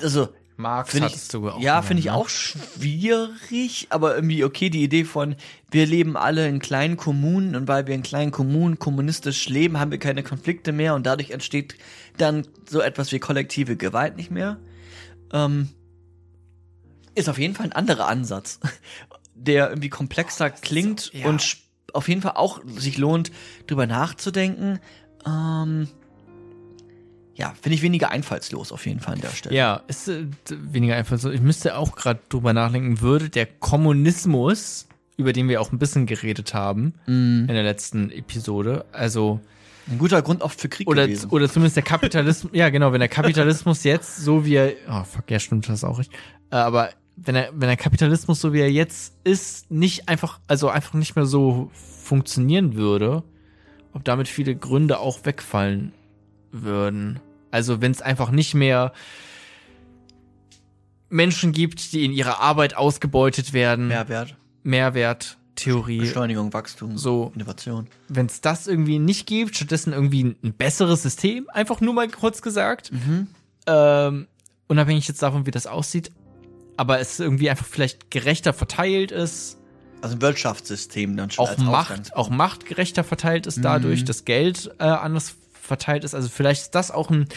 also, 0.00 0.28
Marx 0.56 0.94
hattest 1.00 1.34
du 1.34 1.48
auch. 1.48 1.60
ja, 1.60 1.82
finde 1.82 2.00
ich 2.00 2.06
ne? 2.06 2.14
auch 2.14 2.28
schwierig, 2.28 3.88
aber 3.90 4.14
irgendwie 4.14 4.44
okay, 4.44 4.70
die 4.70 4.84
Idee 4.84 5.04
von, 5.04 5.34
wir 5.70 5.84
leben 5.86 6.16
alle 6.16 6.48
in 6.48 6.60
kleinen 6.60 6.96
Kommunen 6.96 7.56
und 7.56 7.66
weil 7.66 7.86
wir 7.88 7.94
in 7.94 8.04
kleinen 8.04 8.30
Kommunen 8.30 8.78
kommunistisch 8.78 9.48
leben, 9.48 9.80
haben 9.80 9.90
wir 9.90 9.98
keine 9.98 10.22
Konflikte 10.22 10.70
mehr 10.70 10.94
und 10.94 11.06
dadurch 11.06 11.30
entsteht 11.30 11.76
dann 12.18 12.46
so 12.68 12.80
etwas 12.80 13.10
wie 13.10 13.18
kollektive 13.18 13.76
Gewalt 13.76 14.16
nicht 14.16 14.30
mehr. 14.30 14.58
Ähm, 15.32 15.70
ist 17.16 17.28
auf 17.28 17.38
jeden 17.38 17.54
Fall 17.54 17.66
ein 17.66 17.72
anderer 17.72 18.06
Ansatz, 18.06 18.60
der 19.34 19.70
irgendwie 19.70 19.88
komplexer 19.88 20.50
klingt 20.50 21.12
ja. 21.12 21.26
und 21.26 21.56
auf 21.92 22.08
jeden 22.08 22.22
Fall 22.22 22.32
auch 22.36 22.60
sich 22.76 22.98
lohnt, 22.98 23.32
drüber 23.66 23.86
nachzudenken. 23.86 24.78
Ähm, 25.26 25.88
ja, 27.34 27.52
finde 27.60 27.74
ich 27.74 27.82
weniger 27.82 28.10
einfallslos 28.10 28.70
auf 28.72 28.86
jeden 28.86 29.00
Fall 29.00 29.14
an 29.14 29.20
der 29.20 29.30
Stelle. 29.30 29.56
Ja, 29.56 29.82
ist 29.88 30.08
äh, 30.08 30.26
weniger 30.50 30.96
einfach 30.96 31.18
so. 31.18 31.30
Ich 31.30 31.40
müsste 31.40 31.76
auch 31.76 31.96
gerade 31.96 32.20
drüber 32.28 32.52
nachdenken, 32.52 33.00
würde 33.00 33.28
der 33.28 33.46
Kommunismus, 33.46 34.86
über 35.16 35.32
den 35.32 35.48
wir 35.48 35.60
auch 35.60 35.72
ein 35.72 35.78
bisschen 35.78 36.06
geredet 36.06 36.54
haben 36.54 36.94
Mhm. 37.06 37.46
in 37.48 37.54
der 37.54 37.62
letzten 37.62 38.10
Episode, 38.10 38.84
also 38.92 39.40
Ein 39.90 39.98
guter 39.98 40.22
Grund 40.22 40.42
oft 40.42 40.60
für 40.60 40.68
Krieg 40.68 40.88
oder 40.88 41.06
gewesen. 41.06 41.30
oder 41.30 41.48
zumindest 41.48 41.76
der 41.76 41.82
Kapitalismus, 41.82 42.52
ja 42.54 42.68
genau, 42.70 42.92
wenn 42.92 43.00
der 43.00 43.08
Kapitalismus 43.08 43.84
jetzt 43.84 44.16
so 44.18 44.44
wie 44.44 44.54
er, 44.54 44.72
oh 44.90 45.04
fuck, 45.04 45.30
ja 45.30 45.38
stimmt 45.38 45.68
das 45.68 45.84
auch 45.84 45.98
richtig, 45.98 46.16
äh, 46.50 46.56
aber 46.56 46.90
wenn 47.16 47.34
er 47.36 47.50
wenn 47.52 47.68
der 47.68 47.76
Kapitalismus 47.76 48.40
so 48.40 48.52
wie 48.52 48.60
er 48.60 48.70
jetzt 48.70 49.14
ist, 49.24 49.70
nicht 49.70 50.08
einfach 50.08 50.40
also 50.48 50.68
einfach 50.68 50.94
nicht 50.94 51.14
mehr 51.16 51.26
so 51.26 51.70
funktionieren 52.02 52.74
würde, 52.74 53.22
ob 53.92 54.04
damit 54.04 54.26
viele 54.28 54.56
Gründe 54.56 54.98
auch 54.98 55.24
wegfallen 55.24 55.92
würden. 56.50 57.20
Also 57.54 57.80
wenn 57.80 57.92
es 57.92 58.02
einfach 58.02 58.32
nicht 58.32 58.54
mehr 58.54 58.92
Menschen 61.08 61.52
gibt, 61.52 61.92
die 61.92 62.04
in 62.04 62.10
ihrer 62.10 62.40
Arbeit 62.40 62.76
ausgebeutet 62.76 63.52
werden, 63.52 63.86
Mehrwert, 63.86 64.34
Mehrwert, 64.64 65.38
Theorie, 65.54 66.00
Beschleunigung, 66.00 66.52
Wachstum, 66.52 66.98
so. 66.98 67.30
Innovation. 67.36 67.86
wenn 68.08 68.26
es 68.26 68.40
das 68.40 68.66
irgendwie 68.66 68.98
nicht 68.98 69.28
gibt, 69.28 69.54
stattdessen 69.54 69.92
irgendwie 69.92 70.34
ein 70.42 70.52
besseres 70.52 71.04
System, 71.04 71.48
einfach 71.48 71.80
nur 71.80 71.94
mal 71.94 72.08
kurz 72.08 72.42
gesagt, 72.42 72.90
ähm, 73.68 74.26
unabhängig 74.66 75.06
jetzt 75.06 75.22
davon, 75.22 75.46
wie 75.46 75.52
das 75.52 75.68
aussieht, 75.68 76.10
aber 76.76 76.98
es 76.98 77.20
irgendwie 77.20 77.50
einfach 77.50 77.66
vielleicht 77.66 78.10
gerechter 78.10 78.52
verteilt 78.52 79.12
ist, 79.12 79.58
Also 80.02 80.16
ein 80.16 80.22
Wirtschaftssystem 80.22 81.16
dann 81.16 81.30
schon 81.30 81.46
auch 81.46 81.56
Macht, 81.58 82.16
auch 82.16 82.30
Macht 82.30 82.66
gerechter 82.66 83.04
verteilt 83.04 83.46
ist 83.46 83.64
dadurch, 83.64 84.04
das 84.04 84.24
Geld 84.24 84.74
äh, 84.80 84.82
anders 84.82 85.36
verteilt 85.64 86.04
ist. 86.04 86.14
Also 86.14 86.28
vielleicht 86.28 86.62
ist 86.62 86.74
das 86.74 86.90
auch 86.90 87.10
ein, 87.10 87.28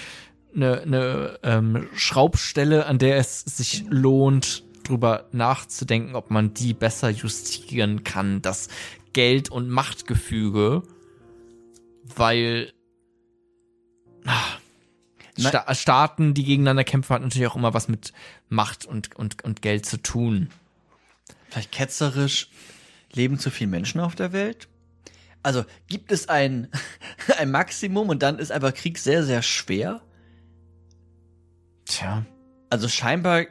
eine, 0.55 0.82
eine 0.82 1.39
ähm, 1.43 1.88
Schraubstelle, 1.95 2.86
an 2.86 2.99
der 2.99 3.17
es 3.17 3.41
sich 3.41 3.86
lohnt, 3.89 4.63
drüber 4.84 5.28
nachzudenken, 5.32 6.15
ob 6.15 6.32
man 6.32 6.53
die 6.53 6.73
besser 6.73 7.09
justieren 7.09 8.03
kann, 8.03 8.41
das 8.41 8.69
Geld- 9.13 9.49
und 9.49 9.69
Machtgefüge, 9.69 10.84
weil 12.15 12.71
Nein. 14.23 15.49
Sta 15.49 15.75
Staaten, 15.75 16.34
die 16.34 16.43
gegeneinander 16.43 16.84
kämpfen, 16.84 17.13
hat 17.13 17.21
natürlich 17.21 17.47
auch 17.47 17.55
immer 17.55 17.73
was 17.73 17.88
mit 17.88 18.13
Macht 18.49 18.86
und, 18.86 19.15
und, 19.15 19.43
und 19.43 19.61
Geld 19.61 19.86
zu 19.86 19.97
tun. 20.01 20.49
Vielleicht 21.49 21.71
ketzerisch, 21.71 22.49
leben 23.13 23.39
zu 23.39 23.51
viele 23.51 23.69
Menschen 23.69 24.01
auf 24.01 24.15
der 24.15 24.34
Welt? 24.34 24.67
Also 25.44 25.64
gibt 25.88 26.12
es 26.12 26.30
ein, 26.30 26.70
ein 27.38 27.52
Maximum 27.52 28.10
und 28.10 28.24
dann 28.24 28.40
ist 28.40 28.52
einfach 28.52 28.74
Krieg 28.74 28.98
sehr, 28.98 29.24
sehr 29.24 29.42
schwer? 29.42 30.02
Tja. 31.86 32.26
Also 32.70 32.90
scheinbar, 32.90 33.46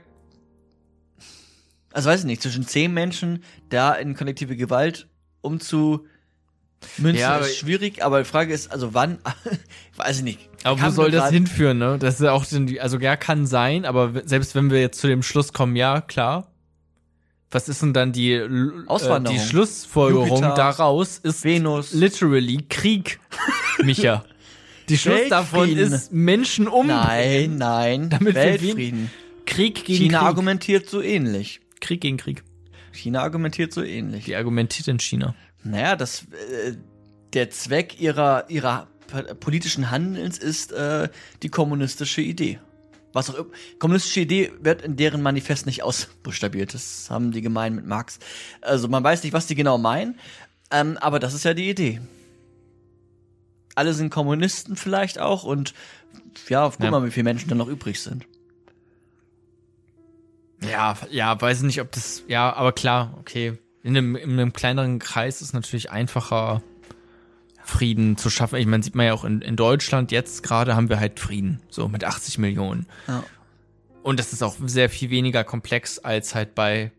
also 1.92 2.10
weiß 2.10 2.20
ich 2.20 2.26
nicht, 2.26 2.42
zwischen 2.42 2.66
zehn 2.66 2.92
Menschen 2.92 3.42
da 3.70 3.94
in 3.94 4.14
kollektive 4.14 4.56
Gewalt 4.56 5.08
umzumünzen 5.40 6.10
Ja, 7.14 7.38
ist 7.38 7.56
schwierig, 7.56 8.04
aber 8.04 8.18
die 8.18 8.28
Frage 8.28 8.52
ist, 8.52 8.70
also 8.70 8.92
wann, 8.92 9.18
weiß 9.96 10.18
ich 10.18 10.22
nicht. 10.22 10.50
Aber 10.64 10.82
wo 10.82 10.90
soll 10.90 11.10
das 11.10 11.30
hinführen, 11.30 11.78
ne? 11.78 11.96
Das 11.98 12.14
ist 12.14 12.20
ja 12.20 12.32
auch, 12.32 12.44
also 12.80 12.98
ja, 12.98 13.16
kann 13.16 13.46
sein, 13.46 13.86
aber 13.86 14.26
selbst 14.26 14.54
wenn 14.54 14.70
wir 14.70 14.80
jetzt 14.80 15.00
zu 15.00 15.06
dem 15.06 15.22
Schluss 15.22 15.52
kommen, 15.54 15.76
ja, 15.76 16.02
klar. 16.02 16.52
Was 17.50 17.68
ist 17.68 17.82
denn 17.82 17.92
dann 17.92 18.12
die, 18.12 18.32
äh, 18.32 18.48
Auswanderung. 18.86 19.38
die 19.38 19.44
Schlussfolgerung 19.44 20.28
Jupiter. 20.28 20.54
daraus? 20.54 21.18
Ist 21.18 21.44
Venus. 21.44 21.92
literally 21.92 22.64
Krieg, 22.68 23.20
Micha. 23.84 24.24
Die 24.88 24.98
Schluss 24.98 25.28
davon 25.28 25.76
ist 25.76 26.12
Menschen 26.12 26.68
um. 26.68 26.86
Nein, 26.88 27.56
nein. 27.58 28.10
Damit 28.10 28.34
Weltfrieden. 28.34 29.10
Krieg 29.44 29.84
gegen 29.84 30.04
China 30.04 30.18
Krieg. 30.18 30.28
argumentiert 30.28 30.88
so 30.88 31.00
ähnlich. 31.00 31.60
Krieg 31.80 32.00
gegen 32.00 32.16
Krieg. 32.16 32.42
China 32.92 33.22
argumentiert 33.22 33.72
so 33.72 33.82
ähnlich. 33.82 34.24
Die 34.24 34.34
argumentiert 34.34 34.88
in 34.88 34.98
China. 34.98 35.34
Naja, 35.62 35.96
das, 35.96 36.22
äh, 36.22 36.76
der 37.32 37.50
zweck 37.50 38.00
ihrer, 38.00 38.48
ihrer 38.48 38.88
politischen 39.40 39.90
Handelns 39.90 40.38
ist 40.38 40.72
äh, 40.72 41.08
die 41.42 41.48
kommunistische 41.48 42.22
Idee. 42.22 42.58
Was 43.16 43.30
auch. 43.30 43.46
Kommunistische 43.78 44.20
Idee 44.20 44.52
wird 44.60 44.82
in 44.82 44.96
deren 44.96 45.22
Manifest 45.22 45.64
nicht 45.66 45.82
ausbuchstabiert. 45.82 46.74
Das 46.74 47.08
haben 47.10 47.32
die 47.32 47.40
gemein 47.40 47.74
mit 47.74 47.86
Marx. 47.86 48.18
Also 48.60 48.88
man 48.88 49.02
weiß 49.02 49.22
nicht, 49.24 49.32
was 49.32 49.46
die 49.46 49.54
genau 49.54 49.78
meinen, 49.78 50.18
ähm, 50.70 50.98
aber 51.00 51.18
das 51.18 51.32
ist 51.34 51.44
ja 51.44 51.54
die 51.54 51.70
Idee. 51.70 52.00
Alle 53.74 53.92
sind 53.94 54.10
Kommunisten 54.10 54.76
vielleicht 54.76 55.18
auch 55.18 55.44
und 55.44 55.72
ja, 56.48 56.68
guck 56.68 56.84
Ja. 56.84 56.90
mal, 56.90 57.04
wie 57.04 57.10
viele 57.10 57.24
Menschen 57.24 57.48
dann 57.48 57.58
noch 57.58 57.68
übrig 57.68 58.00
sind. 58.00 58.26
Ja, 60.62 60.96
ja, 61.10 61.40
weiß 61.40 61.62
nicht, 61.62 61.80
ob 61.80 61.92
das, 61.92 62.22
ja, 62.28 62.52
aber 62.52 62.72
klar, 62.72 63.14
okay. 63.20 63.58
In 63.82 63.96
einem, 63.96 64.16
in 64.16 64.32
einem 64.32 64.52
kleineren 64.52 64.98
Kreis 64.98 65.42
ist 65.42 65.52
natürlich 65.52 65.90
einfacher, 65.90 66.62
Frieden 67.66 68.16
zu 68.16 68.30
schaffen. 68.30 68.56
Ich 68.60 68.66
meine, 68.66 68.82
sieht 68.82 68.94
man 68.94 69.06
ja 69.06 69.12
auch 69.12 69.24
in, 69.24 69.42
in 69.42 69.56
Deutschland 69.56 70.12
jetzt 70.12 70.42
gerade 70.44 70.76
haben 70.76 70.88
wir 70.88 71.00
halt 71.00 71.18
Frieden, 71.18 71.60
so 71.68 71.88
mit 71.88 72.04
80 72.04 72.38
Millionen. 72.38 72.86
Ja. 73.08 73.24
Und 74.04 74.20
das 74.20 74.32
ist 74.32 74.42
auch 74.42 74.54
sehr 74.66 74.88
viel 74.88 75.10
weniger 75.10 75.42
komplex 75.42 75.98
als 75.98 76.34
halt 76.36 76.54
bei 76.54 76.92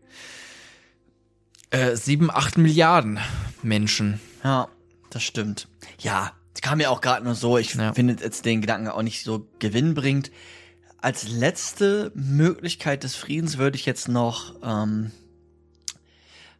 äh, 1.70 1.96
7, 1.96 2.30
8 2.30 2.58
Milliarden 2.58 3.18
Menschen. 3.62 4.20
Ja, 4.44 4.68
das 5.10 5.22
stimmt. 5.22 5.68
Ja, 6.00 6.32
kam 6.60 6.78
mir 6.78 6.90
auch 6.90 7.00
gerade 7.00 7.24
nur 7.24 7.34
so. 7.34 7.56
Ich 7.56 7.74
Ja. 7.74 7.94
finde 7.94 8.22
jetzt 8.22 8.44
den 8.44 8.60
Gedanken 8.60 8.88
auch 8.88 9.02
nicht 9.02 9.24
so 9.24 9.46
gewinnbringend. 9.58 10.30
Als 11.00 11.28
letzte 11.28 12.12
Möglichkeit 12.14 13.04
des 13.04 13.14
Friedens 13.14 13.56
würde 13.56 13.76
ich 13.76 13.86
jetzt 13.86 14.08
noch 14.08 14.54
ähm, 14.62 15.12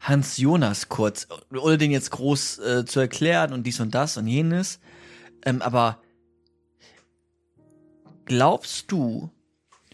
Hans 0.00 0.36
Jonas 0.36 0.88
kurz, 0.88 1.26
ohne 1.50 1.78
den 1.78 1.90
jetzt 1.90 2.10
groß 2.10 2.58
äh, 2.58 2.84
zu 2.84 3.00
erklären 3.00 3.52
und 3.52 3.64
dies 3.64 3.80
und 3.80 3.94
das 3.94 4.16
und 4.16 4.26
jenes. 4.26 4.80
Ähm, 5.44 5.62
aber 5.62 6.00
glaubst 8.24 8.90
du, 8.92 9.30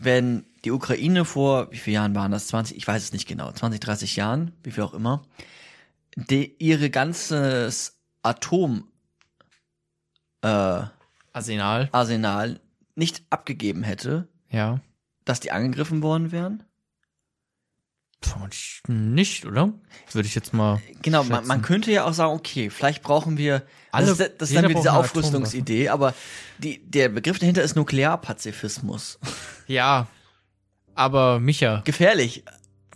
wenn 0.00 0.44
die 0.64 0.70
Ukraine 0.70 1.24
vor, 1.24 1.70
wie 1.72 1.78
viele 1.78 1.94
Jahren 1.94 2.14
waren 2.14 2.32
das? 2.32 2.48
20, 2.48 2.76
ich 2.76 2.86
weiß 2.86 3.02
es 3.02 3.12
nicht 3.12 3.28
genau, 3.28 3.50
20, 3.50 3.80
30 3.80 4.16
Jahren, 4.16 4.52
wie 4.62 4.70
viel 4.70 4.84
auch 4.84 4.94
immer, 4.94 5.22
die, 6.16 6.54
ihre 6.58 6.90
ganzes 6.90 7.98
Atom 8.22 8.88
äh, 10.42 10.82
Arsenal, 11.32 11.88
Arsenal 11.92 12.60
nicht 12.94 13.24
abgegeben 13.30 13.82
hätte, 13.82 14.28
ja. 14.50 14.80
dass 15.24 15.40
die 15.40 15.50
angegriffen 15.50 16.02
worden 16.02 16.32
wären? 16.32 16.62
Nicht, 18.88 19.46
oder? 19.46 19.72
Würde 20.12 20.26
ich 20.28 20.34
jetzt 20.34 20.52
mal. 20.52 20.80
Genau, 21.02 21.24
man, 21.24 21.36
schätzen. 21.36 21.48
man 21.48 21.62
könnte 21.62 21.90
ja 21.92 22.04
auch 22.04 22.12
sagen, 22.12 22.32
okay, 22.32 22.70
vielleicht 22.70 23.02
brauchen 23.02 23.36
wir, 23.38 23.62
Alle- 23.92 24.06
das 24.06 24.20
ist, 24.20 24.32
das 24.38 24.50
ist 24.50 24.56
dann 24.56 24.68
wieder 24.68 24.80
diese 24.80 24.92
Aufrüstungsidee, 24.92 25.88
aber 25.88 26.14
die, 26.58 26.78
der 26.84 27.08
Begriff 27.08 27.38
dahinter 27.38 27.62
ist 27.62 27.76
Nuklearpazifismus. 27.76 29.18
Ja. 29.66 30.06
Aber 30.94 31.40
Micha, 31.40 31.82
Gefährlich. 31.84 32.44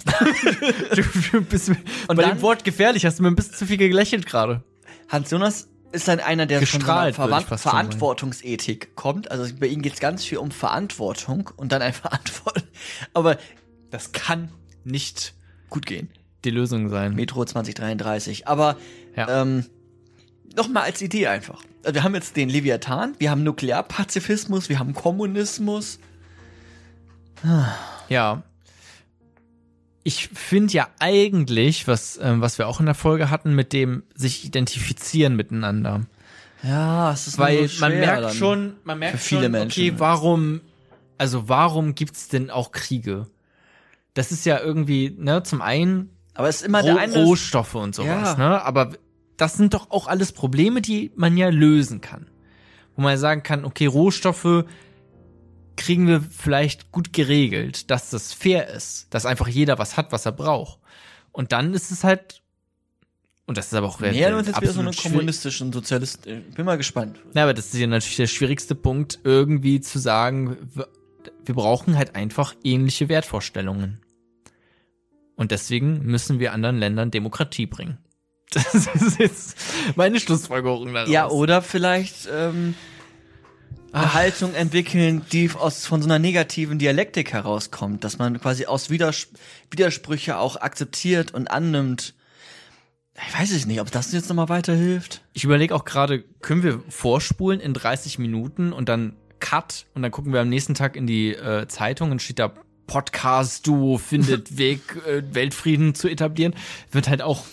du, 0.95 1.03
du 1.33 1.41
bist, 1.43 1.69
Und 1.71 1.79
bei 2.09 2.15
dann- 2.23 2.37
dem 2.39 2.43
Wort 2.43 2.65
gefährlich 2.65 3.05
hast 3.05 3.19
du 3.19 3.23
mir 3.25 3.31
ein 3.31 3.37
bisschen 3.37 3.55
zu 3.55 3.67
viel 3.67 3.77
gelächelt 3.79 4.27
gerade. 4.27 4.63
Hans 5.09 5.31
Jonas 5.31 5.69
ist 5.91 6.07
dann 6.07 6.21
einer, 6.21 6.47
der 6.47 6.65
von 6.67 6.81
so 6.83 6.91
einer 6.93 7.13
sagen. 7.13 7.59
Verantwortungsethik 7.59 8.95
kommt. 8.95 9.31
Also 9.31 9.53
bei 9.59 9.67
ihm 9.67 9.83
geht 9.83 9.95
es 9.95 10.01
ganz 10.01 10.25
viel 10.25 10.39
um 10.39 10.51
Verantwortung 10.51 11.51
und 11.57 11.73
dann 11.73 11.83
ein 11.83 11.95
Verantwortung. 11.95 12.63
Aber 13.15 13.39
Das 13.91 14.13
kann 14.13 14.51
nicht 14.89 15.35
gut 15.71 15.87
gehen. 15.87 16.09
die 16.45 16.51
Lösung 16.51 16.89
sein. 16.89 17.15
Metro 17.15 17.45
2033. 17.45 18.47
Aber 18.49 18.77
Ja. 19.17 19.43
ähm, 19.43 19.67
nochmal 20.57 20.85
als 20.85 21.03
Idee 21.03 21.27
einfach. 21.27 21.63
Also 21.83 21.95
wir 21.97 22.03
haben 22.05 22.15
jetzt 22.15 22.37
den 22.37 22.49
Leviathan, 22.49 23.15
wir 23.19 23.31
haben 23.31 23.43
Nuklearpazifismus, 23.43 24.69
wir 24.69 24.79
haben 24.79 24.95
Kommunismus. 24.95 25.99
Ja. 28.09 28.43
Ich 30.05 30.29
finde 30.29 30.73
ja 30.75 30.89
eigentlich, 31.01 31.87
was, 31.87 32.19
ähm, 32.23 32.41
was 32.41 32.59
wir 32.59 32.67
auch 32.69 32.81
in 32.81 32.87
der 32.87 32.95
Folge 32.95 33.31
hatten, 33.31 33.55
mit 33.55 33.73
dem 33.73 34.03
sich 34.15 34.45
identifizieren 34.45 35.37
miteinander. 35.37 36.03
Ja, 36.63 37.13
es 37.13 37.27
ist 37.27 37.39
Weil 37.39 37.69
so 37.69 37.81
man 37.81 37.99
merkt 37.99 38.23
dann. 38.25 38.35
schon, 38.35 38.73
man 38.85 38.99
merkt 38.99 39.19
Für 39.19 39.25
viele 39.25 39.43
schon, 39.43 39.53
Menschen 39.53 39.81
okay, 39.83 39.95
warum, 39.99 40.61
also 41.19 41.49
warum 41.49 41.95
gibt's 41.95 42.29
denn 42.29 42.51
auch 42.51 42.73
Kriege? 42.73 43.27
Das 44.15 44.33
ist 44.33 44.45
ja 44.47 44.59
irgendwie, 44.61 45.15
ne, 45.17 45.43
zum 45.43 45.63
einen 45.63 46.11
Aber 46.35 46.49
es 46.49 46.57
ist 46.57 46.67
immer 46.67 46.81
Roh 46.81 46.87
der 46.87 46.99
eine. 46.99 47.15
Rohstoffe 47.25 47.75
und 47.75 47.95
sowas, 47.95 48.37
Ja. 48.37 48.37
ne? 48.37 48.63
Aber 48.65 48.93
das 49.37 49.55
sind 49.55 49.75
doch 49.75 49.91
auch 49.91 50.07
alles 50.09 50.33
Probleme, 50.33 50.81
die 50.83 51.13
man 51.15 51.37
ja 51.37 51.49
lösen 51.49 52.01
kann. 52.01 52.27
Wo 52.97 53.03
man 53.03 53.17
sagen 53.19 53.43
kann, 53.45 53.65
okay, 53.65 53.87
Rohstoffe 53.87 54.65
kriegen 55.77 56.09
wir 56.09 56.21
vielleicht 56.21 56.91
gut 56.91 57.13
geregelt, 57.13 57.91
dass 57.91 58.11
das 58.11 58.33
fair 58.33 58.69
ist, 58.69 59.07
dass 59.11 59.25
einfach 59.27 59.47
jeder 59.47 59.79
was 59.79 59.97
hat, 59.97 60.11
was 60.11 60.27
er 60.27 60.33
braucht. 60.33 60.81
Und 61.31 61.53
dann 61.53 61.73
ist 61.73 61.93
es 61.93 62.03
halt, 62.03 62.43
und 63.47 63.57
das 63.57 63.67
ist 63.69 63.75
aber 63.75 63.87
auch 63.87 64.01
Nähern 64.01 64.33
wir 64.33 64.39
uns 64.39 64.49
jetzt 64.49 64.61
wieder 64.61 64.73
so 64.73 64.81
einen 64.81 64.93
kommunistischen 64.95 65.73
Sozialist. 65.73 66.27
äh, 66.27 66.41
Bin 66.57 66.67
mal 66.67 66.77
gespannt. 66.77 67.21
Na, 67.33 67.45
aber 67.45 67.55
das 67.55 67.67
ist 67.73 67.79
ja 67.79 67.87
natürlich 67.87 68.17
der 68.17 68.27
schwierigste 68.27 68.75
Punkt, 68.75 69.21
irgendwie 69.23 69.81
zu 69.81 70.01
sagen, 70.01 70.57
wir, 71.29 71.47
wir 71.47 71.55
brauchen 71.55 71.97
halt 71.97 72.15
einfach 72.15 72.55
ähnliche 72.65 73.09
Wertvorstellungen. 73.09 74.01
Und 75.37 75.51
deswegen 75.53 76.05
müssen 76.05 76.41
wir 76.41 76.53
anderen 76.53 76.79
Ländern 76.79 77.11
Demokratie 77.11 77.67
bringen. 77.67 77.99
Das 78.51 78.75
ist 78.75 79.19
jetzt 79.19 79.59
meine 79.95 80.19
Schlussfolgerung 80.21 80.95
daraus. 80.95 81.11
Ja, 81.11 81.29
oder 81.29 81.61
vielleicht 81.61 82.31
ähm, 82.33 82.75
eine 83.93 84.15
Haltung 84.15 84.55
entwickeln, 84.55 85.23
die 85.33 85.51
aus 85.51 85.85
von 85.85 86.01
so 86.01 86.09
einer 86.09 86.19
negativen 86.19 86.79
Dialektik 86.79 87.35
herauskommt, 87.35 88.05
dass 88.05 88.17
man 88.17 88.41
quasi 88.41 88.65
aus 88.65 88.89
Widers 88.89 89.29
Widersprüche 89.71 90.39
auch 90.39 90.57
akzeptiert 90.57 91.35
und 91.35 91.51
annimmt. 91.51 92.15
Ich 93.29 93.39
weiß 93.39 93.53
es 93.53 93.67
nicht, 93.67 93.83
ob 93.83 93.91
das 93.91 94.13
jetzt 94.13 94.31
nochmal 94.31 94.49
weiterhilft. 94.49 95.21
Ich 95.35 95.45
überlege 95.45 95.75
auch 95.75 95.85
gerade, 95.85 96.23
können 96.41 96.63
wir 96.63 96.83
vorspulen 96.89 97.61
in 97.61 97.75
30 97.75 98.19
Minuten 98.19 98.73
und 98.73 98.89
dann 98.89 99.15
Cut 99.41 99.87
und 99.95 100.03
dann 100.03 100.11
gucken 100.11 100.33
wir 100.33 100.41
am 100.41 100.49
nächsten 100.49 100.75
Tag 100.75 100.97
in 100.97 101.07
die 101.07 101.31
äh, 101.35 101.67
Zeitung 101.69 102.11
und 102.11 102.23
steht 102.23 102.39
da 102.39 102.53
Podcast-Duo 102.87 103.99
findet 103.99 104.57
Weg, 104.59 104.81
äh, 105.07 105.23
Weltfrieden 105.33 105.95
zu 105.95 106.09
etablieren. 106.09 106.55
Wird 106.91 107.09
halt 107.09 107.23
auch 107.23 107.45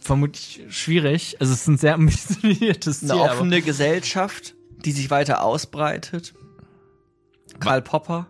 vermutlich 0.00 0.60
schwierig. 0.68 1.36
Also 1.40 1.52
es 1.52 1.62
ist 1.62 1.68
ein 1.68 1.78
sehr 1.78 1.94
ambitioniertes 1.96 3.00
Ziel. 3.00 3.12
Eine 3.12 3.22
offene 3.22 3.62
Gesellschaft, 3.62 4.54
die 4.84 4.92
sich 4.92 5.10
weiter 5.10 5.42
ausbreitet. 5.42 6.34
Karl 7.60 7.82
Popper. 7.82 8.26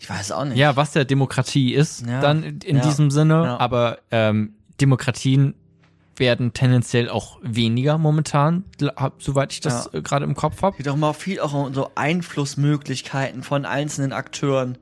Ich 0.00 0.10
weiß 0.10 0.32
auch 0.32 0.44
nicht. 0.44 0.58
Ja, 0.58 0.76
was 0.76 0.94
ja 0.94 1.04
Demokratie 1.04 1.74
ist, 1.74 2.06
Ja. 2.06 2.20
dann 2.20 2.42
in, 2.42 2.58
in 2.60 2.76
Ja. 2.76 2.82
diesem 2.82 3.10
Sinne. 3.10 3.34
Ja. 3.44 3.56
Aber 3.58 3.98
ähm, 4.10 4.54
Demokratien 4.80 5.54
werden 6.16 6.52
tendenziell 6.52 7.08
auch 7.08 7.38
weniger 7.42 7.98
momentan, 7.98 8.64
soweit 9.18 9.52
ich 9.52 9.60
das 9.60 9.88
Ja. 9.92 9.98
äh, 9.98 10.02
gerade 10.02 10.24
im 10.24 10.34
Kopf 10.34 10.62
habe. 10.62 10.76
geht 10.76 10.88
auch 10.88 10.96
mal 10.96 11.12
viel 11.12 11.40
auch 11.40 11.52
um 11.52 11.74
so 11.74 11.90
Einflussmöglichkeiten 11.94 13.42
von 13.42 13.64
einzelnen 13.64 14.12
Akteuren. 14.12 14.78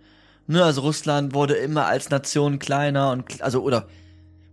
Ne, 0.47 0.63
also 0.65 0.83
Russland 0.83 1.35
wurde 1.35 1.55
immer 1.55 1.87
als 1.87 2.11
Nation 2.11 2.59
kleiner 2.59 3.11
und 3.13 3.41
also 3.43 3.63
oder 3.63 3.87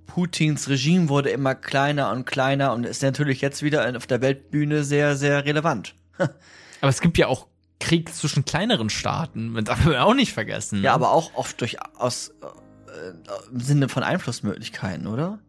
Putins 0.05 0.69
Regime 0.69 1.09
wurde 1.09 1.29
immer 1.29 1.55
kleiner 1.55 2.11
und 2.11 2.25
kleiner 2.25 2.73
und 2.73 2.85
ist 2.85 3.01
natürlich 3.03 3.41
jetzt 3.41 3.63
wieder 3.63 3.95
auf 3.97 4.07
der 4.07 4.21
Weltbühne 4.21 4.83
sehr 4.83 5.15
sehr 5.15 5.45
relevant. 5.45 5.95
Aber 6.17 6.89
es 6.89 7.01
gibt 7.01 7.17
ja 7.17 7.27
auch 7.27 7.47
Krieg 7.79 8.13
zwischen 8.13 8.45
kleineren 8.45 8.89
Staaten, 8.89 9.53
das 9.55 9.63
darf 9.65 9.85
man 9.85 9.95
auch 9.97 10.13
nicht 10.13 10.33
vergessen. 10.33 10.81
Ja, 10.83 10.93
aber 10.93 11.11
auch 11.11 11.33
oft 11.35 11.59
durchaus 11.61 12.29
äh, 12.29 13.51
im 13.51 13.59
Sinne 13.61 13.87
von 13.89 14.03
Einflussmöglichkeiten, 14.03 15.07
oder? 15.07 15.39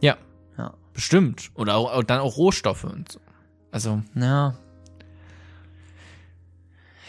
Ja, 0.00 0.16
Ja. 0.56 0.74
bestimmt. 0.92 1.50
Oder 1.54 1.76
auch, 1.76 2.02
dann 2.04 2.20
auch 2.20 2.36
Rohstoffe 2.36 2.84
und 2.84 3.12
so. 3.12 3.20
Also, 3.70 4.02
Ja. 4.14 4.56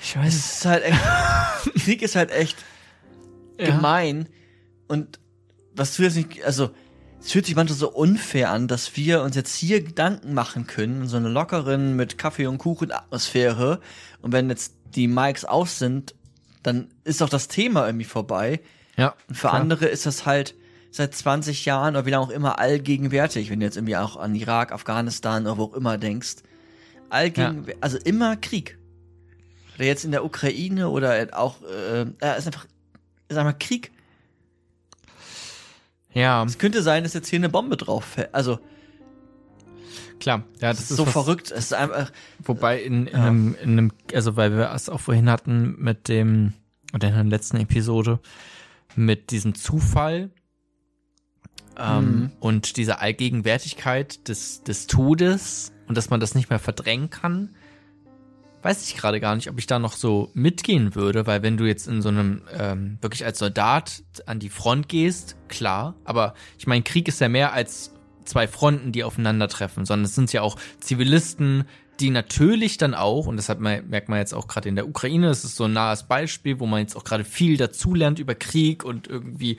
ich 0.02 0.16
Es 0.16 0.18
weiß 0.18 0.36
ist 0.36 0.66
halt 0.66 0.84
echt, 0.84 1.00
Krieg 1.84 2.02
ist 2.02 2.16
halt 2.16 2.32
echt 2.32 2.58
Ja. 3.60 3.66
gemein 3.76 4.30
und 4.88 5.20
was 5.76 5.96
du 5.96 6.04
jetzt 6.04 6.16
nicht, 6.16 6.44
also 6.46 6.70
es 7.22 7.32
fühlt 7.34 7.46
sich 7.46 7.56
manchmal 7.56 7.78
so 7.78 7.92
unfair 7.92 8.50
an, 8.50 8.68
dass 8.70 8.96
wir 8.96 9.22
uns 9.22 9.36
jetzt 9.36 9.54
hier 9.56 9.82
Gedanken 9.84 10.34
machen 10.34 10.68
können, 10.68 11.02
in 11.02 11.08
so 11.08 11.18
einer 11.18 11.28
lockeren 11.30 11.96
mit 11.98 12.18
Kaffee 12.18 12.48
und 12.48 12.58
Kuchen 12.60 12.94
Atmosphäre. 12.94 13.82
Und 14.22 14.32
wenn 14.32 14.50
jetzt 14.50 14.74
die 14.96 15.10
Mics 15.10 15.44
aus 15.44 15.80
sind, 15.80 16.16
dann 16.64 16.88
ist 17.04 17.20
doch 17.20 17.28
das 17.28 17.50
Thema 17.50 17.86
irgendwie 17.88 18.06
vorbei. 18.06 18.62
Ja. 18.96 19.16
Und 19.28 19.36
für 19.36 19.52
andere 19.52 19.88
ist 19.88 20.06
das 20.06 20.26
halt 20.26 20.56
seit 20.92 21.14
20 21.16 21.66
Jahren 21.66 21.96
oder 21.96 22.06
wie 22.06 22.10
lange 22.12 22.26
auch 22.26 22.30
immer 22.32 22.60
allgegenwärtig, 22.60 23.50
wenn 23.50 23.60
du 23.60 23.66
jetzt 23.66 23.78
irgendwie 23.78 23.98
auch 23.98 24.18
an 24.18 24.36
Irak, 24.36 24.72
Afghanistan 24.72 25.44
oder 25.46 25.58
wo 25.58 25.64
auch 25.66 25.74
immer 25.74 25.98
denkst. 25.98 26.38
Allgegenwärtig, 27.10 27.78
also 27.82 27.98
immer 27.98 28.36
Krieg. 28.38 28.78
Oder 29.76 29.86
jetzt 29.86 30.04
in 30.06 30.12
der 30.12 30.26
Ukraine 30.26 30.90
oder 30.90 31.28
auch, 31.34 31.62
äh, 31.64 32.02
äh, 32.02 32.38
ist 32.38 32.48
einfach, 32.48 32.66
ist 33.30 33.38
einfach 33.38 33.58
Krieg. 33.60 33.92
Ja, 36.14 36.44
Es 36.44 36.58
könnte 36.58 36.82
sein, 36.82 37.04
dass 37.04 37.14
jetzt 37.14 37.28
hier 37.30 37.38
eine 37.40 37.50
Bombe 37.50 37.78
drauf 37.78 38.04
fällt. 38.04 38.34
Also, 38.34 38.60
klar. 40.20 40.44
Ja, 40.60 40.72
das 40.72 40.82
ist 40.82 40.90
so 40.98 41.06
was- 41.06 41.14
verrückt. 41.14 41.52
Es 41.52 41.66
ist 41.66 41.74
einfach, 41.74 42.12
Wobei 42.44 42.82
in, 42.82 43.08
in, 43.08 43.14
Ja. 43.16 43.26
einem, 43.28 43.56
in 43.62 43.70
einem, 43.72 43.92
also 44.14 44.36
weil 44.36 44.52
wir 44.58 44.72
es 44.74 44.90
auch 44.90 45.00
vorhin 45.00 45.30
hatten 45.30 45.76
mit 45.78 46.08
dem, 46.08 46.54
oder 46.94 47.10
in 47.10 47.14
der 47.14 47.24
letzten 47.26 47.58
Episode, 47.58 48.20
mit 48.96 49.30
diesem 49.32 49.54
Zufall 49.54 50.32
ähm, 51.78 52.06
Mhm. 52.06 52.32
und 52.40 52.78
dieser 52.78 53.02
Allgegenwärtigkeit 53.02 54.28
des, 54.28 54.64
des 54.64 54.88
Todes 54.88 55.72
und 55.88 55.98
dass 55.98 56.10
man 56.10 56.20
das 56.20 56.36
nicht 56.36 56.50
mehr 56.50 56.60
verdrängen 56.60 57.10
kann, 57.10 57.56
weiß 58.62 58.88
ich 58.88 58.98
gerade 58.98 59.20
gar 59.20 59.36
nicht, 59.36 59.50
ob 59.50 59.58
ich 59.58 59.68
da 59.68 59.80
noch 59.80 59.94
so 59.94 60.32
mitgehen 60.34 60.96
würde, 60.96 61.26
weil 61.26 61.42
wenn 61.44 61.58
du 61.58 61.66
jetzt 61.66 61.88
in 61.88 62.02
so 62.02 62.10
einem 62.10 62.42
ähm, 62.58 62.98
wirklich 63.02 63.24
als 63.26 63.40
Soldat 63.40 64.04
an 64.26 64.40
die 64.40 64.50
Front 64.50 64.90
gehst, 64.90 65.38
klar, 65.48 65.96
aber 66.04 66.34
ich 66.58 66.68
meine, 66.68 66.84
Krieg 66.84 67.08
ist 67.08 67.22
ja 67.22 67.30
mehr 67.30 67.54
als 67.54 67.94
zwei 68.26 68.48
Fronten, 68.48 68.92
die 68.92 69.04
aufeinandertreffen, 69.04 69.86
sondern 69.86 70.06
es 70.06 70.16
sind 70.16 70.32
ja 70.34 70.42
auch 70.42 70.58
Zivilisten, 70.80 71.64
die 72.00 72.10
natürlich 72.12 72.78
dann 72.78 72.94
auch, 72.94 73.28
und 73.28 73.38
das 73.38 73.50
hat 73.50 73.60
man, 73.60 73.88
merkt 73.90 74.10
man 74.10 74.20
jetzt 74.20 74.34
auch 74.34 74.48
gerade 74.48 74.70
in 74.70 74.76
der 74.76 74.88
Ukraine, 74.88 75.28
das 75.28 75.44
ist 75.44 75.56
so 75.56 75.66
ein 75.66 75.74
nahes 75.74 76.04
Beispiel, 76.04 76.60
wo 76.60 76.66
man 76.66 76.82
jetzt 76.82 76.96
auch 76.96 77.04
gerade 77.04 77.24
viel 77.24 77.58
dazulernt 77.58 78.20
über 78.20 78.36
Krieg 78.36 78.84
und 78.84 79.08
irgendwie 79.08 79.58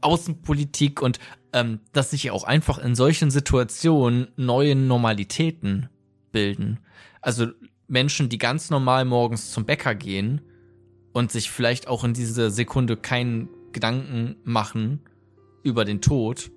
Außenpolitik 0.00 1.00
und 1.00 1.18
ähm, 1.52 1.80
dass 1.92 2.10
sich 2.10 2.30
auch 2.30 2.44
einfach 2.44 2.78
in 2.78 2.94
solchen 2.94 3.30
Situationen 3.30 4.28
neue 4.36 4.74
Normalitäten 4.74 5.88
bilden. 6.32 6.80
Also 7.20 7.48
Menschen, 7.88 8.28
die 8.28 8.38
ganz 8.38 8.70
normal 8.70 9.04
morgens 9.04 9.50
zum 9.50 9.64
Bäcker 9.64 9.94
gehen 9.94 10.40
und 11.12 11.30
sich 11.30 11.50
vielleicht 11.50 11.88
auch 11.88 12.04
in 12.04 12.14
dieser 12.14 12.50
Sekunde 12.50 12.96
keinen 12.96 13.48
Gedanken 13.72 14.36
machen 14.44 15.00
über 15.62 15.84
den 15.84 16.00
Tod, 16.00 16.50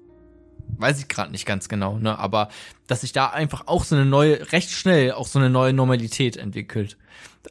weiß 0.77 0.99
ich 0.99 1.07
gerade 1.07 1.31
nicht 1.31 1.45
ganz 1.45 1.69
genau, 1.69 1.97
ne? 1.97 2.17
Aber 2.19 2.49
dass 2.87 3.01
sich 3.01 3.11
da 3.13 3.27
einfach 3.27 3.63
auch 3.67 3.83
so 3.83 3.95
eine 3.95 4.05
neue, 4.05 4.51
recht 4.51 4.69
schnell 4.71 5.11
auch 5.13 5.27
so 5.27 5.39
eine 5.39 5.49
neue 5.49 5.73
Normalität 5.73 6.37
entwickelt. 6.37 6.97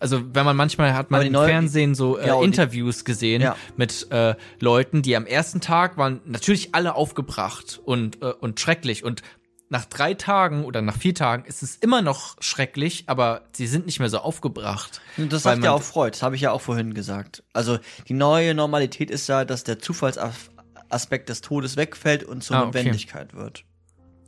Also 0.01 0.23
wenn 0.35 0.45
man 0.45 0.57
manchmal 0.57 0.93
hat 0.95 1.11
man 1.13 1.23
im 1.25 1.33
neue- 1.33 1.49
Fernsehen 1.49 1.95
so 1.95 2.19
äh, 2.19 2.27
Ja, 2.27 2.39
die- 2.41 2.45
Interviews 2.45 3.05
gesehen 3.05 3.41
Ja. 3.43 3.57
mit 3.77 4.11
äh, 4.11 4.35
Leuten, 4.61 5.03
die 5.03 5.15
am 5.17 5.25
ersten 5.27 5.61
Tag 5.61 5.97
waren 5.97 6.21
natürlich 6.25 6.75
alle 6.75 6.95
aufgebracht 6.97 7.81
und 7.85 8.21
äh, 8.23 8.33
und 8.41 8.59
schrecklich 8.59 9.05
und 9.05 9.23
nach 9.71 9.87
drei 9.87 10.15
Tagen 10.15 10.65
oder 10.65 10.83
nach 10.83 10.97
vier 10.97 11.15
Tagen 11.15 11.45
ist 11.47 11.63
es 11.63 11.77
immer 11.77 12.03
noch 12.03 12.37
schrecklich, 12.41 13.05
aber 13.07 13.43
sie 13.53 13.67
sind 13.67 13.87
nicht 13.87 13.99
mehr 13.99 14.11
so 14.11 14.19
aufgebracht. 14.19 15.01
Und 15.17 15.33
das 15.33 15.43
sagt 15.45 15.65
ja 15.65 15.73
auch 15.73 15.83
Freud, 15.83 16.11
das 16.13 16.23
habe 16.23 16.37
ich 16.37 16.43
ja 16.43 16.53
auch 16.53 16.61
vorhin 16.61 16.93
gesagt. 16.95 17.43
Also 17.53 17.79
die 18.09 18.13
neue 18.15 18.55
Normalität 18.55 19.11
ist 19.11 19.27
ja, 19.29 19.45
dass 19.45 19.65
der 19.65 19.79
Zufallsaspekt 20.95 21.29
des 21.29 21.41
Todes 21.41 21.77
wegfällt 21.77 22.25
und 22.25 22.43
zur 22.45 22.57
Ah, 22.57 22.61
okay. 22.61 22.67
Notwendigkeit 22.79 23.35
wird. 23.35 23.65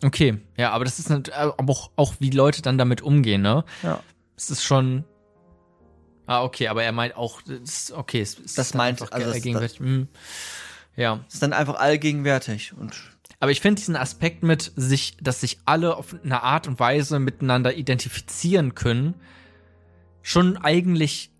Okay, 0.03 0.39
ja, 0.59 0.73
aber 0.73 0.85
das 0.85 0.99
ist 0.99 1.09
nat- 1.09 1.33
aber 1.33 1.73
auch, 1.73 1.91
auch 1.97 2.15
wie 2.19 2.31
Leute 2.31 2.61
dann 2.63 2.77
damit 2.77 3.01
umgehen, 3.03 3.41
ne? 3.43 3.65
Ja. 3.83 4.01
Es 4.37 4.51
ist 4.51 4.63
schon. 4.65 5.05
Ah, 6.27 6.43
okay, 6.43 6.69
aber 6.69 6.83
er 6.83 6.93
meint 6.93 7.17
auch, 7.17 7.41
das, 7.43 7.93
okay, 7.93 8.21
es 8.21 8.35
ist 8.35 8.59
Das 8.59 8.75
meint- 8.75 9.01
einfach 9.01 9.13
also 9.13 9.29
das- 9.33 9.43
gegenwärtig. 9.43 9.79
Hm. 9.79 10.09
Ja, 10.97 11.21
Es 11.29 11.35
ist 11.35 11.43
dann 11.43 11.53
einfach 11.53 11.77
allgegenwärtig 11.77 12.73
und 12.77 12.95
aber 13.39 13.51
ich 13.51 13.61
finde 13.61 13.79
diesen 13.81 13.97
Aspekt 13.97 14.43
mit 14.43 14.73
sich, 14.77 15.17
dass 15.21 15.43
sich 15.43 15.59
alle 15.67 15.97
auf 15.97 16.15
eine 16.25 16.43
Art 16.43 16.67
und 16.69 16.81
Weise 16.81 17.19
miteinander 17.19 17.75
identifizieren 17.75 18.75
können, 18.75 19.15
schon 20.23 20.57
eigentlich 20.57 21.31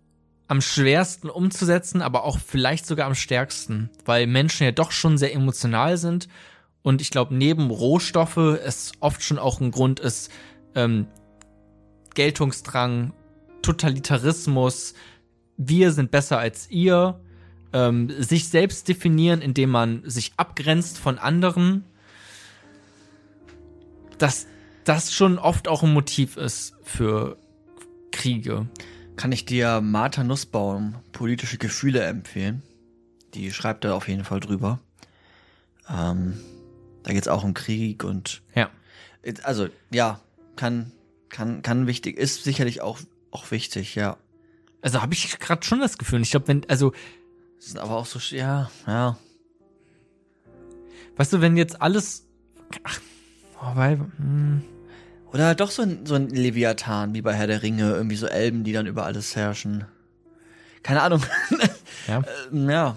am 0.47 0.61
schwersten 0.61 1.29
umzusetzen, 1.29 2.01
aber 2.01 2.23
auch 2.23 2.39
vielleicht 2.39 2.85
sogar 2.85 3.07
am 3.07 3.15
stärksten, 3.15 3.89
weil 4.05 4.27
Menschen 4.27 4.63
ja 4.63 4.71
doch 4.71 4.91
schon 4.91 5.17
sehr 5.17 5.33
emotional 5.33 5.97
sind. 5.97 6.29
Und 6.83 7.01
ich 7.01 7.11
glaube, 7.11 7.35
neben 7.35 7.69
Rohstoffe 7.69 8.37
es 8.37 8.93
oft 8.99 9.21
schon 9.23 9.39
auch 9.39 9.59
ein 9.59 9.71
Grund 9.71 9.99
ist, 9.99 10.31
ähm, 10.73 11.07
Geltungsdrang, 12.15 13.13
Totalitarismus, 13.61 14.93
wir 15.57 15.91
sind 15.91 16.11
besser 16.11 16.39
als 16.39 16.69
ihr, 16.69 17.19
ähm, 17.73 18.09
sich 18.21 18.47
selbst 18.47 18.87
definieren, 18.87 19.41
indem 19.41 19.69
man 19.71 20.03
sich 20.09 20.31
abgrenzt 20.37 20.97
von 20.97 21.17
anderen, 21.17 21.83
dass 24.17 24.47
das 24.85 25.11
schon 25.11 25.37
oft 25.37 25.67
auch 25.67 25.83
ein 25.83 25.93
Motiv 25.93 26.37
ist 26.37 26.75
für 26.83 27.37
Kriege. 28.11 28.67
Kann 29.17 29.31
ich 29.31 29.45
dir 29.45 29.81
Martha 29.81 30.23
Nussbaum 30.23 30.95
politische 31.11 31.57
Gefühle 31.57 32.03
empfehlen. 32.03 32.61
Die 33.33 33.51
schreibt 33.51 33.83
da 33.83 33.93
auf 33.93 34.07
jeden 34.07 34.23
Fall 34.23 34.39
drüber. 34.39 34.79
Ähm, 35.89 36.39
da 37.03 37.11
geht's 37.13 37.27
auch 37.27 37.43
um 37.43 37.53
Krieg 37.53 38.03
und 38.03 38.41
Ja. 38.55 38.69
also 39.43 39.67
ja, 39.91 40.21
kann 40.55 40.91
kann 41.29 41.61
kann 41.61 41.87
wichtig 41.87 42.17
ist 42.17 42.43
sicherlich 42.43 42.81
auch 42.81 42.99
auch 43.31 43.51
wichtig, 43.51 43.95
ja. 43.95 44.17
Also 44.81 45.01
habe 45.01 45.13
ich 45.13 45.37
gerade 45.39 45.65
schon 45.65 45.79
das 45.79 45.97
Gefühl. 45.97 46.21
Ich 46.21 46.31
glaube, 46.31 46.47
wenn, 46.47 46.69
also, 46.69 46.93
Das 47.57 47.67
ist 47.67 47.77
aber 47.77 47.97
auch 47.97 48.05
so 48.05 48.19
ja, 48.35 48.69
ja. 48.85 49.17
weißt 51.17 51.33
du, 51.33 51.41
wenn 51.41 51.57
jetzt 51.57 51.81
alles. 51.81 52.25
Ach, 52.83 52.99
oh, 53.61 53.75
weil. 53.75 53.99
Hm, 54.17 54.63
Oder 55.37 55.53
doch 55.53 55.69
so 55.69 55.83
ein, 55.83 56.07
so 56.07 56.15
ein 56.15 56.29
Leviathan, 56.29 57.13
wie 57.13 57.21
bei 57.21 57.31
Herr 57.31 57.45
der 57.45 57.61
Ringe, 57.61 57.91
irgendwie 57.91 58.15
so 58.15 58.25
Elben, 58.25 58.63
die 58.63 58.73
dann 58.73 58.87
über 58.87 59.05
alles 59.05 59.35
herrschen. 59.35 59.85
Keine 60.81 61.03
Ahnung. 61.03 61.21
ja. 62.07 62.23
Ähm, 62.51 62.67
ja. 62.67 62.95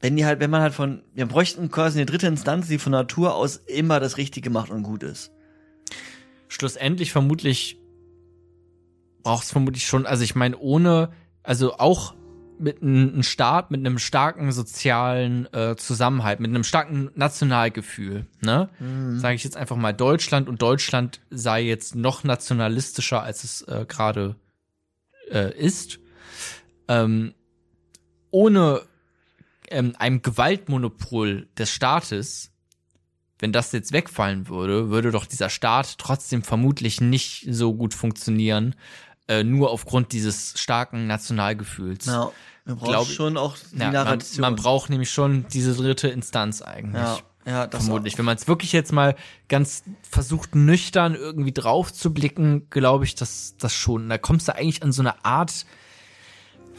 Wenn 0.00 0.16
die 0.16 0.26
halt, 0.26 0.40
wenn 0.40 0.50
man 0.50 0.62
halt 0.62 0.74
von, 0.74 1.02
wir 1.14 1.26
bräuchten 1.26 1.70
quasi 1.70 2.00
eine 2.00 2.06
dritte 2.06 2.26
Instanz, 2.26 2.66
die 2.66 2.78
von 2.78 2.90
Natur 2.90 3.36
aus 3.36 3.58
immer 3.68 4.00
das 4.00 4.16
Richtige 4.16 4.50
macht 4.50 4.70
und 4.70 4.82
gut 4.82 5.04
ist. 5.04 5.30
schlussendlich 6.48 7.12
vermutlich 7.12 7.78
braucht 9.22 9.44
es 9.44 9.52
vermutlich 9.52 9.86
schon, 9.86 10.06
also 10.06 10.24
ich 10.24 10.34
meine, 10.34 10.58
ohne, 10.58 11.12
also 11.44 11.74
auch 11.74 12.16
mit 12.58 12.82
einem 12.82 13.22
Staat, 13.22 13.70
mit 13.70 13.80
einem 13.80 13.98
starken 13.98 14.52
sozialen 14.52 15.52
äh, 15.52 15.76
Zusammenhalt, 15.76 16.40
mit 16.40 16.50
einem 16.50 16.64
starken 16.64 17.10
Nationalgefühl, 17.14 18.26
ne? 18.40 18.68
Sage 19.18 19.34
ich 19.34 19.44
jetzt 19.44 19.56
einfach 19.56 19.76
mal 19.76 19.92
Deutschland 19.92 20.48
und 20.48 20.62
Deutschland 20.62 21.20
sei 21.30 21.62
jetzt 21.62 21.94
noch 21.94 22.24
nationalistischer, 22.24 23.22
als 23.22 23.44
es 23.44 23.62
äh, 23.62 23.84
gerade 23.86 24.36
äh, 25.30 25.56
ist. 25.56 25.98
Ähm, 26.88 27.34
ohne 28.30 28.82
ähm, 29.70 29.94
einem 29.98 30.22
Gewaltmonopol 30.22 31.48
des 31.56 31.70
Staates 31.70 32.52
wenn 33.38 33.52
das 33.52 33.72
jetzt 33.72 33.92
wegfallen 33.92 34.48
würde, 34.48 34.90
würde 34.90 35.10
doch 35.10 35.26
dieser 35.26 35.50
Staat 35.50 35.98
trotzdem 35.98 36.42
vermutlich 36.42 37.00
nicht 37.00 37.46
so 37.50 37.74
gut 37.74 37.92
funktionieren, 37.92 38.74
äh, 39.28 39.42
nur 39.44 39.70
aufgrund 39.70 40.12
dieses 40.12 40.54
starken 40.58 41.06
Nationalgefühls. 41.06 42.06
Ja. 42.06 42.30
Wir 42.64 42.74
brauchen 42.74 42.88
Glaub- 42.90 43.06
schon 43.08 43.36
auch 43.36 43.56
die 43.72 43.78
Ja, 43.78 43.84
man, 43.84 43.92
Narration. 43.92 44.40
man 44.40 44.56
braucht 44.56 44.90
nämlich 44.90 45.10
schon 45.10 45.46
diese 45.52 45.74
dritte 45.74 46.08
Instanz 46.08 46.62
eigentlich. 46.62 47.02
ja, 47.02 47.18
ja, 47.46 47.66
das 47.68 47.84
Vermutlich. 47.84 48.18
Wenn 48.18 48.24
man 48.24 48.36
es 48.36 48.48
wirklich 48.48 48.72
jetzt 48.72 48.92
mal 48.92 49.14
ganz 49.48 49.84
versucht, 50.08 50.56
nüchtern 50.56 51.14
irgendwie 51.14 51.52
drauf 51.52 51.92
zu 51.92 52.12
blicken, 52.12 52.68
glaube 52.70 53.04
ich, 53.04 53.14
dass 53.14 53.54
das 53.58 53.72
schon. 53.72 54.08
Da 54.08 54.18
kommst 54.18 54.48
du 54.48 54.54
eigentlich 54.56 54.82
an 54.82 54.90
so 54.90 55.02
eine 55.02 55.24
Art 55.24 55.64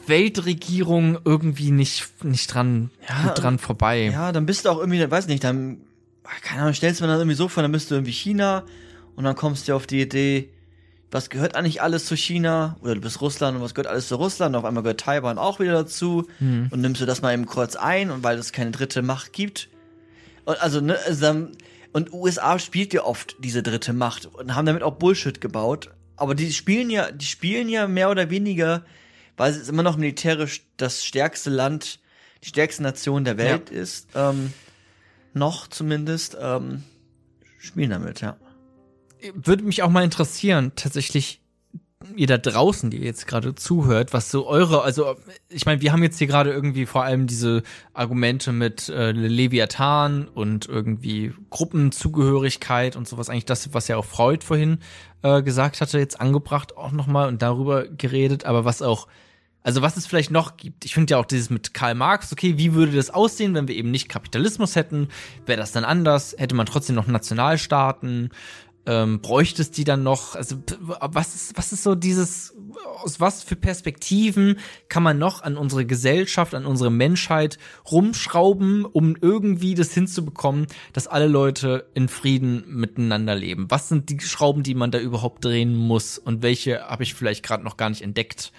Weltregierung 0.07 1.19
irgendwie 1.25 1.71
nicht, 1.71 2.23
nicht 2.23 2.53
dran, 2.53 2.91
Ja, 3.07 3.33
dran 3.33 3.59
vorbei. 3.59 4.09
Ja, 4.11 4.31
dann 4.31 4.45
bist 4.45 4.65
du 4.65 4.69
auch 4.69 4.77
irgendwie, 4.79 5.09
weiß 5.09 5.27
nicht, 5.27 5.43
dann, 5.43 5.79
keine 6.41 6.61
Ahnung, 6.61 6.73
stellst 6.73 6.99
du 6.99 7.05
mir 7.05 7.09
dann 7.11 7.19
irgendwie 7.19 7.35
so 7.35 7.47
vor, 7.47 7.63
dann 7.63 7.71
bist 7.71 7.91
du 7.91 7.95
irgendwie 7.95 8.11
China 8.13 8.63
und 9.15 9.23
dann 9.23 9.35
kommst 9.35 9.67
du 9.67 9.75
auf 9.75 9.87
die 9.87 10.01
Idee, 10.01 10.49
was 11.11 11.29
gehört 11.29 11.55
eigentlich 11.55 11.81
alles 11.81 12.05
zu 12.05 12.15
China? 12.17 12.75
Oder 12.81 12.95
du 12.95 13.01
bist 13.01 13.21
Russland 13.21 13.57
und 13.57 13.63
was 13.63 13.73
gehört 13.73 13.87
alles 13.87 14.07
zu 14.09 14.15
Russland? 14.15 14.55
Und 14.55 14.59
auf 14.59 14.65
einmal 14.65 14.83
gehört 14.83 14.99
Taiwan 14.99 15.37
auch 15.37 15.59
wieder 15.59 15.73
dazu 15.73 16.27
Hm. 16.39 16.67
und 16.69 16.81
nimmst 16.81 17.01
du 17.01 17.05
das 17.05 17.21
mal 17.21 17.33
eben 17.33 17.45
kurz 17.45 17.75
ein 17.75 18.11
und 18.11 18.23
weil 18.23 18.37
es 18.37 18.51
keine 18.51 18.71
dritte 18.71 19.01
Macht 19.01 19.31
gibt. 19.33 19.69
Und 20.45 20.61
also, 20.61 20.81
ne, 20.81 20.97
dann, 21.19 21.51
und 21.93 22.11
USA 22.13 22.59
spielt 22.59 22.93
ja 22.93 23.03
oft 23.03 23.35
diese 23.39 23.63
dritte 23.63 23.93
Macht 23.93 24.25
und 24.25 24.55
haben 24.55 24.65
damit 24.65 24.83
auch 24.83 24.95
Bullshit 24.95 25.39
gebaut. 25.39 25.91
Aber 26.17 26.35
die 26.35 26.51
spielen 26.51 26.89
ja, 26.89 27.11
die 27.11 27.25
spielen 27.25 27.69
ja 27.69 27.87
mehr 27.87 28.09
oder 28.09 28.29
weniger, 28.29 28.83
weil 29.37 29.51
es 29.51 29.69
immer 29.69 29.83
noch 29.83 29.97
militärisch 29.97 30.63
das 30.77 31.05
stärkste 31.05 31.49
Land, 31.49 31.99
die 32.43 32.49
stärkste 32.49 32.83
Nation 32.83 33.23
der 33.23 33.37
Welt 33.37 33.69
ist. 33.69 34.09
Ähm, 34.15 34.51
noch 35.33 35.67
zumindest, 35.67 36.35
ähm, 36.41 36.83
spielen 37.59 37.91
damit, 37.91 38.21
ja. 38.21 38.37
Würde 39.33 39.63
mich 39.63 39.83
auch 39.83 39.89
mal 39.89 40.03
interessieren, 40.03 40.71
tatsächlich, 40.75 41.41
ihr 42.15 42.27
da 42.27 42.37
draußen, 42.37 42.89
die 42.89 42.97
jetzt 42.97 43.27
gerade 43.27 43.55
zuhört, 43.55 44.13
was 44.13 44.29
so 44.29 44.47
eure, 44.47 44.83
also 44.83 45.15
ich 45.49 45.65
meine, 45.65 45.81
wir 45.81 45.91
haben 45.91 46.03
jetzt 46.03 46.17
hier 46.19 46.27
gerade 46.27 46.51
irgendwie 46.51 46.85
vor 46.85 47.03
allem 47.03 47.27
diese 47.27 47.63
Argumente 47.93 48.51
mit 48.51 48.89
äh, 48.89 49.11
Leviathan 49.11 50.27
und 50.27 50.67
irgendwie 50.67 51.33
Gruppenzugehörigkeit 51.49 52.95
und 52.95 53.07
sowas, 53.07 53.29
eigentlich 53.29 53.45
das, 53.45 53.73
was 53.73 53.87
ja 53.87 53.97
auch 53.97 54.05
Freud 54.05 54.45
vorhin 54.45 54.79
äh, 55.23 55.41
gesagt 55.41 55.81
hatte, 55.81 55.99
jetzt 55.99 56.21
angebracht 56.21 56.77
auch 56.77 56.91
nochmal 56.91 57.27
und 57.27 57.41
darüber 57.41 57.87
geredet, 57.87 58.45
aber 58.45 58.63
was 58.65 58.81
auch 58.81 59.07
also 59.67 59.81
was 59.81 59.97
es 59.97 60.07
vielleicht 60.07 60.31
noch 60.31 60.55
gibt, 60.55 60.85
ich 60.85 60.93
finde 60.93 61.11
ja 61.11 61.17
auch 61.17 61.25
dieses 61.25 61.49
mit 61.49 61.73
Karl 61.73 61.93
Marx, 61.93 62.31
okay, 62.31 62.57
wie 62.57 62.73
würde 62.73 62.93
das 62.93 63.09
aussehen, 63.09 63.53
wenn 63.53 63.67
wir 63.67 63.75
eben 63.75 63.91
nicht 63.91 64.07
Kapitalismus 64.07 64.77
hätten? 64.77 65.09
Wäre 65.45 65.59
das 65.59 65.73
dann 65.73 65.83
anders? 65.83 66.33
Hätte 66.37 66.55
man 66.55 66.67
trotzdem 66.67 66.95
noch 66.95 67.05
Nationalstaaten? 67.05 68.29
Ähm, 68.87 69.19
bräuchte 69.19 69.61
es 69.61 69.69
die 69.69 69.83
dann 69.83 70.01
noch? 70.01 70.35
Also 70.35 70.55
was 70.79 71.35
ist, 71.35 71.57
was 71.57 71.73
ist 71.73 71.83
so 71.83 71.93
dieses, 71.93 72.55
aus 73.03 73.19
was 73.19 73.43
für 73.43 73.57
Perspektiven 73.57 74.59
kann 74.87 75.03
man 75.03 75.17
noch 75.17 75.43
an 75.43 75.57
unsere 75.57 75.85
Gesellschaft, 75.85 76.55
an 76.55 76.65
unsere 76.65 76.89
Menschheit 76.89 77.59
rumschrauben, 77.91 78.85
um 78.85 79.17
irgendwie 79.19 79.75
das 79.75 79.93
hinzubekommen, 79.93 80.67
dass 80.93 81.07
alle 81.07 81.27
Leute 81.27 81.89
in 81.95 82.07
Frieden 82.07 82.63
miteinander 82.67 83.35
leben? 83.35 83.69
Was 83.69 83.89
sind 83.89 84.09
die 84.09 84.21
Schrauben, 84.21 84.63
die 84.63 84.73
man 84.73 84.91
da 84.91 84.99
überhaupt 84.99 85.43
drehen 85.43 85.75
muss? 85.75 86.17
Und 86.17 86.41
welche 86.41 86.79
habe 86.87 87.03
ich 87.03 87.13
vielleicht 87.13 87.43
gerade 87.43 87.65
noch 87.65 87.75
gar 87.75 87.89
nicht 87.89 88.01
entdeckt? 88.01 88.53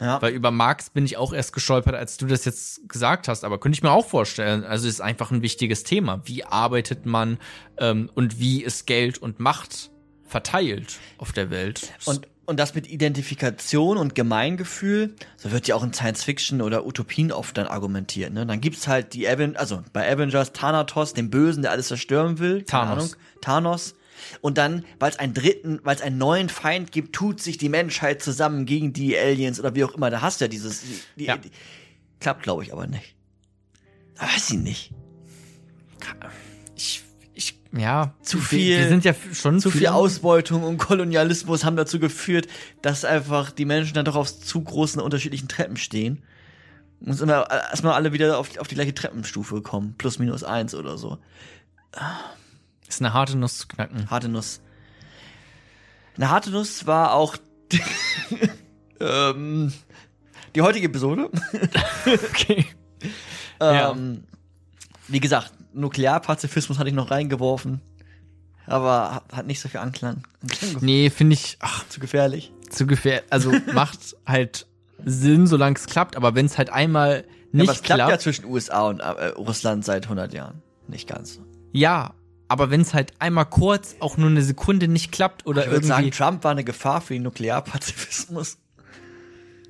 Ja. 0.00 0.20
Weil 0.22 0.32
über 0.32 0.50
Marx 0.50 0.90
bin 0.90 1.04
ich 1.04 1.16
auch 1.16 1.32
erst 1.32 1.52
gestolpert, 1.52 1.94
als 1.94 2.16
du 2.16 2.26
das 2.26 2.44
jetzt 2.44 2.88
gesagt 2.88 3.28
hast. 3.28 3.44
Aber 3.44 3.60
könnte 3.60 3.76
ich 3.76 3.82
mir 3.82 3.92
auch 3.92 4.06
vorstellen. 4.06 4.64
Also 4.64 4.88
ist 4.88 5.00
einfach 5.00 5.30
ein 5.30 5.42
wichtiges 5.42 5.84
Thema. 5.84 6.22
Wie 6.24 6.44
arbeitet 6.44 7.06
man 7.06 7.38
ähm, 7.76 8.10
und 8.14 8.40
wie 8.40 8.62
ist 8.62 8.86
Geld 8.86 9.18
und 9.18 9.40
Macht 9.40 9.90
verteilt 10.24 10.98
auf 11.18 11.32
der 11.32 11.50
Welt? 11.50 11.92
Und 12.06 12.26
und 12.50 12.58
das 12.58 12.74
mit 12.74 12.90
Identifikation 12.90 13.96
und 13.96 14.16
Gemeingefühl, 14.16 15.14
so 15.36 15.52
wird 15.52 15.68
ja 15.68 15.76
auch 15.76 15.84
in 15.84 15.92
Science 15.92 16.24
Fiction 16.24 16.62
oder 16.62 16.84
Utopien 16.84 17.30
oft 17.30 17.56
dann 17.56 17.68
argumentiert. 17.68 18.32
Ne? 18.32 18.44
Dann 18.44 18.60
gibt's 18.60 18.88
halt 18.88 19.14
die 19.14 19.28
Aven 19.28 19.56
also 19.56 19.84
bei 19.92 20.10
Avengers 20.10 20.52
Thanatos, 20.52 21.14
den 21.14 21.30
Bösen, 21.30 21.62
der 21.62 21.70
alles 21.70 21.86
zerstören 21.86 22.40
will. 22.40 22.64
Thanos. 22.64 22.90
Ahnung, 22.90 23.14
Thanos. 23.40 23.94
Und 24.40 24.58
dann, 24.58 24.84
weil 24.98 25.10
es 25.10 25.18
einen 25.18 25.34
dritten, 25.34 25.80
weil 25.82 25.96
es 25.96 26.02
einen 26.02 26.18
neuen 26.18 26.48
Feind 26.48 26.92
gibt, 26.92 27.14
tut 27.14 27.40
sich 27.40 27.58
die 27.58 27.68
Menschheit 27.68 28.22
zusammen 28.22 28.66
gegen 28.66 28.92
die 28.92 29.16
Aliens 29.16 29.60
oder 29.60 29.74
wie 29.74 29.84
auch 29.84 29.94
immer. 29.94 30.10
Da 30.10 30.20
hast 30.20 30.40
du 30.40 30.44
ja 30.44 30.48
dieses. 30.48 30.82
Die, 31.16 31.24
ja. 31.24 31.36
Die, 31.36 31.50
klappt, 32.20 32.42
glaube 32.42 32.62
ich, 32.62 32.72
aber 32.72 32.86
nicht. 32.86 33.14
Aber 34.18 34.28
weiß 34.28 34.50
ich 34.50 34.58
nicht. 34.58 34.92
Ich, 36.76 37.02
ich, 37.34 37.58
ja. 37.76 38.14
Zu 38.22 38.38
viel. 38.38 38.78
Wir 38.78 38.88
sind 38.88 39.04
ja 39.04 39.14
schon 39.32 39.60
zu 39.60 39.70
viel 39.70 39.88
Ausbeutung 39.88 40.62
und 40.62 40.78
Kolonialismus 40.78 41.64
haben 41.64 41.76
dazu 41.76 41.98
geführt, 41.98 42.46
dass 42.82 43.04
einfach 43.04 43.50
die 43.50 43.64
Menschen 43.64 43.94
dann 43.94 44.04
doch 44.04 44.16
auf 44.16 44.38
zu 44.38 44.62
großen 44.62 45.00
unterschiedlichen 45.00 45.48
Treppen 45.48 45.76
stehen. 45.76 46.22
Und 47.00 47.18
immer 47.20 47.50
erstmal 47.50 47.94
alle 47.94 48.12
wieder 48.12 48.38
auf, 48.38 48.58
auf 48.58 48.68
die 48.68 48.74
gleiche 48.74 48.94
Treppenstufe 48.94 49.62
kommen. 49.62 49.94
Plus 49.96 50.18
minus 50.18 50.44
eins 50.44 50.74
oder 50.74 50.98
so. 50.98 51.18
Ist 52.90 53.00
eine 53.00 53.14
harte 53.14 53.38
Nuss 53.38 53.58
zu 53.58 53.68
knacken. 53.68 54.10
Harte 54.10 54.28
Nuss. 54.28 54.60
Eine 56.16 56.28
harte 56.28 56.50
Nuss 56.50 56.88
war 56.88 57.14
auch 57.14 57.36
die, 57.70 57.80
ähm, 59.00 59.72
die 60.56 60.60
heutige 60.60 60.86
Episode. 60.86 61.30
okay. 62.30 62.66
Ähm, 63.60 63.74
ja. 63.74 63.96
Wie 65.06 65.20
gesagt, 65.20 65.52
Nuklearpazifismus 65.72 66.80
hatte 66.80 66.88
ich 66.88 66.94
noch 66.94 67.12
reingeworfen. 67.12 67.80
Aber 68.66 69.22
hat 69.32 69.46
nicht 69.46 69.60
so 69.60 69.68
viel 69.68 69.80
Anklang. 69.80 70.26
Nee, 70.80 71.10
finde 71.10 71.34
ich 71.34 71.58
ach, 71.60 71.88
zu 71.88 72.00
gefährlich. 72.00 72.52
Zu 72.70 72.88
gefährlich. 72.88 73.24
Also 73.30 73.52
macht 73.72 74.16
halt 74.26 74.66
Sinn, 75.04 75.46
solange 75.46 75.76
es 75.76 75.86
klappt. 75.86 76.16
Aber 76.16 76.34
wenn 76.34 76.46
es 76.46 76.58
halt 76.58 76.70
einmal 76.70 77.24
nicht 77.52 77.66
ja, 77.66 77.70
aber 77.70 77.72
es 77.72 77.82
klappt, 77.82 77.98
klappt 77.98 78.10
ja 78.10 78.18
zwischen 78.18 78.44
USA 78.46 78.88
und 78.88 78.98
äh, 78.98 79.26
Russland 79.28 79.84
seit 79.84 80.04
100 80.04 80.34
Jahren. 80.34 80.60
Nicht 80.88 81.08
ganz. 81.08 81.40
Ja, 81.72 82.14
aber 82.50 82.70
wenn 82.70 82.80
es 82.80 82.94
halt 82.94 83.12
einmal 83.20 83.46
kurz, 83.46 83.94
auch 84.00 84.16
nur 84.16 84.28
eine 84.28 84.42
Sekunde 84.42 84.88
nicht 84.88 85.12
klappt 85.12 85.46
oder 85.46 85.62
ich 85.62 85.68
irgendwie. 85.68 85.86
sagen, 85.86 86.10
Trump 86.10 86.42
war 86.42 86.50
eine 86.50 86.64
Gefahr 86.64 87.00
für 87.00 87.14
den 87.14 87.22
Nuklearpazifismus 87.22 88.58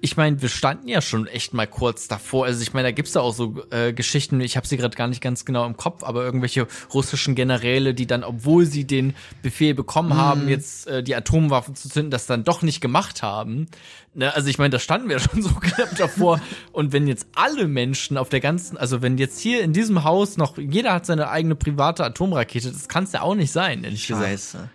ich 0.03 0.16
meine, 0.16 0.40
wir 0.40 0.48
standen 0.48 0.88
ja 0.88 1.03
schon 1.03 1.26
echt 1.26 1.53
mal 1.53 1.66
kurz 1.66 2.09
davor. 2.09 2.46
Also 2.46 2.62
ich 2.62 2.72
meine, 2.72 2.88
da 2.88 2.92
gibt's 2.92 3.12
da 3.12 3.20
auch 3.20 3.34
so 3.34 3.62
äh, 3.70 3.92
Geschichten, 3.92 4.40
ich 4.40 4.57
habe 4.57 4.66
sie 4.66 4.76
gerade 4.76 4.96
gar 4.96 5.09
nicht 5.09 5.20
ganz 5.20 5.44
genau 5.44 5.66
im 5.66 5.76
Kopf, 5.76 6.03
aber 6.05 6.24
irgendwelche 6.24 6.66
russischen 6.94 7.34
Generäle, 7.34 7.92
die 7.92 8.07
dann, 8.07 8.24
obwohl 8.24 8.64
sie 8.64 8.86
den 8.86 9.14
Befehl 9.42 9.74
bekommen 9.74 10.11
mm. 10.11 10.16
haben, 10.16 10.48
jetzt 10.48 10.86
äh, 10.86 11.03
die 11.03 11.14
Atomwaffen 11.14 11.74
zu 11.74 11.88
zünden, 11.88 12.11
das 12.11 12.26
dann 12.26 12.44
doch 12.44 12.62
nicht 12.62 12.80
gemacht 12.80 13.22
haben. 13.22 13.66
Ne? 14.14 14.34
Also 14.34 14.48
ich 14.48 14.59
meine, 14.59 14.70
da 14.70 14.78
standen 14.78 15.09
wir 15.09 15.18
schon 15.20 15.42
so 15.42 15.51
knapp 15.51 15.94
davor. 15.96 16.40
Und 16.72 16.92
wenn 16.92 17.07
jetzt 17.07 17.26
alle 17.34 17.68
Menschen 17.68 18.16
auf 18.16 18.30
der 18.30 18.40
ganzen, 18.40 18.78
also 18.78 19.03
wenn 19.03 19.18
jetzt 19.18 19.38
hier 19.38 19.62
in 19.62 19.72
diesem 19.72 20.05
Haus 20.05 20.38
noch, 20.38 20.57
jeder 20.57 20.94
hat 20.94 21.05
seine 21.05 21.28
eigene 21.28 21.57
private 21.57 22.05
Atomrakete, 22.05 22.72
das 22.72 22.88
kann's 22.88 23.12
ja 23.12 23.20
auch 23.20 23.34
nicht 23.34 23.53
sein, 23.53 23.84
ehrlich 23.84 24.05
Scheiße. 24.05 24.59
gesagt. 24.59 24.70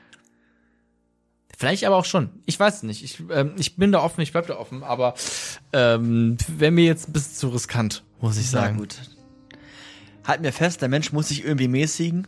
Vielleicht 1.58 1.84
aber 1.86 1.96
auch 1.96 2.06
schon. 2.06 2.30
Ich 2.46 2.60
weiß 2.60 2.78
es 2.78 2.84
nicht. 2.84 3.04
Ich, 3.04 3.24
ähm, 3.30 3.54
ich 3.58 3.76
bin 3.76 3.92
da 3.92 4.02
offen, 4.02 4.22
ich 4.22 4.32
bleib 4.32 4.48
da 4.48 4.58
offen, 4.58 4.84
aber 4.84 5.16
ähm, 5.74 6.38
wäre 6.48 6.72
mir 6.72 6.86
jetzt 6.86 7.08
ein 7.10 7.14
bisschen 7.14 7.36
zu 7.36 7.50
riskant, 7.50 8.04
muss 8.20 8.38
ich 8.38 8.50
sagen. 8.50 8.76
Na 8.76 8.82
gut. 8.82 8.96
Halt 10.26 10.42
mir 10.42 10.52
fest, 10.52 10.82
der 10.82 10.90
Mensch 10.90 11.14
muss 11.14 11.30
sich 11.30 11.46
irgendwie 11.46 11.68
mäßigen. 11.68 12.28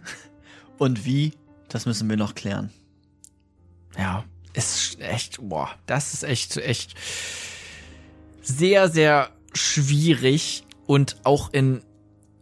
Und 0.78 1.06
wie, 1.06 1.34
das 1.70 1.86
müssen 1.86 2.10
wir 2.10 2.18
noch 2.18 2.36
klären. 2.36 2.70
Ja, 3.98 4.24
ist 4.54 5.00
echt, 5.02 5.40
boah, 5.42 5.70
das 5.88 6.14
ist 6.14 6.24
echt, 6.24 6.58
echt 6.58 6.94
sehr, 8.42 8.90
sehr 8.90 9.30
schwierig 9.54 10.64
und 10.86 11.18
auch 11.24 11.52
in 11.52 11.82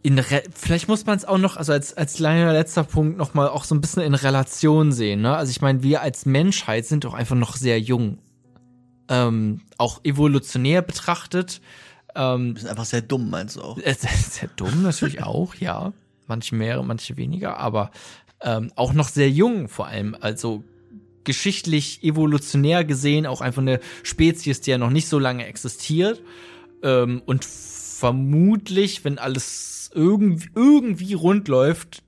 in 0.06 0.20
Re 0.20 0.44
vielleicht 0.54 0.86
muss 0.86 1.04
man 1.04 1.16
es 1.18 1.24
auch 1.24 1.36
noch, 1.36 1.56
also 1.56 1.72
als, 1.72 1.96
als 1.96 2.14
kleiner 2.14 2.52
letzter 2.52 2.84
Punkt 2.84 3.18
noch 3.18 3.34
mal 3.34 3.48
auch 3.48 3.64
so 3.64 3.74
ein 3.74 3.80
bisschen 3.80 4.04
in 4.04 4.14
Relation 4.14 4.92
sehen. 4.92 5.22
Ne? 5.22 5.36
Also 5.36 5.50
ich 5.50 5.60
meine, 5.60 5.82
wir 5.82 6.00
als 6.00 6.26
Menschheit 6.26 6.86
sind 6.86 7.02
doch 7.02 7.12
einfach 7.12 7.34
noch 7.34 7.56
sehr 7.56 7.80
jung. 7.80 8.18
Ähm, 9.08 9.62
auch 9.78 10.04
evolutionär 10.04 10.82
betrachtet. 10.82 11.60
Ähm, 12.14 12.54
wir 12.54 12.60
sind 12.60 12.70
einfach 12.70 12.84
sehr 12.84 13.02
dumm, 13.02 13.30
meinst 13.30 13.56
du 13.56 13.62
auch? 13.62 13.78
Äh, 13.78 13.96
sehr 13.98 14.48
dumm 14.54 14.84
natürlich 14.84 15.22
auch, 15.24 15.56
ja. 15.56 15.92
Manche 16.28 16.54
mehr, 16.54 16.80
manche 16.84 17.16
weniger, 17.16 17.56
aber 17.56 17.90
ähm, 18.42 18.70
auch 18.76 18.92
noch 18.92 19.08
sehr 19.08 19.28
jung 19.28 19.68
vor 19.68 19.88
allem. 19.88 20.16
Also 20.20 20.62
geschichtlich, 21.24 22.04
evolutionär 22.04 22.84
gesehen 22.84 23.26
auch 23.26 23.40
einfach 23.40 23.62
eine 23.62 23.80
Spezies, 24.04 24.60
die 24.60 24.70
ja 24.70 24.78
noch 24.78 24.90
nicht 24.90 25.08
so 25.08 25.18
lange 25.18 25.46
existiert. 25.46 26.22
Ähm, 26.84 27.22
und 27.26 27.44
vermutlich, 27.98 29.04
wenn 29.04 29.18
alles 29.18 29.90
irgendwie, 29.94 30.48
irgendwie 30.54 31.14
rund 31.14 31.48
läuft, 31.48 32.02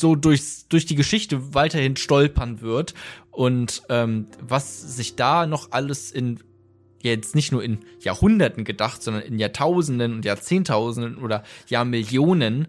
so 0.00 0.14
durchs, 0.16 0.68
durch 0.68 0.86
die 0.86 0.94
Geschichte 0.94 1.54
weiterhin 1.54 1.96
stolpern 1.96 2.60
wird 2.60 2.94
und 3.30 3.82
ähm, 3.88 4.28
was 4.40 4.96
sich 4.96 5.16
da 5.16 5.46
noch 5.46 5.72
alles 5.72 6.10
in 6.10 6.40
jetzt 7.00 7.34
nicht 7.34 7.50
nur 7.50 7.64
in 7.64 7.80
Jahrhunderten 8.00 8.64
gedacht, 8.64 9.02
sondern 9.02 9.24
in 9.24 9.38
Jahrtausenden 9.38 10.14
und 10.14 10.24
Jahrzehntausenden 10.24 11.18
oder 11.18 11.42
Jahrmillionen, 11.66 12.68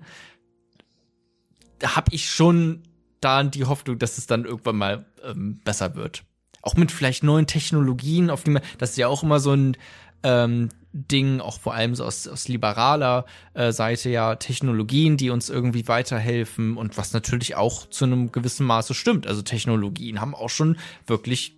da 1.78 1.96
habe 1.96 2.16
ich 2.16 2.32
schon 2.32 2.82
da 3.22 3.44
die 3.44 3.66
Hoffnung, 3.66 4.00
dass 4.00 4.18
es 4.18 4.26
dann 4.26 4.46
irgendwann 4.46 4.78
mal 4.78 5.06
ähm, 5.24 5.62
besser 5.64 5.96
wird. 5.96 6.24
Auch 6.64 6.76
mit 6.76 6.92
vielleicht 6.92 7.24
neuen 7.24 7.46
Technologien, 7.46 8.32
auf 8.32 8.44
die 8.44 8.50
man, 8.50 8.64
das 8.80 8.92
ist 8.92 8.98
ja 8.98 9.08
auch 9.08 9.22
immer 9.22 9.40
so 9.40 9.54
ein 9.54 9.78
ähm, 10.24 10.70
Ding, 10.94 11.42
auch 11.42 11.60
vor 11.60 11.74
allem 11.74 11.96
so 11.96 12.06
aus, 12.06 12.28
aus 12.28 12.48
liberaler 12.48 13.26
äh, 13.56 13.72
Seite 13.72 14.10
ja 14.10 14.36
Technologien, 14.36 15.18
die 15.18 15.32
uns 15.32 15.50
irgendwie 15.50 15.88
weiterhelfen 15.88 16.78
und 16.78 16.98
was 16.98 17.14
natürlich 17.14 17.56
auch 17.56 17.90
zu 17.90 18.06
einem 18.06 18.32
gewissen 18.32 18.66
Maße 18.66 18.94
stimmt. 18.94 19.26
Also 19.26 19.42
Technologien 19.42 20.22
haben 20.22 20.36
auch 20.36 20.52
schon 20.52 20.78
wirklich 21.08 21.58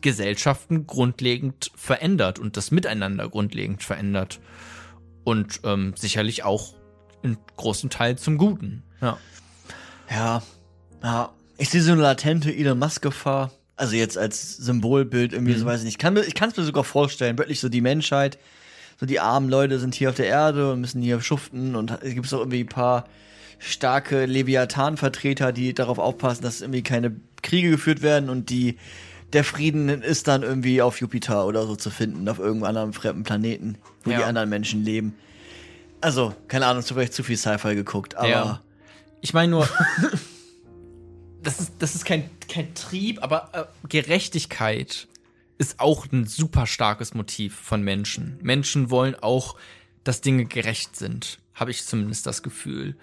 Gesellschaften 0.00 0.86
grundlegend 0.86 1.70
verändert 1.76 2.38
und 2.38 2.56
das 2.56 2.70
Miteinander 2.70 3.28
grundlegend 3.28 3.82
verändert. 3.82 4.40
Und 5.22 5.60
ähm, 5.64 5.92
sicherlich 5.96 6.42
auch 6.42 6.74
in 7.22 7.36
großen 7.56 7.90
Teil 7.90 8.18
zum 8.18 8.38
Guten. 8.38 8.82
Ja. 9.00 9.18
Ja, 10.10 10.42
ja. 11.02 11.30
Ich 11.58 11.68
sehe 11.68 11.82
so 11.82 11.92
eine 11.92 12.02
latente 12.02 12.52
Elon 12.52 12.78
Musk-Gefahr. 12.78 13.52
Also 13.76 13.96
jetzt 13.96 14.18
als 14.18 14.56
Symbolbild 14.56 15.32
irgendwie, 15.32 15.54
mhm. 15.54 15.58
so 15.58 15.66
weiß 15.66 15.80
ich 15.80 15.84
nicht. 15.84 15.94
Ich 15.94 15.98
kann 15.98 16.14
mir, 16.14 16.22
ich 16.22 16.34
kann 16.34 16.50
es 16.50 16.56
mir 16.56 16.64
sogar 16.64 16.84
vorstellen, 16.84 17.38
wirklich 17.38 17.60
so 17.60 17.68
die 17.68 17.80
Menschheit 17.80 18.38
so 19.02 19.06
die 19.06 19.18
armen 19.18 19.48
Leute 19.48 19.80
sind 19.80 19.96
hier 19.96 20.10
auf 20.10 20.14
der 20.14 20.26
Erde 20.26 20.70
und 20.70 20.80
müssen 20.80 21.02
hier 21.02 21.20
schuften 21.20 21.74
und 21.74 21.90
es 21.90 22.14
gibt 22.14 22.32
auch 22.32 22.38
irgendwie 22.38 22.60
ein 22.60 22.68
paar 22.68 23.08
starke 23.58 24.26
Leviathan-Vertreter, 24.26 25.50
die 25.50 25.74
darauf 25.74 25.98
aufpassen, 25.98 26.44
dass 26.44 26.60
irgendwie 26.60 26.84
keine 26.84 27.16
Kriege 27.42 27.70
geführt 27.70 28.02
werden 28.02 28.30
und 28.30 28.48
die 28.48 28.78
der 29.32 29.42
Frieden 29.42 29.88
ist 29.88 30.28
dann 30.28 30.44
irgendwie 30.44 30.82
auf 30.82 31.00
Jupiter 31.00 31.46
oder 31.48 31.66
so 31.66 31.74
zu 31.74 31.90
finden, 31.90 32.28
auf 32.28 32.38
irgendeinem 32.38 32.68
anderen 32.68 32.92
fremden 32.92 33.24
Planeten, 33.24 33.76
wo 34.04 34.10
ja. 34.10 34.18
die 34.18 34.22
anderen 34.22 34.48
Menschen 34.48 34.84
leben. 34.84 35.16
Also, 36.00 36.32
keine 36.46 36.66
Ahnung, 36.66 36.84
du 36.86 36.94
vielleicht 36.94 37.14
zu 37.14 37.24
viel 37.24 37.36
Sci-Fi 37.36 37.74
geguckt, 37.74 38.14
aber. 38.14 38.28
Ja. 38.28 38.62
Ich 39.20 39.34
meine 39.34 39.50
nur, 39.50 39.68
das 41.42 41.58
ist, 41.58 41.72
das 41.80 41.96
ist 41.96 42.04
kein, 42.04 42.30
kein 42.48 42.72
Trieb, 42.74 43.20
aber 43.20 43.48
äh, 43.52 43.88
Gerechtigkeit 43.88 45.08
ist 45.58 45.80
auch 45.80 46.06
ein 46.10 46.26
super 46.26 46.66
starkes 46.66 47.14
Motiv 47.14 47.54
von 47.54 47.82
Menschen. 47.82 48.38
Menschen 48.42 48.90
wollen 48.90 49.14
auch, 49.14 49.56
dass 50.04 50.20
Dinge 50.20 50.44
gerecht 50.44 50.96
sind, 50.96 51.38
habe 51.54 51.70
ich 51.70 51.84
zumindest 51.84 52.26
das 52.26 52.42
Gefühl. 52.42 52.96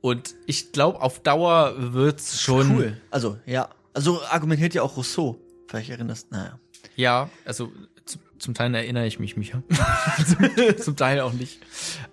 Und 0.00 0.34
ich 0.46 0.72
glaube, 0.72 1.00
auf 1.00 1.20
Dauer 1.22 1.74
wird's 1.94 2.40
schon. 2.40 2.76
Cool. 2.76 3.00
Also, 3.10 3.38
ja. 3.46 3.70
Also 3.94 4.22
argumentiert 4.24 4.74
ja 4.74 4.82
auch 4.82 4.96
Rousseau. 4.96 5.40
Vielleicht 5.66 5.90
erinnerst 5.90 6.30
naja. 6.30 6.58
Ja, 6.96 7.30
also 7.44 7.72
zu, 8.04 8.18
zum 8.38 8.54
Teil 8.54 8.74
erinnere 8.74 9.06
ich 9.06 9.18
mich, 9.18 9.36
Micha. 9.36 9.62
zum, 10.26 10.76
zum 10.76 10.96
Teil 10.96 11.20
auch 11.20 11.32
nicht. 11.32 11.58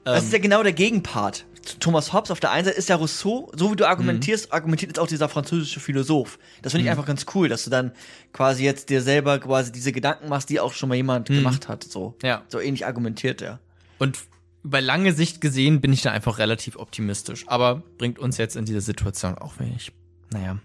Das 0.04 0.24
ist 0.24 0.34
ja 0.34 0.40
genau 0.40 0.64
der 0.64 0.74
Gegenpart. 0.74 1.46
Thomas 1.80 2.14
Hobbes 2.14 2.32
auf 2.32 2.40
der 2.40 2.52
einen 2.52 2.66
Seite 2.66 2.78
ist 2.78 2.90
ja 2.90 2.96
Rousseau, 2.96 3.52
so 3.56 3.72
wie 3.72 3.76
du 3.76 3.88
argumentierst, 3.88 4.52
argumentiert 4.52 4.90
jetzt 4.90 5.00
auch 5.00 5.08
dieser 5.08 5.30
französische 5.30 5.80
Philosoph. 5.80 6.40
Das 6.62 6.72
finde 6.72 6.86
ich 6.86 6.92
einfach 6.92 7.06
ganz 7.06 7.26
cool, 7.36 7.50
dass 7.50 7.64
du 7.64 7.70
dann 7.70 7.92
quasi 8.34 8.64
jetzt 8.64 8.90
dir 8.90 9.02
selber 9.02 9.40
quasi 9.40 9.72
diese 9.72 9.92
Gedanken 9.92 10.30
machst, 10.30 10.50
die 10.50 10.60
auch 10.60 10.74
schon 10.74 10.90
mal 10.90 10.96
jemand 10.96 11.28
gemacht 11.28 11.68
hat. 11.68 11.84
So. 11.84 12.16
Ja. 12.24 12.44
So 12.48 12.60
ähnlich 12.60 12.86
argumentiert 12.86 13.42
er. 13.42 13.60
Und 14.00 14.18
über 14.64 14.82
lange 14.82 15.14
Sicht 15.14 15.42
gesehen 15.42 15.82
bin 15.82 15.94
ich 15.94 16.02
da 16.02 16.12
einfach 16.12 16.38
relativ 16.38 16.76
optimistisch. 16.76 17.48
Aber 17.48 17.84
bringt 17.98 18.20
uns 18.20 18.38
jetzt 18.38 18.56
in 18.56 18.66
diese 18.66 18.82
Situation 18.82 19.38
auch 19.38 19.60
wenig. 19.60 19.92
Naja. 20.32 20.58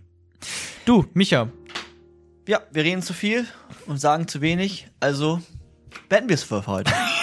Du, 0.84 1.06
Micha. 1.14 1.48
Ja, 2.48 2.60
wir 2.70 2.84
reden 2.84 3.02
zu 3.02 3.12
viel 3.12 3.46
und 3.86 3.98
sagen 3.98 4.28
zu 4.28 4.40
wenig, 4.40 4.88
also 5.00 5.40
beenden 6.08 6.28
wir 6.28 6.34
es 6.34 6.44
für 6.44 6.66
heute. 6.66 6.92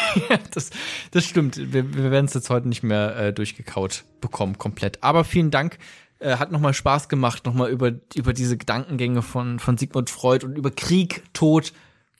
das, 0.53 0.69
das 1.11 1.25
stimmt. 1.25 1.57
Wir, 1.73 1.95
wir 1.95 2.11
werden 2.11 2.25
es 2.25 2.33
jetzt 2.33 2.49
heute 2.49 2.67
nicht 2.67 2.83
mehr 2.83 3.15
äh, 3.15 3.33
durchgekaut 3.33 4.03
bekommen, 4.21 4.57
komplett. 4.57 5.03
Aber 5.03 5.23
vielen 5.23 5.51
Dank. 5.51 5.77
Äh, 6.19 6.37
hat 6.37 6.51
nochmal 6.51 6.73
Spaß 6.73 7.09
gemacht, 7.09 7.45
nochmal 7.45 7.69
über, 7.69 7.91
über 8.15 8.33
diese 8.33 8.57
Gedankengänge 8.57 9.21
von, 9.21 9.59
von 9.59 9.77
Sigmund 9.77 10.09
Freud 10.09 10.45
und 10.45 10.57
über 10.57 10.71
Krieg, 10.71 11.23
Tod 11.33 11.73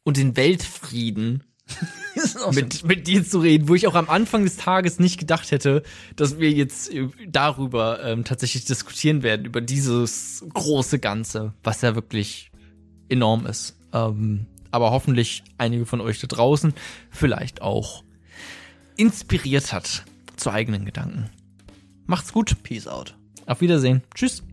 und 0.04 0.18
den 0.18 0.36
Weltfrieden 0.36 1.44
mit, 2.52 2.84
mit 2.84 3.08
dir 3.08 3.24
zu 3.24 3.40
reden, 3.40 3.70
wo 3.70 3.76
ich 3.76 3.88
auch 3.88 3.96
am 3.96 4.10
Anfang 4.10 4.44
des 4.44 4.58
Tages 4.58 5.00
nicht 5.00 5.20
gedacht 5.20 5.52
hätte, 5.52 5.84
dass 6.18 6.38
wir 6.38 6.52
jetzt 6.52 6.94
äh, 6.94 7.08
darüber 7.28 8.04
ähm, 8.04 8.26
tatsächlich 8.26 8.66
diskutieren 8.66 9.24
werden, 9.24 9.46
über 9.46 9.62
dieses 9.62 10.44
große 10.54 11.00
Ganze, 11.00 11.54
was 11.64 11.82
ja 11.82 11.96
wirklich 11.96 12.52
enorm 13.08 13.46
ist. 13.46 13.80
Ähm, 13.94 14.48
aber 14.74 14.92
hoffentlich 14.92 15.44
einige 15.58 15.86
von 15.86 16.02
euch 16.02 16.20
da 16.20 16.28
draußen 16.28 16.74
vielleicht 17.12 17.62
auch 17.62 18.04
inspiriert 18.98 19.72
hat 19.72 20.04
zu 20.36 20.52
eigenen 20.52 20.86
Gedanken. 20.86 21.30
Macht's 22.06 22.34
gut. 22.34 22.62
Peace 22.64 22.88
out. 22.88 23.16
Auf 23.46 23.62
Wiedersehen. 23.62 24.02
Tschüss. 24.16 24.44